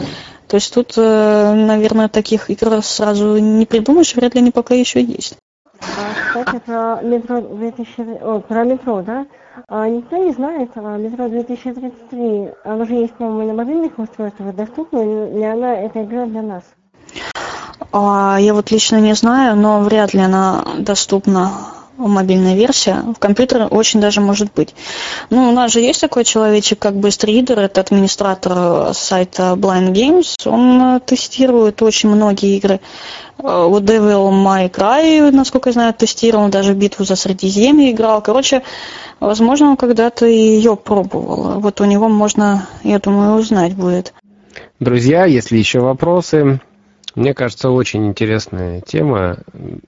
[0.47, 5.37] То есть тут, наверное, таких игр сразу не придумаешь, вряд ли они пока еще есть.
[5.97, 8.19] А, кстати, про метро 2000...
[8.23, 9.27] О, про метро, да?
[9.69, 14.99] А, никто не знает, а, метро 2033, оно же есть, по-моему, на мобильных устройствах, доступна
[15.03, 16.63] ли она, эта игра для нас?
[17.93, 21.51] А, я вот лично не знаю, но вряд ли она доступна
[21.97, 23.03] мобильная версия.
[23.15, 24.75] В компьютере очень даже может быть.
[25.31, 30.49] Ну, у нас же есть такой человечек, как Бестридер, это администратор сайта Blind Games.
[30.49, 32.81] Он тестирует очень многие игры.
[33.39, 38.23] Вот Devil May Cry, насколько я знаю, тестировал, даже битву за Средиземье играл.
[38.23, 38.63] Короче,
[39.21, 41.61] возможно, он когда-то ее пробовал.
[41.61, 44.15] Вот у него можно, я думаю, узнать будет.
[44.81, 46.61] Друзья, если еще вопросы,
[47.15, 49.39] мне кажется, очень интересная тема.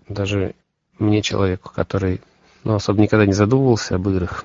[0.09, 0.55] Даже
[0.99, 2.21] мне, человеку, который
[2.65, 4.45] ну, особо никогда не задумывался об играх,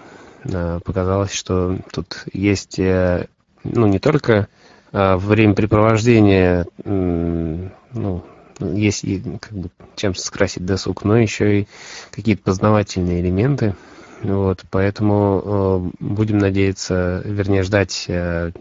[0.52, 3.28] а, показалось, что тут есть э,
[3.64, 4.48] ну, не только
[4.92, 8.24] а, времяпрепровождение ну,
[8.60, 11.68] есть и как бы чем скрасить досуг, но еще и
[12.12, 13.76] какие-то познавательные элементы.
[14.24, 18.52] Вот, поэтому э, будем надеяться, вернее, ждать э,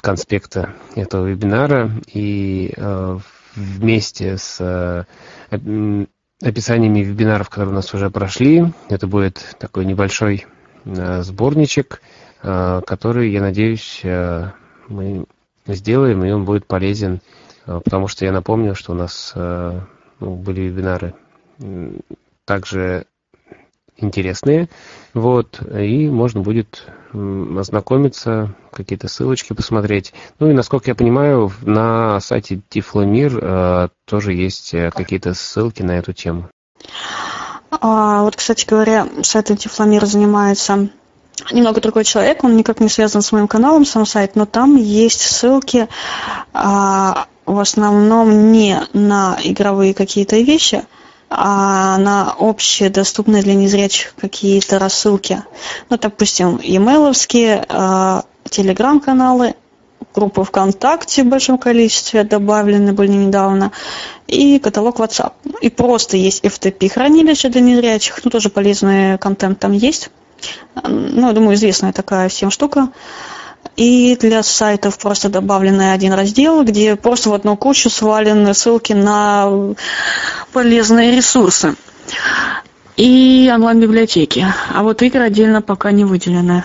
[0.00, 3.18] конспекта этого вебинара и э,
[3.56, 5.04] вместе с э,
[6.42, 10.46] описаниями вебинаров, которые у нас уже прошли, это будет такой небольшой
[10.84, 12.02] э, сборничек,
[12.42, 14.50] э, который, я надеюсь, э,
[14.88, 15.26] мы
[15.66, 17.20] сделаем, и он будет полезен
[17.66, 21.14] потому что я напомню, что у нас ну, были вебинары
[22.44, 23.06] также
[23.96, 24.68] интересные,
[25.14, 26.86] вот, и можно будет
[27.58, 30.12] ознакомиться, какие-то ссылочки посмотреть.
[30.38, 36.12] Ну и, насколько я понимаю, на сайте Тифломир э, тоже есть какие-то ссылки на эту
[36.12, 36.48] тему.
[37.70, 40.88] А, вот, кстати говоря, сайт Тифломир занимается
[41.52, 45.20] немного другой человек, он никак не связан с моим каналом, сам сайт, но там есть
[45.20, 45.88] ссылки
[46.52, 50.84] а, в основном не на игровые какие-то вещи,
[51.28, 55.42] а на общие, доступные для незрячих какие-то рассылки.
[55.90, 59.54] Ну, допустим, e-mailовские, э, телеграм-каналы,
[60.14, 63.72] группы ВКонтакте в большом количестве добавлены были недавно,
[64.26, 65.32] и каталог WhatsApp.
[65.60, 70.10] И просто есть FTP-хранилище для незрячих, ну, тоже полезный контент там есть.
[70.82, 72.88] Ну, я думаю, известная такая всем штука.
[73.76, 79.74] И для сайтов просто добавленный один раздел, где просто в одну кучу свалены ссылки на
[80.52, 81.74] полезные ресурсы
[82.96, 84.46] и онлайн-библиотеки.
[84.74, 86.64] А вот игры отдельно пока не выделены.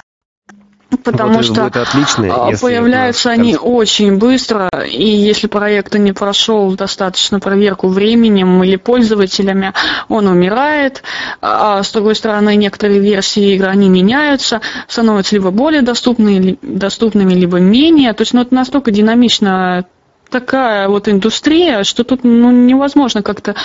[1.03, 7.39] Потому вот что отлично, а, появляются они очень быстро, и если проект не прошел достаточно
[7.39, 9.73] проверку временем или пользователями,
[10.09, 11.03] он умирает.
[11.41, 17.59] А с другой стороны, некоторые версии игры, они меняются, становятся либо более доступными, доступными либо
[17.59, 18.13] менее.
[18.13, 19.85] То есть ну, это настолько динамично
[20.31, 23.55] такая вот индустрия, что тут ну, невозможно как-то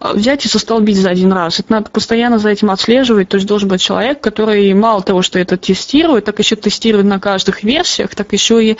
[0.00, 1.60] взять и состолбить за один раз.
[1.60, 3.28] Это надо постоянно за этим отслеживать.
[3.28, 7.20] То есть должен быть человек, который мало того, что это тестирует, так еще тестирует на
[7.20, 8.76] каждых версиях, так еще и,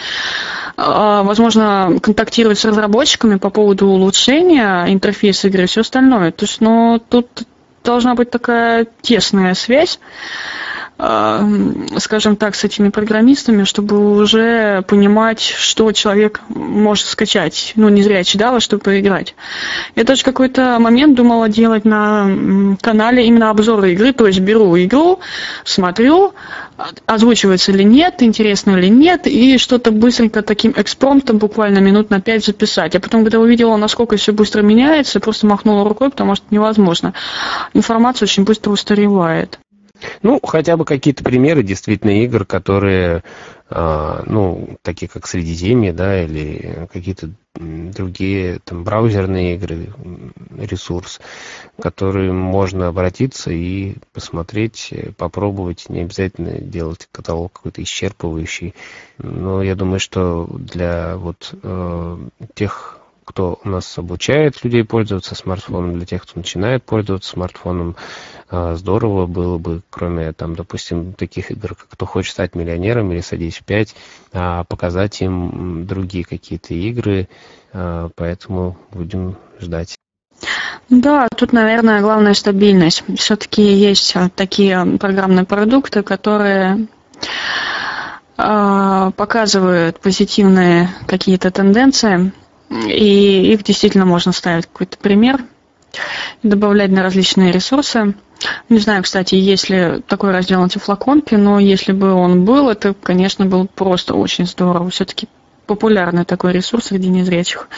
[0.77, 6.33] а, возможно, контактирует с разработчиками по поводу улучшения интерфейса игры и все остальное.
[6.33, 7.29] То есть, ну, тут
[7.85, 9.99] должна быть такая тесная связь
[10.99, 18.23] скажем так, с этими программистами, чтобы уже понимать, что человек может скачать, ну, не зря
[18.23, 19.35] читала, чтобы поиграть.
[19.97, 25.19] Я тоже какой-то момент думала делать на канале именно обзоры игры, то есть беру игру,
[25.65, 26.35] смотрю,
[27.07, 32.45] озвучивается или нет, интересно или нет, и что-то быстренько таким экспромтом, буквально минут на пять
[32.45, 32.95] записать.
[32.95, 37.13] А потом, когда увидела, насколько все быстро меняется, просто махнула рукой, потому что невозможно.
[37.75, 39.59] Информация очень быстро устаревает.
[40.23, 43.23] Ну, хотя бы какие-то примеры действительно игр, которые,
[43.71, 49.93] э, ну, такие как Средиземье, да, или какие-то другие там браузерные игры,
[50.57, 51.21] ресурс,
[51.81, 58.75] которые можно обратиться и посмотреть, попробовать, не обязательно делать каталог какой-то исчерпывающий.
[59.19, 62.19] Но я думаю, что для вот э,
[62.55, 67.97] тех кто у нас обучает людей пользоваться смартфоном, для тех, кто начинает пользоваться смартфоном,
[68.51, 73.21] а, здорово было бы, кроме, там, допустим, таких игр, как «Кто хочет стать миллионером» или
[73.21, 73.95] «Садись в пять»,
[74.33, 77.29] а, показать им другие какие-то игры,
[77.73, 79.97] а, поэтому будем ждать.
[80.91, 83.05] Да, тут, наверное, главная стабильность.
[83.17, 86.89] Все-таки есть такие программные продукты, которые
[88.37, 92.33] показывают позитивные какие-то тенденции,
[92.73, 95.45] и их действительно можно ставить какой-то пример,
[96.43, 98.15] добавлять на различные ресурсы.
[98.69, 103.47] Не знаю, кстати, есть ли такой раздел антифлаконки, но если бы он был, это, конечно,
[103.47, 104.91] был просто очень здорово.
[104.91, 105.29] Все-таки
[105.67, 107.69] популярный такой ресурс среди незрячих.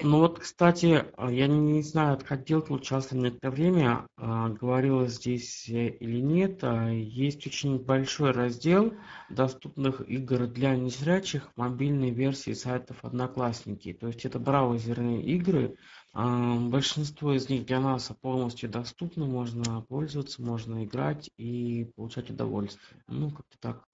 [0.00, 6.60] Ну вот, кстати, я не знаю, отходил получался некоторое время, а, говорилось здесь или нет,
[6.62, 8.94] а, есть очень большой раздел
[9.28, 13.92] доступных игр для незрячих мобильной версии сайтов Одноклассники.
[13.92, 15.76] То есть это браузерные игры,
[16.12, 23.02] а, большинство из них для нас полностью доступны, можно пользоваться, можно играть и получать удовольствие.
[23.08, 23.87] Ну, как-то так.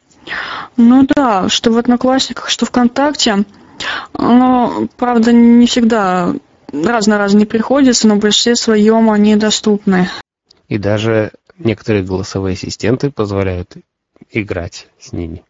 [0.76, 3.44] Ну да, что в Одноклассниках, что ВКонтакте.
[4.16, 6.34] Но, правда, не всегда
[6.72, 10.08] раз на раз не приходится, но в большинстве своем они доступны.
[10.68, 13.76] И даже некоторые голосовые ассистенты позволяют
[14.30, 15.44] играть с ними.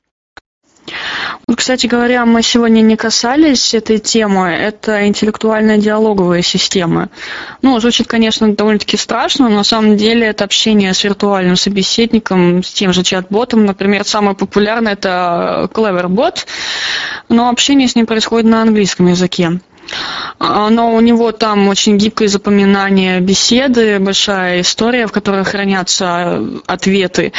[1.47, 4.48] Вот, кстати говоря, мы сегодня не касались этой темы.
[4.48, 7.11] Это интеллектуальная диалоговая система.
[7.62, 12.73] Ну, звучит, конечно, довольно-таки страшно, но на самом деле это общение с виртуальным собеседником, с
[12.73, 13.65] тем же чат-ботом.
[13.65, 16.47] Например, самое популярное это Cleverbot,
[17.28, 19.61] но общение с ним происходит на английском языке.
[20.39, 27.32] Но у него там очень гибкое запоминание беседы, большая история, в которой хранятся ответы,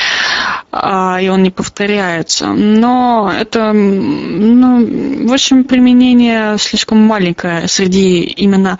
[0.71, 2.47] а, и он не повторяется.
[2.47, 8.79] Но это, ну, в общем, применение слишком маленькое среди именно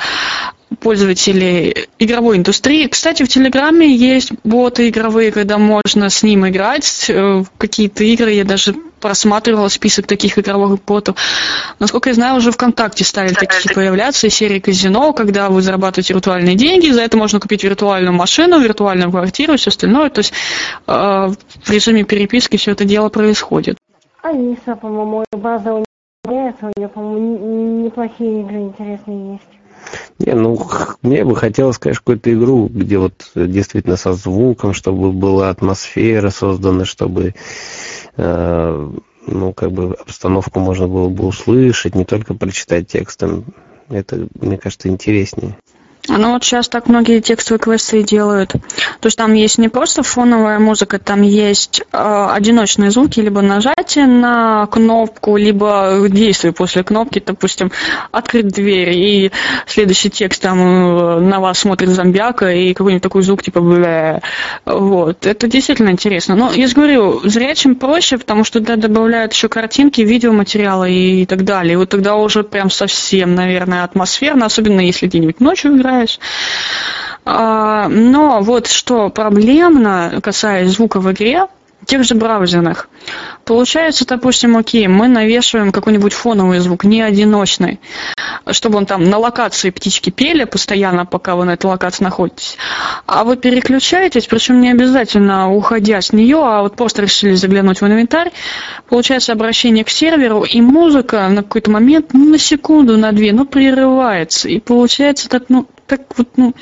[0.80, 2.88] пользователей игровой индустрии.
[2.88, 8.32] Кстати, в Телеграме есть боты игровые, когда можно с ним играть э, в какие-то игры.
[8.32, 11.15] Я даже просматривала список таких игровых ботов.
[11.80, 16.89] Насколько я знаю, уже ВКонтакте стали такие появляться, серии казино, когда вы зарабатываете виртуальные деньги,
[16.89, 20.09] за это можно купить виртуальную машину, виртуальную квартиру и все остальное.
[20.09, 20.34] То есть
[20.88, 23.77] э, в режиме переписки все это дело происходит.
[24.22, 25.84] Алиса, по-моему, база у
[26.27, 29.55] нее, у нее, по-моему, неплохие игры интересные есть.
[30.20, 30.60] Не, ну,
[31.02, 36.86] мне бы хотелось, конечно, какую-то игру, где вот действительно со звуком, чтобы была атмосфера создана,
[36.86, 37.36] чтобы,
[38.18, 38.91] э,
[39.28, 43.45] ну, как бы обстановку можно было бы услышать, не только прочитать текстом.
[43.90, 45.56] Это, мне кажется, интереснее.
[46.07, 48.52] Ну вот сейчас так многие текстовые квесты делают.
[48.52, 54.06] То есть там есть не просто фоновая музыка, там есть э, одиночные звуки, либо нажатие
[54.06, 57.72] на кнопку, либо действие после кнопки, допустим,
[58.11, 59.32] открыть дверь, и
[59.65, 64.22] следующий текст там э, на вас смотрит зомбяка, и какой-нибудь такой звук типа бля.
[64.65, 65.26] Вот.
[65.26, 66.36] Это действительно интересно.
[66.36, 71.44] Но я же говорю, зрячим проще, потому что туда добавляют еще картинки, видеоматериалы и так
[71.44, 71.73] далее.
[71.73, 76.19] И вот тогда уже прям совсем, наверное, атмосферно, особенно если где-нибудь ночью играешь играешь.
[77.26, 81.47] А, но вот что проблемно, касаясь звука в игре,
[81.86, 82.90] тех же браузерных.
[83.44, 87.80] Получается, допустим, окей, мы навешиваем какой-нибудь фоновый звук, не одиночный,
[88.52, 92.57] чтобы он там на локации птички пели постоянно, пока вы на этой локации находитесь.
[93.06, 97.86] А вы переключаетесь, причем не обязательно уходя с нее, а вот просто решили заглянуть в
[97.86, 98.32] инвентарь,
[98.90, 103.45] получается обращение к серверу, и музыка на какой-то момент, ну, на секунду, на две, ну,
[103.45, 104.49] прерывается.
[104.49, 106.56] И получается так, ну, так вот, ну,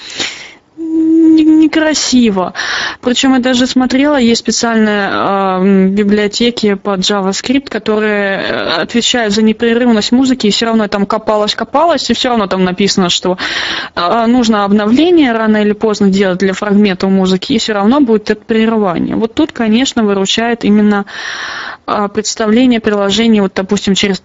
[0.94, 2.54] некрасиво.
[3.02, 10.12] Причем я даже смотрела, есть специальные э, библиотеки под JavaScript, которые э, отвечают за непрерывность
[10.12, 13.38] музыки, и все равно там копалось-копалось, и все равно там написано, что
[13.96, 18.42] э, нужно обновление рано или поздно делать для фрагмента музыки, и все равно будет это
[18.44, 19.16] прерывание.
[19.16, 21.06] Вот тут, конечно, выручает именно
[21.88, 24.24] э, представление приложения, вот, допустим, через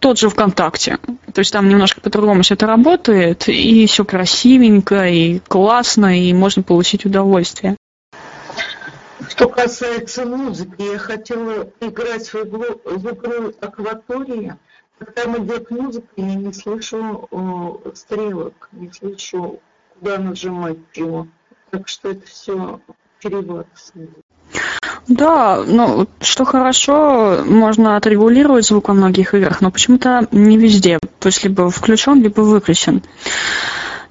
[0.00, 0.98] тот же ВКонтакте.
[1.32, 6.62] То есть там немножко по-другому все это работает, и все красивенько, и классно, и можно
[6.62, 7.76] получить удовольствие.
[9.28, 14.58] Что касается музыки, я хотела играть в игру, в игру «Акватория».
[14.98, 19.60] Когда идет музыка, я не слышу о, стрелок, не слышу,
[19.94, 21.26] куда нажимать чего.
[21.70, 22.80] Так что это все
[23.18, 23.68] чревато.
[25.08, 30.98] Да, ну, что хорошо, можно отрегулировать звук во многих играх, но почему-то не везде.
[31.18, 33.02] То есть либо включен, либо выключен.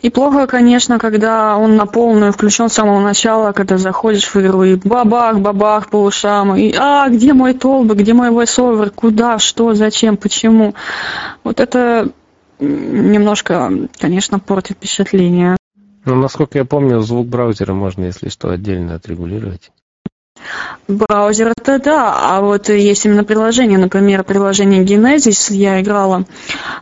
[0.02, 4.64] И плохо, конечно, когда он на полную включен с самого начала, когда заходишь в игру
[4.64, 9.74] и бабах, бабах по ушам, и а, где мой толбы, где мой voiceover, куда, что,
[9.74, 10.74] зачем, почему.
[11.44, 12.12] Вот это
[12.60, 15.58] немножко, конечно, портит впечатление.
[16.06, 19.72] Ну, насколько я помню, звук браузера можно, если что, отдельно отрегулировать.
[20.88, 26.26] Браузер это да, а вот есть именно приложение, например, приложение Genesis я играла.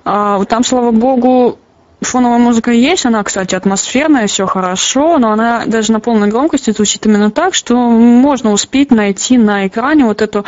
[0.05, 1.59] А, там, слава богу,
[2.02, 7.03] Фоновая музыка есть, она, кстати, атмосферная, все хорошо, но она даже на полной громкости звучит
[7.07, 10.45] именно так, что можно успеть найти на экране вот эту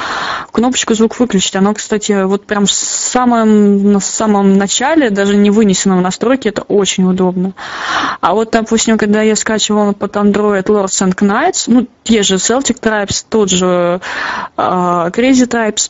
[0.52, 1.56] кнопочку звук выключить.
[1.56, 6.62] Она, кстати, вот прям в самом, на самом начале, даже не вынесена в настройки, это
[6.62, 7.54] очень удобно.
[8.22, 12.80] А вот, допустим, когда я скачивала под Android Lords and Knights, ну, те же Celtic
[12.80, 14.02] Tribes, тот же
[14.56, 15.90] uh, Crazy Types,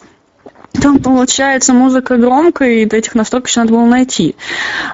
[0.74, 4.36] там, получается, музыка громкая, и до этих настроек еще надо было найти.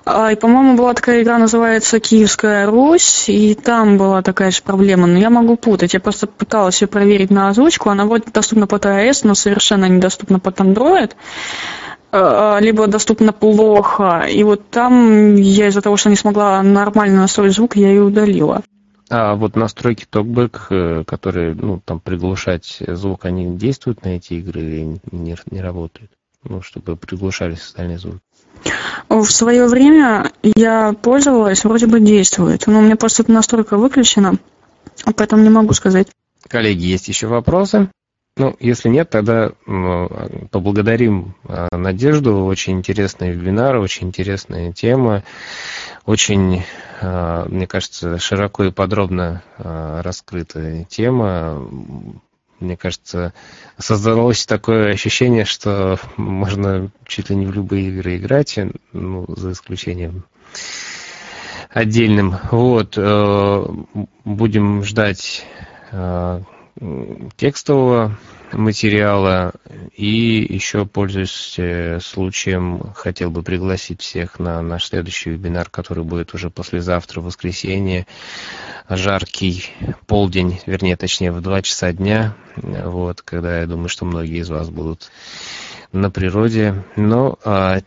[0.05, 5.07] А, и, по-моему, была такая игра, называется «Киевская Русь», и там была такая же проблема,
[5.07, 5.93] но я могу путать.
[5.93, 10.39] Я просто пыталась ее проверить на озвучку, она вроде доступна под iOS, но совершенно недоступна
[10.39, 11.11] под Android
[12.11, 14.25] а, либо доступна плохо.
[14.29, 18.61] И вот там я из-за того, что не смогла нормально настроить звук, я ее удалила.
[19.09, 24.99] А вот настройки токбэк, которые, ну, там, приглушать звук, они действуют на эти игры или
[25.11, 26.11] не, не работают?
[26.43, 28.19] Ну, чтобы приглушались остальные звуки.
[29.09, 32.65] В свое время я пользовалась, вроде бы действует.
[32.67, 34.37] Но у меня просто эта настройка выключена,
[35.15, 36.07] поэтому не могу сказать.
[36.47, 37.89] Коллеги, есть еще вопросы?
[38.37, 39.53] Ну, если нет, тогда
[40.51, 42.43] поблагодарим а, Надежду.
[42.43, 45.23] Очень интересный вебинар, очень интересная тема,
[46.05, 46.63] очень
[47.01, 51.65] а, мне кажется, широко и подробно раскрытая тема.
[52.59, 53.33] Мне кажется,
[53.77, 58.57] создалось такое ощущение, что можно чуть ли не в любые игры играть,
[58.93, 60.25] ну, за исключением
[61.69, 62.35] отдельным.
[62.51, 63.65] Вот, э,
[64.23, 65.45] будем ждать
[65.91, 66.41] э,
[67.37, 68.17] текстового
[68.51, 69.53] материала.
[69.95, 76.33] И еще, пользуясь э, случаем, хотел бы пригласить всех на наш следующий вебинар, который будет
[76.33, 78.07] уже послезавтра, в воскресенье.
[78.89, 79.65] Жаркий
[80.05, 82.35] полдень, вернее, точнее, в 2 часа дня.
[82.55, 85.11] Вот, когда я думаю, что многие из вас будут
[85.95, 87.79] на природе, но а,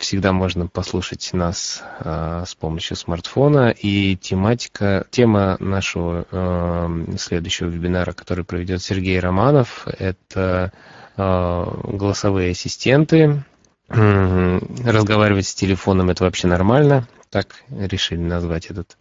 [0.00, 3.70] всегда можно послушать нас а, с помощью смартфона.
[3.70, 10.72] И тематика, тема нашего а, следующего вебинара, который проведет Сергей Романов, это
[11.16, 13.44] а, голосовые ассистенты.
[13.88, 17.08] Разговаривать с телефоном это вообще нормально.
[17.30, 18.96] Так решили назвать этот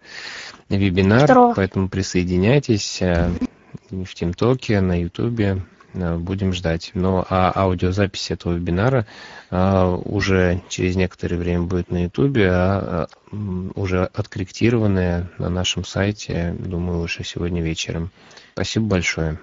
[0.70, 1.26] вебинар.
[1.26, 1.54] Здорово.
[1.56, 3.32] Поэтому присоединяйтесь а,
[3.90, 5.64] в ТимТоке, на Ютубе.
[5.94, 6.92] Будем ждать.
[6.94, 9.06] Ну, а аудиозапись этого вебинара
[9.50, 17.24] уже через некоторое время будет на Ютубе, а уже откорректированная на нашем сайте, думаю, уже
[17.24, 18.12] сегодня вечером.
[18.54, 19.40] Спасибо большое.